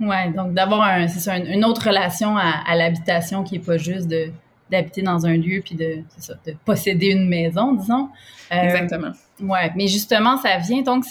[0.00, 1.06] Ouais, donc d'avoir un,
[1.44, 4.30] une, autre relation à, l'habitation qui est pas juste de
[4.70, 8.10] d'habiter dans un lieu puis de, ça, de posséder une maison, disons.
[8.52, 9.12] Euh, Exactement.
[9.40, 11.06] Ouais, mais justement, ça vient donc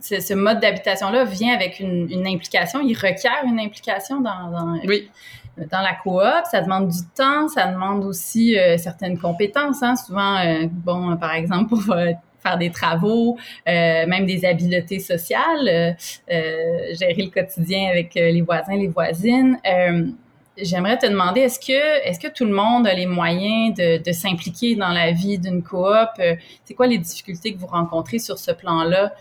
[0.00, 5.10] ce mode d'habitation-là vient avec une, implication, il requiert une implication dans, dans, oui.
[5.70, 6.46] dans la coop.
[6.50, 9.82] Ça demande du temps, ça demande aussi euh, certaines compétences.
[9.82, 9.94] Hein.
[9.96, 11.94] Souvent, euh, bon, par exemple, pour
[12.42, 13.36] faire des travaux,
[13.68, 15.92] euh, même des habiletés sociales, euh,
[16.30, 19.58] euh, gérer le quotidien avec les voisins, les voisines.
[20.60, 24.74] J'aimerais te demander, est-ce que, est-ce que tout le monde a les moyens de, s'impliquer
[24.74, 26.20] dans la vie d'une coop?
[26.64, 29.12] C'est quoi les difficultés que vous rencontrez sur ce plan-là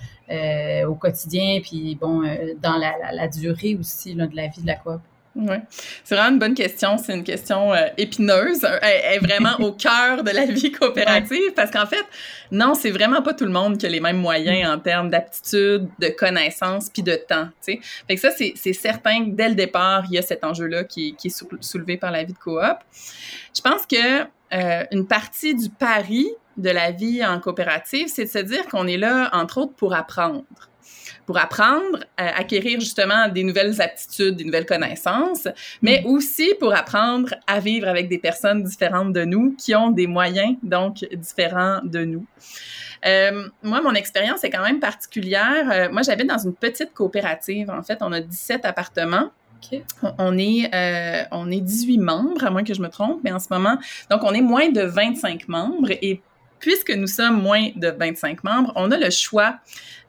[0.88, 2.24] au quotidien, puis bon,
[2.60, 5.00] dans la, durée aussi de la vie de la coop?
[5.40, 5.56] Oui,
[6.04, 6.98] c'est vraiment une bonne question.
[6.98, 8.66] C'est une question euh, épineuse.
[8.82, 12.04] Elle, est vraiment au cœur de la vie coopérative parce qu'en fait,
[12.52, 15.88] non, c'est vraiment pas tout le monde qui a les mêmes moyens en termes d'aptitude,
[16.00, 17.50] de connaissances puis de temps.
[17.64, 21.14] Fait que ça, c'est certain que dès le départ, il y a cet enjeu-là qui,
[21.16, 22.80] qui, est soulevé par la vie de coop.
[23.56, 24.22] Je pense que
[24.54, 26.28] euh, une partie du pari
[26.58, 29.94] de la vie en coopérative, c'est de se dire qu'on est là, entre autres, pour
[29.94, 30.44] apprendre
[31.28, 35.48] pour apprendre, à acquérir justement des nouvelles aptitudes, des nouvelles connaissances,
[35.82, 36.08] mais mm.
[36.08, 40.56] aussi pour apprendre à vivre avec des personnes différentes de nous, qui ont des moyens
[40.64, 42.26] donc différents de nous.
[43.06, 45.70] Euh, moi, mon expérience est quand même particulière.
[45.70, 47.70] Euh, moi, j'habite dans une petite coopérative.
[47.70, 49.30] En fait, on a 17 appartements.
[50.18, 53.40] On, est, euh, on est 18 membres, à moins que je me trompe, mais en
[53.40, 53.78] ce moment,
[54.10, 56.22] donc on est moins de 25 membres et
[56.60, 59.56] puisque nous sommes moins de 25 membres, on a le choix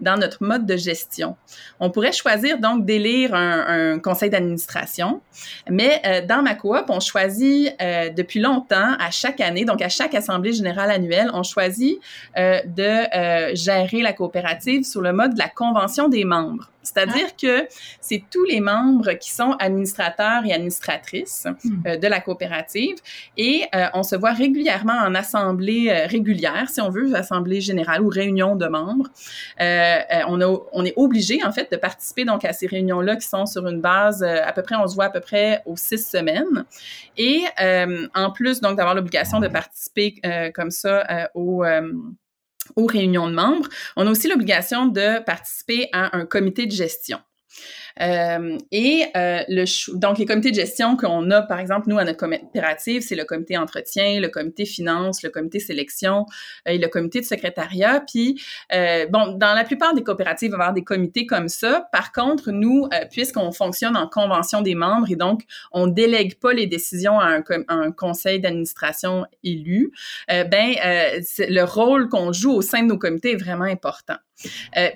[0.00, 1.36] dans notre mode de gestion.
[1.80, 5.20] On pourrait choisir donc d'élire un, conseil d'administration,
[5.68, 9.88] mais euh, dans ma coop, on choisit euh, depuis longtemps, à chaque année, donc à
[9.88, 11.98] chaque assemblée générale annuelle, on choisit
[12.36, 16.70] euh, de gérer la coopérative sur le mode de la convention des membres.
[16.88, 17.68] C'est-à-dire que
[18.00, 21.70] c'est tous les membres qui sont administrateurs et administratrices hmm.
[21.86, 22.96] euh, de la coopérative
[23.36, 28.02] et euh, on se voit régulièrement en assemblée euh, régulière, si on veut, assemblée générale
[28.02, 29.08] ou réunion de membres.
[29.60, 33.46] on, a, on est obligé, en fait, de participer donc à ces réunions-là qui sont
[33.46, 36.64] sur une base, à peu près, on se voit à peu près aux six semaines.
[37.16, 37.44] Et
[38.14, 40.20] en plus, donc, d'avoir l'obligation de participer
[40.54, 41.64] comme ça au
[42.76, 47.18] aux réunions de membres, on a aussi l'obligation de participer à un comité de gestion.
[48.00, 52.04] Euh, et euh, le donc les comités de gestion qu'on a, par exemple, nous à
[52.04, 56.26] notre coopérative, c'est le comité entretien, le comité finance, le comité sélection
[56.66, 58.02] euh, et le comité de secrétariat.
[58.06, 58.40] Puis
[59.10, 61.88] bon, dans la plupart des coopératives, il va avoir des comités comme ça.
[61.92, 65.42] Par contre, nous, puisqu'on fonctionne en convention des membres et donc
[65.72, 69.92] on délègue pas les décisions à un, un conseil d'administration élu,
[70.28, 70.74] ben
[71.38, 74.16] le rôle qu'on joue au sein de nos comités est vraiment important.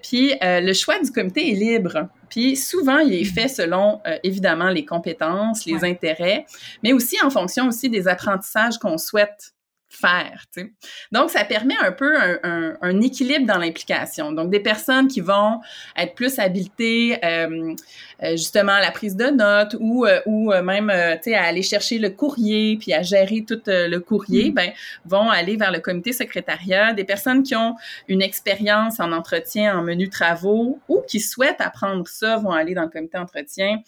[0.02, 2.08] Puis le choix du comité est libre.
[2.32, 6.46] Puis souvent, il est fait selon, euh, évidemment, les compétences, les intérêts,
[6.82, 9.52] mais aussi en fonction aussi des apprentissages qu'on souhaite
[9.92, 10.44] faire.
[11.12, 14.32] Donc, ça permet un peu un, équilibre dans l'implication.
[14.32, 15.60] Donc, des personnes qui vont
[15.96, 17.74] être plus habilitées euh,
[18.22, 22.10] euh, justement à la prise de notes ou, euh, ou même à aller chercher le
[22.10, 24.54] courrier puis à gérer tout le courrier, mm.
[24.54, 24.72] ben,
[25.04, 26.92] vont aller vers le comité secrétariat.
[26.94, 27.76] Des personnes qui ont
[28.08, 32.82] une expérience en entretien, en menu travaux ou qui souhaitent apprendre ça vont aller dans
[32.82, 33.78] le comité entretien.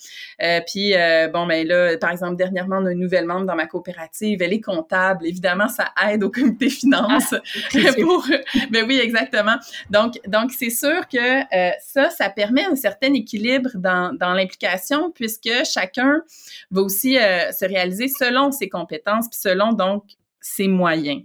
[0.67, 0.95] puis,
[1.33, 4.43] bon, ben là, par exemple, dernièrement, on a une nouvelle membre dans ma coopérative.
[4.43, 5.27] Elle est comptable.
[5.27, 7.33] Évidemment, ça aide au comité finance.
[7.33, 8.27] Ah, pour,
[8.71, 9.57] ben oui, exactement.
[9.91, 15.11] Donc, donc c'est sûr que euh, ça, ça permet un certain équilibre dans, dans l'implication
[15.11, 16.23] puisque chacun
[16.71, 20.05] va aussi euh, se réaliser selon ses compétences puis selon donc
[20.41, 21.23] ses moyens.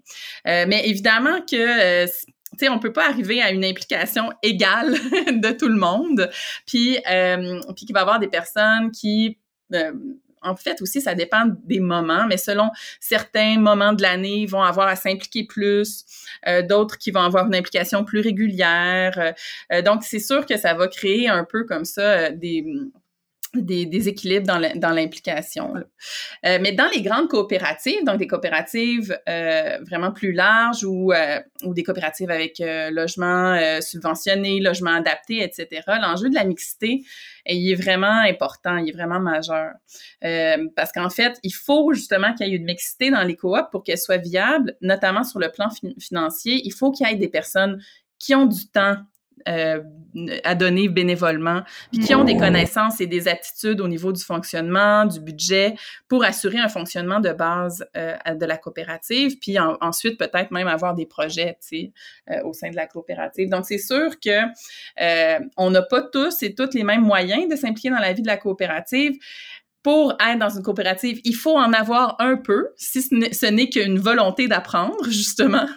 [0.47, 4.93] Euh, mais évidemment que tu sais, on peut pas arriver à une implication égale
[5.41, 6.29] de tout le monde,
[6.65, 6.97] puis,
[7.75, 9.37] puis qu'il va y avoir des personnes qui
[10.41, 14.87] en fait aussi, ça dépend des moments, mais selon certains moments de l'année, vont avoir
[14.87, 16.05] à s'impliquer plus,
[16.47, 19.17] euh, d'autres qui vont avoir une implication plus régulière.
[19.17, 19.31] Euh,
[19.73, 22.65] euh, donc, c'est sûr que ça va créer un peu comme ça des
[23.53, 25.73] des, équilibres dans l'implication.
[26.45, 31.39] Euh, mais dans les grandes coopératives, donc des coopératives euh, vraiment plus larges ou, euh,
[31.63, 32.61] des coopératives avec
[32.91, 37.03] logement subventionné, logement adapté, etc., l'enjeu de la mixité
[37.51, 39.71] il est vraiment important, il est vraiment majeur.
[40.75, 43.83] parce qu'en fait, il faut justement qu'il y ait une mixité dans les coops pour
[43.83, 45.69] qu'elle soit viable, notamment sur le plan
[45.99, 46.61] financier.
[46.63, 47.81] Il faut qu'il y ait des personnes
[48.19, 48.97] qui ont du temps
[49.47, 49.81] euh,
[50.43, 51.61] à donner bénévolement,
[51.91, 55.75] puis qui ont des connaissances et des aptitudes au niveau du fonctionnement, du budget,
[56.07, 60.95] pour assurer un fonctionnement de base euh, de la coopérative, puis ensuite peut-être même avoir
[60.95, 63.49] des projets, euh, au sein de la coopérative.
[63.49, 64.39] Donc c'est sûr que
[65.57, 68.27] on n'a pas tous et toutes les mêmes moyens de s'impliquer dans la vie de
[68.27, 69.17] la coopérative
[69.81, 73.97] pour être dans une coopérative, il faut en avoir un peu, si ce n'est qu'une
[73.97, 75.67] volonté d'apprendre, justement.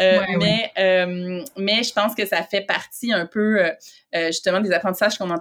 [0.00, 4.72] Euh, mais, euh, mais je pense que ça fait partie un peu, euh, justement, des
[4.72, 5.40] apprentissages qu'on a,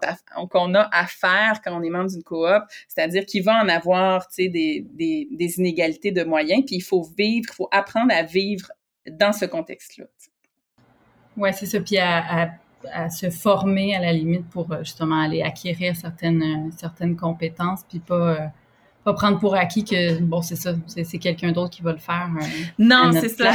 [0.50, 4.28] qu'on a à faire quand on est membre d'une coop, c'est-à-dire qu'il va en avoir,
[4.28, 8.14] tu sais, des, des, des, inégalités de moyens, puis il faut vivre, il faut apprendre
[8.14, 8.70] à vivre
[9.10, 10.06] dans ce contexte-là.
[11.38, 11.80] Oui, c'est ça.
[11.80, 12.50] Puis à à
[13.10, 18.00] se former à la limite pour euh, justement aller acquérir certaines, euh, certaines compétences, puis
[18.00, 18.38] pas, euh,
[19.04, 22.30] pas prendre pour acquis que, bon, c'est ça, c'est quelqu'un d'autre qui va le faire.
[22.80, 23.52] non, c'est ça.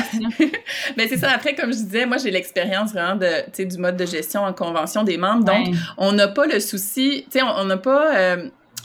[0.97, 1.31] Mais c'est ça.
[1.31, 5.05] Après, comme je disais, moi, j'ai l'expérience vraiment de, du mode de gestion en convention
[5.05, 5.45] des membres.
[5.45, 8.37] Donc, on n'a pas le souci, tu sais, on n'a pas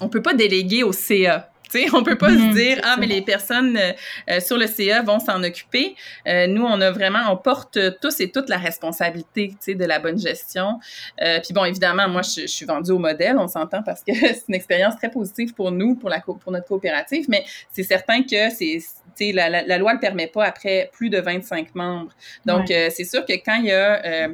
[0.02, 1.50] on peut pas déléguer au CA.
[1.92, 3.94] On on peut pas se mhm, dire ah mais les personnes euh,
[4.30, 5.96] euh, sur le CA vont s'en occuper.
[6.28, 10.20] Euh, nous on a vraiment on porte tous et toutes la responsabilité de la bonne
[10.20, 10.80] gestion.
[11.18, 14.56] puis bon évidemment moi je, suis vendue au modèle on s'entend parce que c'est une
[14.56, 18.80] expérience très positive pour nous pour la pour notre coopérative mais c'est certain que c'est
[19.20, 22.12] la, la, loi ne le permet pas après plus de 25 membres.
[22.46, 24.28] Donc, c'est sûr que quand il y a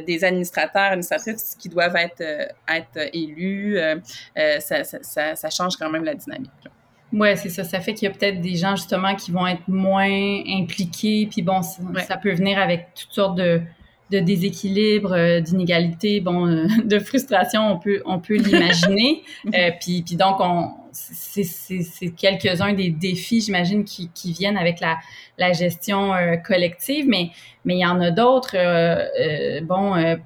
[0.00, 3.78] des administrateurs, administratrices qui doivent être, être élus,
[4.60, 6.50] ça, ça, ça, change quand même la dynamique.
[7.12, 7.64] Ouais, c'est ça.
[7.64, 11.28] Ça fait qu'il y a peut-être des gens justement qui vont être moins impliqués.
[11.30, 13.60] Puis bon, ça, peut venir avec toutes sortes de,
[14.10, 19.22] de déséquilibres, euh, d'inégalités, bon, euh, de frustration, on peut, on peut l'imaginer.
[19.46, 24.98] euh, puis, puis donc, on, c'est, quelques-uns des défis, j'imagine, qui, qui viennent avec la,
[25.38, 27.06] la gestion euh, collective.
[27.08, 27.30] Mais,
[27.64, 28.56] mais il y en a d'autres.
[29.62, 30.16] bon,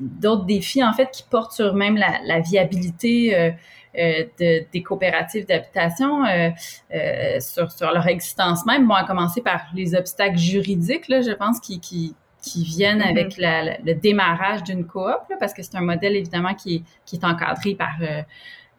[0.00, 3.52] d'autres défis, en fait, qui portent sur même la, la viabilité
[3.98, 6.50] euh, de, des coopératives d'habitation euh,
[6.94, 8.86] euh, sur, sur leur existence même.
[8.86, 13.10] Bon, à commencer par les obstacles juridiques, là, je pense, qui, qui, qui viennent mm-hmm.
[13.10, 17.16] avec la, le démarrage d'une coop, parce que c'est un modèle évidemment qui est, qui
[17.16, 17.96] est encadré par,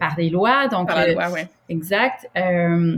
[0.01, 0.67] par des lois.
[0.67, 1.41] Donc, par la loi, oui.
[1.69, 2.27] Exact.
[2.35, 2.97] Euh,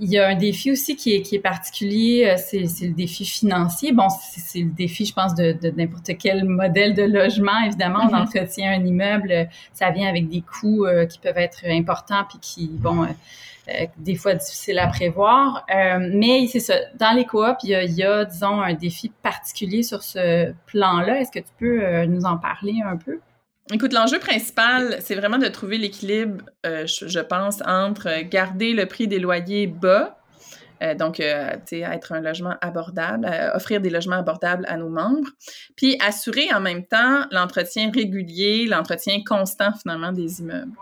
[0.00, 2.92] il y a un défi aussi qui est, qui est particulier, euh, c'est, c'est le
[2.92, 3.92] défi financier.
[3.92, 7.60] Bon, c'est, le défi, je pense, de, de n'importe quel modèle de logement.
[7.64, 8.22] Évidemment, on mm-hmm.
[8.22, 12.66] entretient un immeuble, ça vient avec des coûts euh, qui peuvent être importants puis qui,
[12.68, 15.64] bon, euh, des fois difficiles à prévoir.
[16.00, 19.12] mais c'est ça, dans les coops, il y, a, il y a, disons, un défi
[19.22, 21.20] particulier sur ce plan-là.
[21.20, 23.20] Est-ce que tu peux nous en parler un peu?
[23.72, 29.08] Écoute, l'enjeu principal, c'est vraiment de trouver l'équilibre, euh, je, pense, entre garder le prix
[29.08, 30.18] des loyers bas,
[30.82, 35.30] euh, donc, euh, être un logement abordable, offrir des logements abordables à nos membres,
[35.76, 40.72] puis assurer en même temps l'entretien régulier, l'entretien constant finalement des immeubles.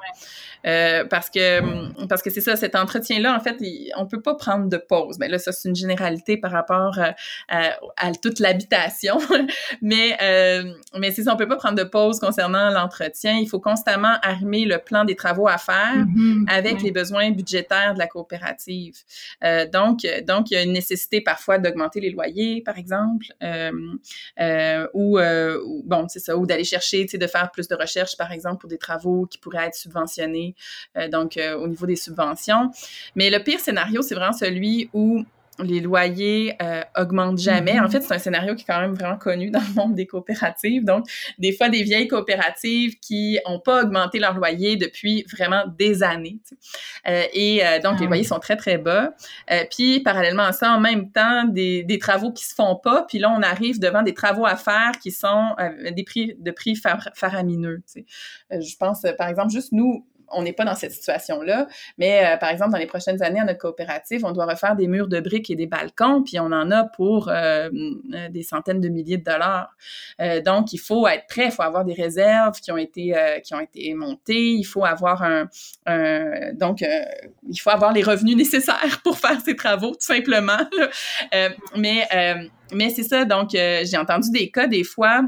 [0.66, 3.56] Euh, parce que parce que c'est ça, cet entretien-là, en fait,
[3.97, 5.16] on peut pas prendre de pause.
[5.18, 7.10] Mais ben là, ça, c'est une généralité par rapport euh,
[7.48, 9.18] à, toute l'habitation.
[9.82, 13.39] mais euh, mais c'est ça, on peut pas prendre de pause concernant l'entretien.
[13.39, 16.51] Il faut constamment arrimer le plan des travaux à faire mm-hmm.
[16.51, 18.94] avec les besoins budgétaires de la coopérative.
[19.44, 23.26] Euh, donc, donc, il y a une nécessité parfois d'augmenter les loyers, par exemple,
[24.94, 25.18] ou,
[25.84, 28.59] bon, c'est ça, ou d'aller chercher, tu sais, de faire plus de recherches, par exemple,
[28.60, 30.52] pour des travaux qui pourraient être subventionnés
[30.97, 32.70] euh, donc euh, au niveau des subventions.
[33.16, 35.24] Mais le pire scénario, c'est vraiment celui où
[35.59, 37.79] les loyers euh, augmentent jamais.
[37.79, 37.91] En mm-hmm.
[37.91, 40.85] fait, c'est un scénario qui est quand même vraiment connu dans le monde des coopératives.
[40.85, 41.07] Donc,
[41.39, 46.39] des fois, des vieilles coopératives qui n'ont pas augmenté leur loyer depuis vraiment des années.
[47.09, 49.15] Euh, et euh, donc, les ah loyers sont très, très bas.
[49.70, 53.05] Puis, parallèlement à ça, en même temps, des, des travaux qui se font pas.
[53.09, 55.55] Puis là, on arrive devant des travaux à faire qui sont
[55.95, 56.81] des prix de prix
[57.15, 57.83] faramineux.
[58.51, 61.66] je pense, par exemple, juste nous, on n'est pas dans cette situation-là.
[61.98, 64.86] Mais euh, par exemple, dans les prochaines années, à notre coopérative, on doit refaire des
[64.86, 67.68] murs de briques et des balcons, puis on en a pour euh,
[68.14, 69.74] euh, des centaines de milliers de dollars.
[70.44, 73.14] donc, il faut être prêt, il faut avoir des réserves qui ont été
[73.44, 75.48] qui ont été montées, il faut avoir un,
[76.54, 80.59] donc il faut avoir les revenus nécessaires pour faire ces travaux, tout simplement.
[81.76, 82.06] mais
[82.72, 83.24] mais c'est ça.
[83.24, 85.22] Donc, j'ai entendu des cas des fois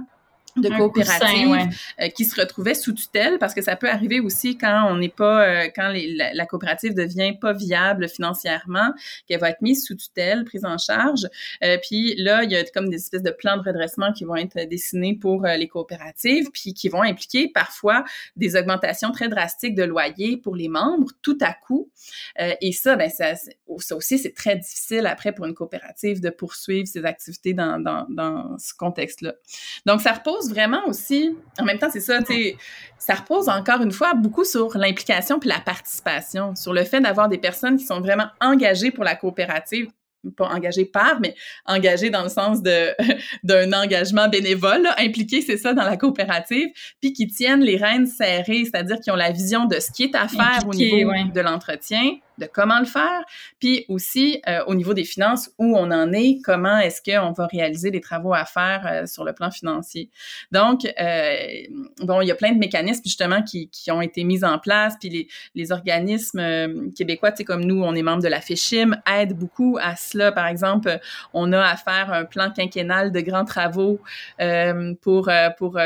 [0.57, 4.87] de coopératives euh, qui se retrouvaient sous tutelle parce que ça peut arriver aussi quand
[4.89, 8.93] on n'est pas euh, quand les, la, coopérative devient pas viable financièrement
[9.27, 11.29] qu'elle va être mise sous tutelle prise en charge.
[11.63, 14.37] Euh, puis là il y a comme des espèces de plans de redressement qui vont
[14.37, 18.05] être dessinés pour les coopératives puis qui vont impliquer parfois
[18.37, 21.91] des augmentations très drastiques de loyer pour les membres tout à coup.
[22.61, 26.87] Et ça ben ça, ça aussi c'est très difficile après pour une coopérative de poursuivre
[26.87, 29.35] ses activités dans, dans, dans ce contexte là
[29.87, 32.57] donc ça repose vraiment aussi, en même temps, c'est ça, tu
[32.99, 37.29] ça repose encore une fois beaucoup sur l'implication puis la participation, sur le fait d'avoir
[37.29, 39.89] des personnes qui sont vraiment engagées pour la coopérative,
[40.31, 41.35] pas engagées par, mais
[41.67, 42.95] engagées dans le sens de
[43.43, 46.69] d'un engagement bénévole, impliqué, c'est ça, dans la coopérative,
[47.01, 50.15] puis qui tiennent les rênes serrées, c'est-à-dire qui ont la vision de ce qui est
[50.15, 53.23] à faire au niveau de l'entretien, de comment le faire,
[53.61, 57.47] puis aussi euh, au niveau des finances, où on en est, comment est-ce qu'on va
[57.47, 60.11] réaliser les travaux à faire euh, sur le plan financier.
[60.53, 61.37] Donc, euh,
[62.01, 64.95] bon, il y a plein de mécanismes justement qui, qui ont été mis en place,
[64.99, 68.97] puis les, les organismes québécois, tu sais, comme nous, on est membre de la FECHIM,
[69.07, 70.33] aident beaucoup à cela.
[70.33, 70.99] Par exemple,
[71.33, 74.01] on a à faire un plan quinquennal de grands travaux
[75.03, 75.79] pour, pour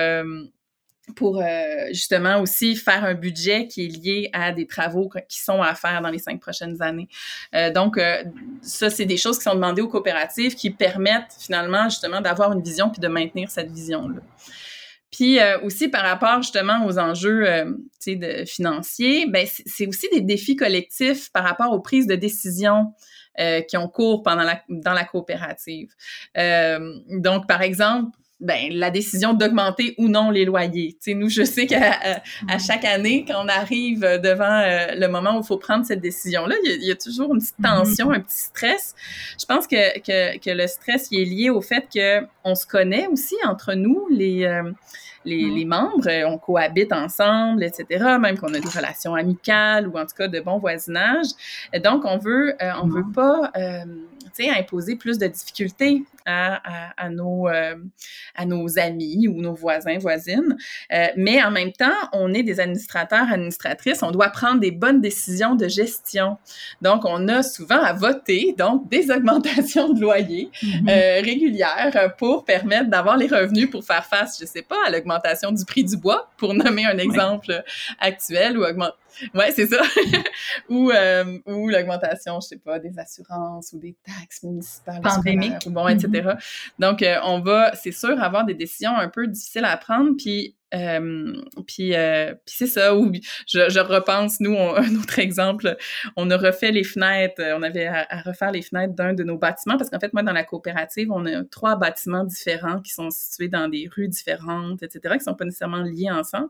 [1.14, 1.44] pour euh,
[1.88, 6.00] justement aussi faire un budget qui est lié à des travaux qui sont à faire
[6.02, 7.08] dans les cinq prochaines années.
[7.54, 8.24] Euh, donc, euh,
[8.62, 12.62] ça, c'est des choses qui sont demandées aux coopératives qui permettent finalement justement d'avoir une
[12.62, 14.20] vision puis de maintenir cette vision-là.
[15.10, 17.46] Puis aussi par rapport justement aux enjeux
[18.46, 22.92] financiers, ben c'est aussi des défis collectifs par rapport aux prises de décision
[23.68, 25.94] qui ont cours pendant la, dans la coopérative.
[26.36, 30.92] donc, par exemple, ben, la décision d'augmenter ou non les loyers.
[30.92, 31.98] Tu sais, nous, je sais qu'à
[32.48, 36.00] à, chaque année, quand on arrive devant euh, le moment où il faut prendre cette
[36.00, 38.94] décision-là, il, y, a toujours une petite tension, un petit stress.
[39.40, 43.08] Je pense que, que, que le stress il est lié au fait qu'on se connaît
[43.08, 44.70] aussi entre nous, les, euh,
[45.24, 45.54] les, mm-hmm.
[45.54, 50.16] les, membres, on cohabite ensemble, etc., même qu'on a des relations amicales ou en tout
[50.16, 51.26] cas de bon voisinage.
[51.82, 53.12] Donc, on veut, euh, on veut mm-hmm.
[53.12, 53.52] pas
[54.46, 57.74] imposer plus de difficultés à, à, nos, euh,
[58.36, 60.56] à nos amis ou nos voisins, voisines.
[60.92, 65.00] Euh, mais en même temps, on est des administrateurs, administratrices, on doit prendre des bonnes
[65.00, 66.36] décisions de gestion.
[66.82, 70.90] Donc, on a souvent à voter, donc, des augmentations de loyer mm-hmm.
[70.90, 75.07] euh, régulières pour permettre d'avoir les revenus pour faire face, je sais pas, à l'augmentation
[75.52, 77.62] du prix du bois, pour nommer un exemple
[77.98, 78.96] actuel, ou augmenter
[79.34, 79.80] Ouais, c'est ça.
[80.68, 85.86] ou euh, ou l'augmentation, je sais pas, des assurances ou des taxes municipales, pandémiques, bon,
[85.88, 86.08] etc.
[86.08, 86.38] Mm-hmm.
[86.78, 90.16] Donc, euh, on va, c'est sûr, avoir des décisions un peu difficiles à prendre.
[90.16, 91.32] Puis, euh,
[91.66, 93.10] puis, euh, puis c'est ça, où
[93.46, 95.76] je, je repense, nous, un autre exemple,
[96.16, 99.76] on a refait les fenêtres, on avait à, refaire les fenêtres d'un de nos bâtiments,
[99.78, 103.48] parce qu'en fait, moi, dans la coopérative, on a trois bâtiments différents qui sont situés
[103.48, 106.48] dans des rues différentes, etc., qui sont pas nécessairement liés ensemble.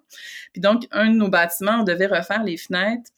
[0.53, 3.11] Puis donc, un de nos bâtiments, on devait refaire les fenêtres,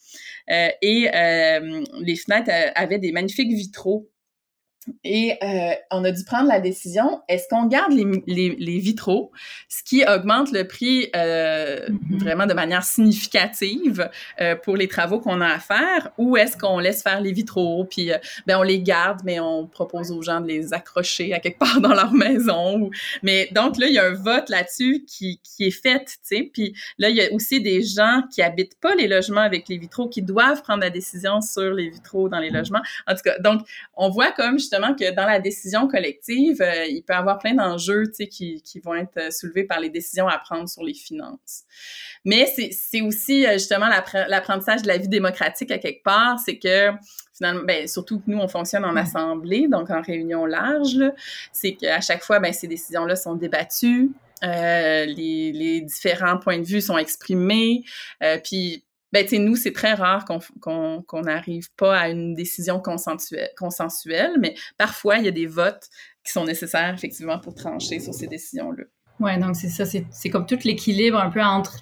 [0.50, 4.08] euh, et euh, les fenêtres euh, avaient des magnifiques vitraux
[5.04, 9.30] et euh, on a dû prendre la décision, est-ce qu'on garde les, les, les, vitraux,
[9.68, 12.18] ce qui augmente le prix euh, mm-hmm.
[12.18, 14.08] vraiment de manière significative
[14.40, 17.84] euh, pour les travaux qu'on a à faire, ou est-ce qu'on laisse faire les vitraux,
[17.84, 18.16] puis euh,
[18.46, 21.80] ben on les garde, mais on propose aux gens de les accrocher à quelque part
[21.80, 22.80] dans leur maison.
[22.80, 22.90] Ou...
[23.22, 26.50] Mais donc là, il y a un vote là-dessus qui, qui est fait, tu sais.
[26.52, 29.76] Puis là, il y a aussi des gens qui habitent pas les logements avec les
[29.76, 32.54] vitraux, qui doivent prendre la décision sur les vitraux dans les mm-hmm.
[32.54, 32.82] logements.
[33.06, 33.60] En tout cas, donc,
[33.94, 37.54] on voit comme justement que dans la décision collective, euh, il peut y avoir plein
[37.54, 41.64] d'enjeux qui, qui vont être euh, soulevés par les décisions à prendre sur les finances.
[42.24, 46.90] Mais c'est aussi euh, justement l'apprentissage de la vie démocratique à quelque part, c'est que
[47.34, 51.00] finalement, ben, surtout que nous, on fonctionne en assemblée, donc en réunion large,
[51.52, 54.10] c'est qu'à chaque fois, ben, ces décisions-là sont débattues.
[54.42, 57.84] Euh, les, les, différents points de vue sont exprimés,
[58.42, 64.32] puis ben, tu nous, c'est très rare qu'on n'arrive pas à une décision consensuelle, consensuelle,
[64.38, 65.88] mais parfois, il y a des votes
[66.24, 68.84] qui sont nécessaires, effectivement, pour trancher sur ces décisions-là.
[69.20, 71.76] Oui, donc c'est ça, c'est comme tout l'équilibre un peu entre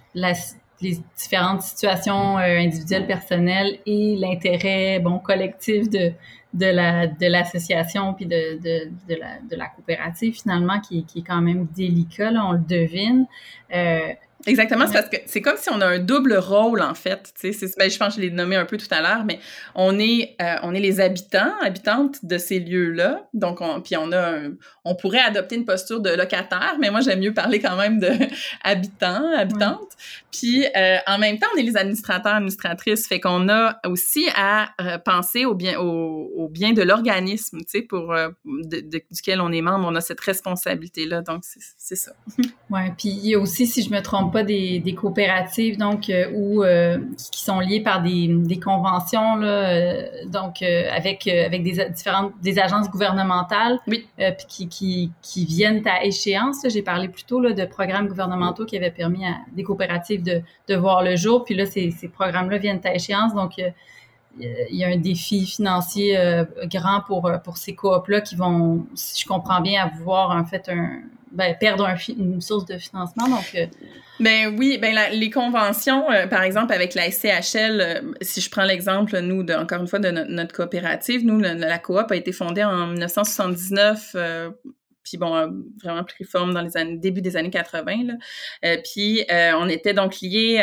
[0.80, 6.12] les différentes situations euh, individuelles, personnelles et l'intérêt, bon, collectif de,
[6.54, 11.20] de la de l'association puis de, de, de, la, de la coopérative finalement qui, qui
[11.20, 13.26] est quand même délicat là, on le devine
[13.74, 14.12] euh,
[14.48, 17.32] Exactement, c'est parce que c'est comme si on a un double rôle en fait.
[17.36, 19.40] Sais, ben, je pense que je l'ai nommé un peu tout à l'heure, mais
[19.74, 23.28] on est euh, on est les habitants, habitantes de ces lieux-là.
[23.34, 24.38] Donc, on, puis on a
[24.84, 28.10] on pourrait adopter une posture de locataire, mais moi j'aime mieux parler quand même de
[28.64, 29.92] habitants, habitantes.
[30.32, 34.70] Puis euh, en même temps, on est les administrateurs, administratrices, fait qu'on a aussi à
[34.80, 38.14] euh, penser au bien au, au bien de l'organisme, tu sais, pour
[38.44, 41.20] de, duquel on est membre, on a cette responsabilité là.
[41.20, 42.12] Donc c'est ça.
[42.70, 46.10] ouais, puis il y a aussi, si je me trompe pas des, des coopératives donc
[46.10, 46.98] euh, ou euh,
[47.32, 52.58] qui sont liées par des, des conventions là, euh, donc avec avec des différentes des
[52.58, 54.06] agences gouvernementales oui.
[54.48, 56.66] qui, qui, qui viennent à échéance.
[56.68, 60.74] J'ai parlé plutôt là, de programmes gouvernementaux qui avaient permis à des coopératives de, de
[60.74, 61.44] voir le jour.
[61.44, 63.34] Puis là, ces, ces programmes-là viennent à échéance.
[63.34, 63.52] Donc,
[64.40, 66.16] il y a un défi financier
[66.64, 71.00] grand pour, pour ces coops-là qui vont, si je comprends bien, avoir en fait un,
[71.32, 73.28] ben, perdre un, une source de financement.
[73.28, 73.66] Donc, euh,
[74.20, 78.64] ben oui, ben les conventions, euh, par exemple avec la SCHL, euh, si je prends
[78.64, 82.88] l'exemple, nous, encore une fois, de notre, coopérative, nous, la coop a été fondée en
[82.88, 84.16] 1979
[85.08, 85.46] puis bon, euh,
[85.82, 88.04] vraiment pris forme dans les années, début des années 80.
[88.04, 88.14] Là.
[88.64, 90.62] Euh, puis euh, on était donc liés,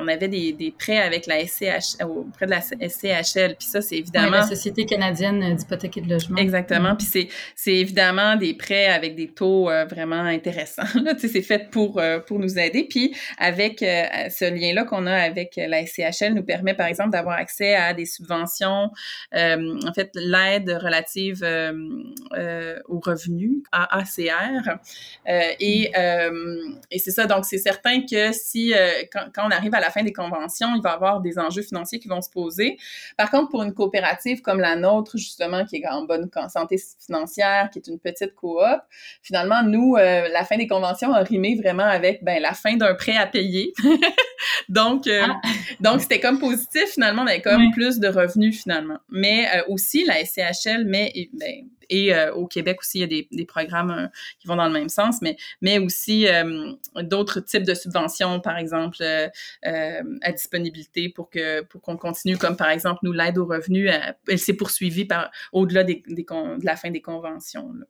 [0.00, 3.56] on avait des, des, prêts avec la SCH, auprès de la SCHL.
[3.56, 4.30] Puis ça, c'est évidemment...
[4.30, 6.36] la Société canadienne d'hypothèque et de logement.
[6.36, 6.92] Exactement.
[6.92, 6.96] Mm.
[6.98, 10.82] Puis c'est, c'est évidemment des prêts avec des taux vraiment intéressants.
[11.02, 11.14] Là.
[11.14, 12.86] Tu sais, c'est fait pour, pour nous aider.
[12.88, 17.74] Puis avec ce lien-là qu'on a avec la SCHL nous permet, par exemple, d'avoir accès
[17.74, 18.90] à des subventions,
[19.34, 21.44] en fait, l'aide relative
[22.88, 24.78] aux revenus AACR.
[25.26, 25.92] et
[26.90, 28.72] et c'est ça, donc c'est certain que si,
[29.12, 31.62] quand, quand, on arrive à la fin des conventions, il va y avoir des enjeux
[31.62, 32.78] financiers qui vont se poser.
[33.16, 37.70] Par contre, pour une coopérative comme la nôtre, justement, qui est en bonne santé financière,
[37.70, 38.60] qui est une petite coop,
[39.22, 43.16] finalement, nous, la fin des conventions a rimé vraiment avec ben, la fin d'un prêt
[43.16, 43.72] à payer.
[44.68, 45.40] donc, ah.
[45.80, 48.98] donc c'était comme positif, finalement, on avait comme plus de revenus, finalement.
[49.08, 53.28] Mais aussi, la SCHL met, ben, et euh, au Québec aussi, il y a des,
[53.30, 54.06] des programmes euh,
[54.38, 56.72] qui vont dans le même sens, mais, mais aussi euh,
[57.02, 59.02] d'autres types de subventions, par exemple,
[59.62, 63.90] à disponibilité pour que pour qu'on continue, comme par exemple, nous, l'aide aux revenus,
[64.28, 67.72] elle s'est poursuivie par, au-delà des, des, de la fin des conventions.
[67.72, 67.84] Là.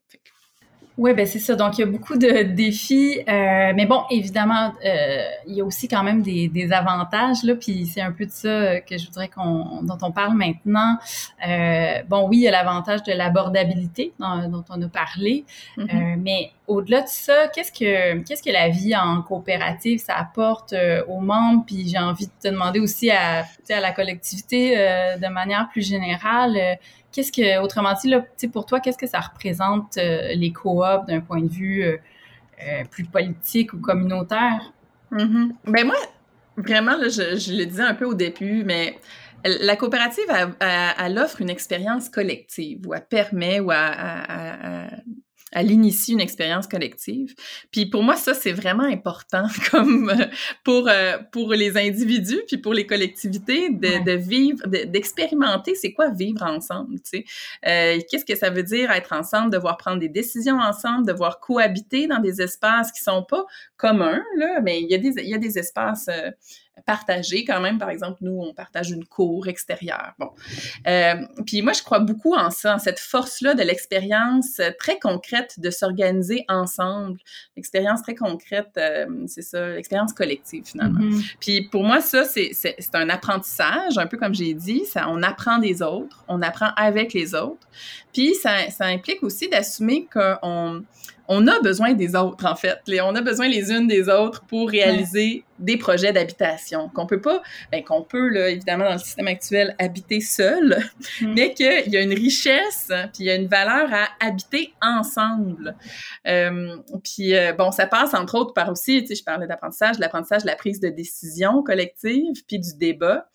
[1.01, 1.57] Oui, ben c'est ça.
[1.57, 3.21] Donc, il y a beaucoup de défis.
[3.27, 7.55] Euh, mais bon, évidemment, euh, il y a aussi quand même des, des avantages, là.
[7.55, 10.99] Puis c'est un peu de ça que je voudrais qu'on dont on parle maintenant.
[11.49, 15.47] Euh, bon, oui, il y a l'avantage de l'abordabilité dont, on a parlé.
[15.79, 15.85] Mm-hmm.
[15.85, 20.75] euh, mais au-delà de ça, qu'est-ce que qu'est-ce que la vie en coopérative, ça apporte
[20.75, 21.65] euh, aux membres?
[21.67, 25.87] Puis j'ai envie de te demander aussi à, à la collectivité euh, de manière plus
[25.87, 26.79] générale
[27.13, 31.21] Qu'est-ce que, autrement dit, là, pour toi, qu'est-ce que ça représente euh, les coops d'un
[31.21, 31.97] point de vue euh,
[32.63, 34.73] euh, plus politique ou communautaire?
[35.11, 35.51] Mm-hmm.
[35.65, 35.97] Ben moi,
[36.57, 38.99] vraiment, là, je, le disais un peu au début, mais
[39.45, 40.25] la coopérative,
[40.61, 45.03] elle, offre une expérience collective ou elle permet ou elle,
[45.53, 47.35] elle initie une expérience collective.
[47.71, 50.27] Puis pour moi, ça, c'est vraiment important comme euh,
[50.65, 56.11] pour, euh, pour les individus, puis pour les collectivités, de, de vivre, d'expérimenter c'est quoi
[56.11, 57.25] vivre ensemble, tu sais.
[57.67, 62.07] Euh, Qu'est-ce que ça veut dire être ensemble, devoir prendre des décisions ensemble, devoir cohabiter
[62.07, 63.45] dans des espaces qui sont pas
[63.77, 66.31] communs, là, mais il y a des, il y a des espaces euh,
[66.87, 67.79] partager quand même.
[67.79, 70.15] Par exemple, nous, on partage une cour extérieure.
[70.19, 70.31] Bon.
[70.87, 71.15] Euh,
[71.47, 75.71] puis moi, je crois beaucoup en ça, en cette force-là de l'expérience très concrète de
[75.71, 77.19] s'organiser ensemble.
[77.57, 81.01] L'expérience très concrète, euh, c'est ça, l'expérience collective finalement.
[81.01, 81.35] Mm-hmm.
[81.41, 84.85] Puis pour moi, ça, c'est un apprentissage, un peu comme j'ai dit.
[84.87, 87.67] Ça, on apprend des autres, on apprend avec les autres.
[88.13, 90.83] Puis ça, ça implique aussi d'assumer qu'on
[91.33, 92.81] on a besoin des autres, en fait.
[93.01, 96.89] On a besoin les unes des autres pour réaliser des projets d'habitation.
[96.89, 97.41] Qu'on peut pas,
[97.71, 100.83] ben, qu'on peut, là, évidemment, dans le système actuel, habiter seul,
[101.21, 101.35] mm.
[101.35, 105.77] mais qu'il y a une richesse, puis il y a une valeur à habiter ensemble.
[106.27, 110.01] Euh, puis, euh, bon, ça passe, entre autres, par aussi, tu sais, je parlais d'apprentissage,
[110.01, 113.29] l'apprentissage de la prise de décision collective, puis du débat.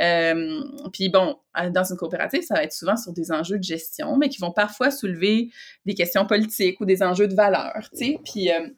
[0.00, 0.62] Euh,
[0.92, 1.36] puis bon,
[1.72, 4.52] dans une coopérative, ça va être souvent sur des enjeux de gestion, mais qui vont
[4.52, 5.50] parfois soulever
[5.86, 8.20] des questions politiques ou des enjeux de valeur, tu sais.
[8.24, 8.68] Puis, euh,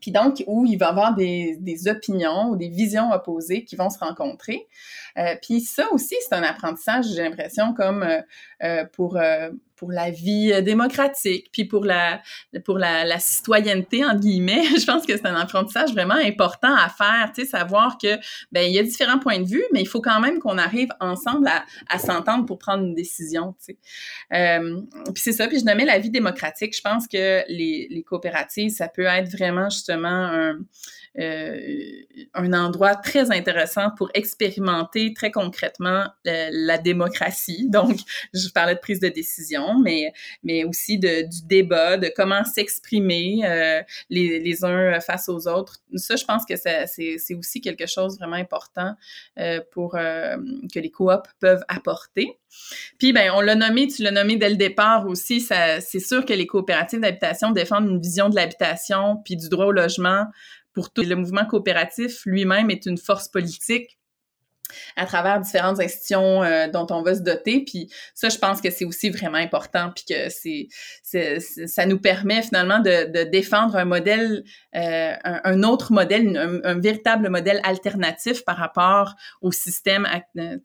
[0.00, 3.74] puis donc, où il va y avoir des, des, opinions ou des visions opposées qui
[3.74, 4.68] vont se rencontrer.
[5.16, 8.06] Euh, puis ça aussi, c'est un apprentissage, j'ai l'impression, comme
[8.92, 9.18] pour,
[9.78, 12.20] pour la vie euh, démocratique, puis pour la,
[12.64, 14.64] pour la, la citoyenneté, entre guillemets.
[14.78, 18.16] Je pense que c'est un apprentissage vraiment important à faire, tu sais, savoir que,
[18.52, 20.88] ben il y a différents points de vue, mais il faut quand même qu'on arrive
[21.00, 23.76] ensemble à, à s'entendre pour prendre une décision, tu
[24.30, 24.60] sais.
[25.14, 26.76] puis c'est ça, puis je nommais la vie démocratique.
[26.76, 30.58] Je pense que les, les coopératives, ça peut être vraiment justement un euh,
[31.16, 37.66] un endroit très intéressant pour expérimenter très concrètement euh, la, démocratie.
[37.70, 37.98] Donc,
[38.32, 40.12] je parlais de prise de décision, mais,
[40.42, 45.76] mais aussi de, du débat, de comment s'exprimer euh, les, les, uns face aux autres.
[45.94, 48.94] Ça, je pense que c'est aussi quelque chose vraiment important
[49.72, 52.38] pour que les coops peuvent apporter.
[52.98, 56.32] Puis, ben, on l'a nommé, tu l'as nommé dès le départ aussi, c'est sûr que
[56.32, 60.26] les coopératives d'habitation défendent une vision de l'habitation puis du droit au logement
[60.78, 61.02] pour tout.
[61.02, 63.98] Le mouvement coopératif lui-même est une force politique
[64.94, 67.64] à travers différentes institutions euh, dont on va se doter.
[67.64, 70.68] Puis ça, je pense que c'est aussi vraiment important, puis que c'est,
[71.66, 74.44] ça nous permet finalement de, défendre un modèle,
[74.76, 80.06] euh, un, autre modèle, un, véritable modèle alternatif par rapport au système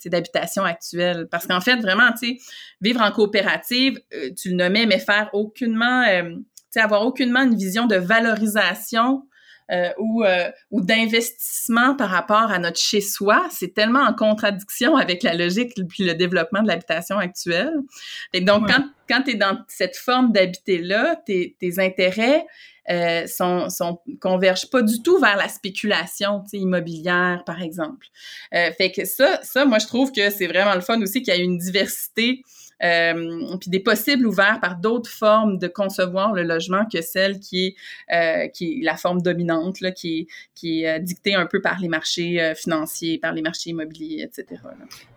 [0.05, 1.27] d'habitation actuel.
[1.31, 2.37] Parce qu'en fait, vraiment, tu sais,
[2.81, 7.55] vivre en coopérative, euh, tu le nommais, mais faire aucunement, tu sais, avoir aucunement une
[7.55, 9.23] vision de valorisation
[9.71, 15.23] euh, ou, euh, ou d'investissement par rapport à notre chez-soi, c'est tellement en contradiction avec
[15.23, 17.73] la logique puis le développement de l'habitation actuelle.
[18.33, 22.45] Et donc, quand, quand tu es dans cette forme d'habiter-là, tes, tes intérêts
[22.89, 28.07] euh, sont, sont, convergent pas du tout vers la spéculation immobilière, par exemple.
[28.53, 31.33] Euh, fait que ça, ça, moi, je trouve que c'est vraiment le fun aussi qu'il
[31.33, 32.43] y ait une diversité
[32.83, 37.67] euh, puis des possibles ouverts par d'autres formes de concevoir le logement que celle qui
[37.67, 37.75] est,
[38.13, 41.79] euh, qui est la forme dominante, là, qui est, qui est dictée un peu par
[41.79, 44.61] les marchés financiers, par les marchés immobiliers, etc.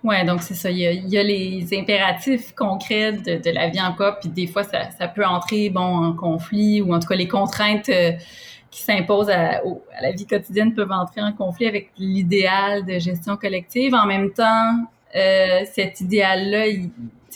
[0.04, 0.70] Oui, donc c'est ça.
[0.70, 4.64] Il y, a, il les impératifs concrets de, la vie en couple, puis des fois,
[4.64, 7.90] ça, ça, peut entrer bon, en conflit, ou en tout cas les contraintes
[8.76, 9.62] qui s'imposent à,
[10.02, 13.94] la vie quotidienne peuvent entrer en conflit avec l'idéal de gestion collective.
[13.94, 14.84] En même temps,
[15.14, 16.66] euh, cet idéal-là,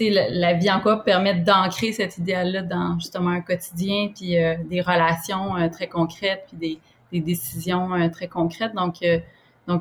[0.08, 4.80] la, vie en couple permet d'ancrer cet idéal-là dans justement un quotidien, puis euh, des
[4.80, 6.80] relations euh, très concrètes, puis
[7.12, 8.72] des, décisions euh, très concrètes.
[8.74, 9.22] Donc, il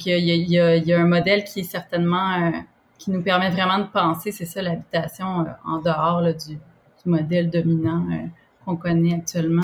[0.08, 2.52] y a, un modèle qui est certainement
[2.98, 8.06] qui nous permet vraiment de penser, c'est ça, l'habitation en dehors du, du, modèle dominant
[8.66, 9.64] qu'on connaît actuellement.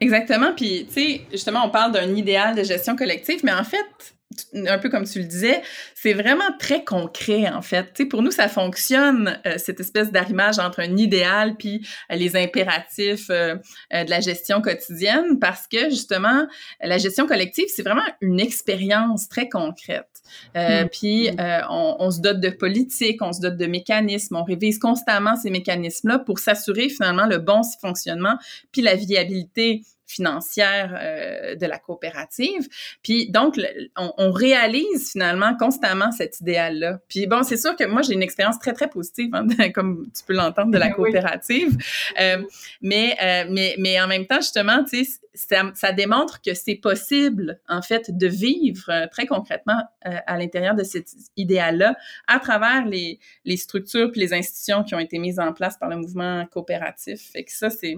[0.00, 0.52] Exactement.
[0.54, 4.15] Puis, tu sais, justement, on parle d'un idéal de gestion collective, mais en fait,
[4.54, 5.62] un peu comme tu le disais,
[5.94, 7.92] c'est vraiment très concret en fait.
[7.94, 12.16] Tu sais, pour nous, ça fonctionne euh, cette espèce d'arrimage entre un idéal puis euh,
[12.16, 13.56] les impératifs euh,
[13.92, 16.46] de la gestion quotidienne, parce que justement,
[16.82, 20.06] la gestion collective, c'est vraiment une expérience très concrète.
[20.54, 20.88] Mmh.
[20.90, 21.36] Puis mmh.
[21.70, 25.50] on, on, se dote de politique, on se dote de mécanismes, on révise constamment ces
[25.50, 28.36] mécanismes-là pour s'assurer finalement le bon fonctionnement
[28.72, 32.68] puis la viabilité financière euh, de la coopérative.
[33.02, 33.60] Puis donc,
[33.96, 37.00] on, on, réalise finalement constamment cet idéal-là.
[37.08, 40.24] Puis bon, c'est sûr que moi, j'ai une expérience très, très positive, hein, comme tu
[40.24, 41.76] peux l'entendre, de la coopérative.
[42.20, 42.42] Euh,
[42.80, 47.60] mais, euh, mais, mais en même temps, justement, tu sais, ça, démontre que c'est possible,
[47.68, 51.96] en fait, de vivre euh, très concrètement euh, à l'intérieur de cet idéal-là
[52.26, 55.88] à travers les, les structures puis les institutions qui ont été mises en place par
[55.88, 57.30] le mouvement coopératif.
[57.32, 57.96] Fait que ça, c'est...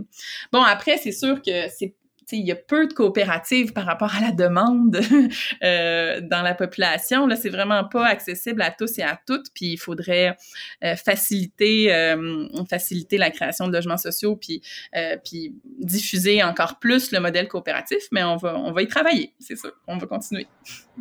[0.53, 1.95] Bon, après, c'est sûr que c'est
[2.37, 5.01] il y a peu de coopératives par rapport à la demande
[5.63, 7.27] euh, dans la population.
[7.27, 9.47] Là, c'est vraiment pas accessible à tous et à toutes.
[9.55, 10.37] Puis il faudrait
[10.85, 14.63] euh, faciliter, euh, faciliter la création de logements sociaux, puis,
[15.25, 18.05] puis diffuser encore plus le modèle coopératif.
[18.13, 19.73] Mais on va, on va y travailler, c'est sûr.
[19.87, 20.47] On va continuer.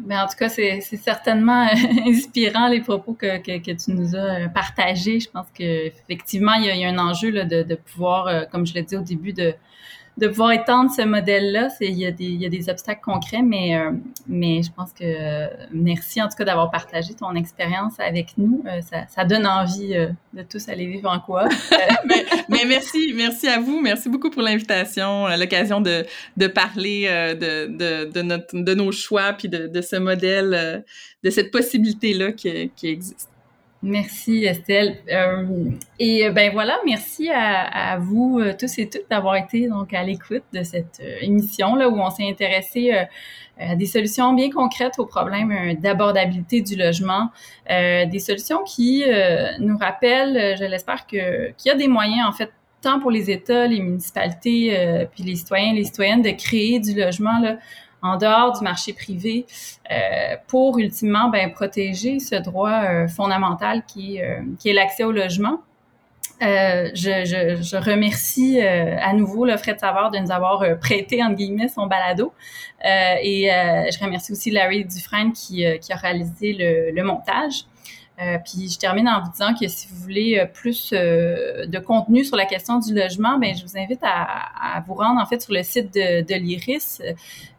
[0.10, 1.68] En tout cas, c'est certainement
[2.06, 5.20] inspirant les propos que, que, tu nous as partagés.
[5.20, 8.84] Je pense qu'effectivement, il, il y a un enjeu là, de pouvoir, comme je l'ai
[8.84, 9.54] dit au début, de
[10.18, 11.69] de pouvoir étendre ce modèle-là.
[11.80, 13.91] Il y, a des, il y a des obstacles concrets, mais, euh,
[14.27, 18.64] mais je pense que euh, merci en tout cas d'avoir partagé ton expérience avec nous.
[18.65, 19.94] Euh, ça, donne envie
[20.34, 21.48] de tous aller vivre en quoi.
[22.49, 23.80] mais, merci, merci à vous.
[23.81, 27.07] Merci beaucoup pour l'invitation, l'occasion de, de parler
[27.39, 30.84] de, de, notre, de nos choix puis de, de ce modèle,
[31.23, 33.30] de cette possibilité-là qui existe.
[33.84, 34.98] Merci Estelle.
[35.12, 39.94] Euh, et ben voilà, merci à, à, vous euh, tous et toutes d'avoir été donc
[39.94, 43.04] à l'écoute de cette euh, émission là où on s'est intéressé euh,
[43.60, 47.32] à des solutions bien concrètes aux problèmes d'abordabilité du logement,
[47.68, 49.04] des solutions qui
[49.58, 52.52] nous rappellent, je l'espère que qu'il y a des moyens en fait
[52.84, 57.40] tant pour les États, les municipalités, puis les citoyens, les citoyennes de créer du logement
[57.40, 57.58] là
[58.02, 59.45] en dehors du marché privé
[59.91, 65.11] euh, pour ultimement ben, protéger ce droit euh, fondamental qui, euh, qui est l'accès au
[65.11, 65.61] logement.
[66.44, 71.24] Euh, je, je, je, remercie euh, à nouveau le Fred Savard de nous avoir prêté,
[71.24, 72.32] entre guillemets, son balado.
[72.84, 77.65] et je remercie aussi Larry Dufresne qui, qui a réalisé le, le montage.
[78.19, 81.77] Euh, puis je termine en vous disant que si vous voulez euh, plus euh, de
[81.77, 85.26] contenu sur la question du logement, ben je vous invite à, à vous rendre en
[85.27, 86.99] fait sur le site de, de l'IRIS.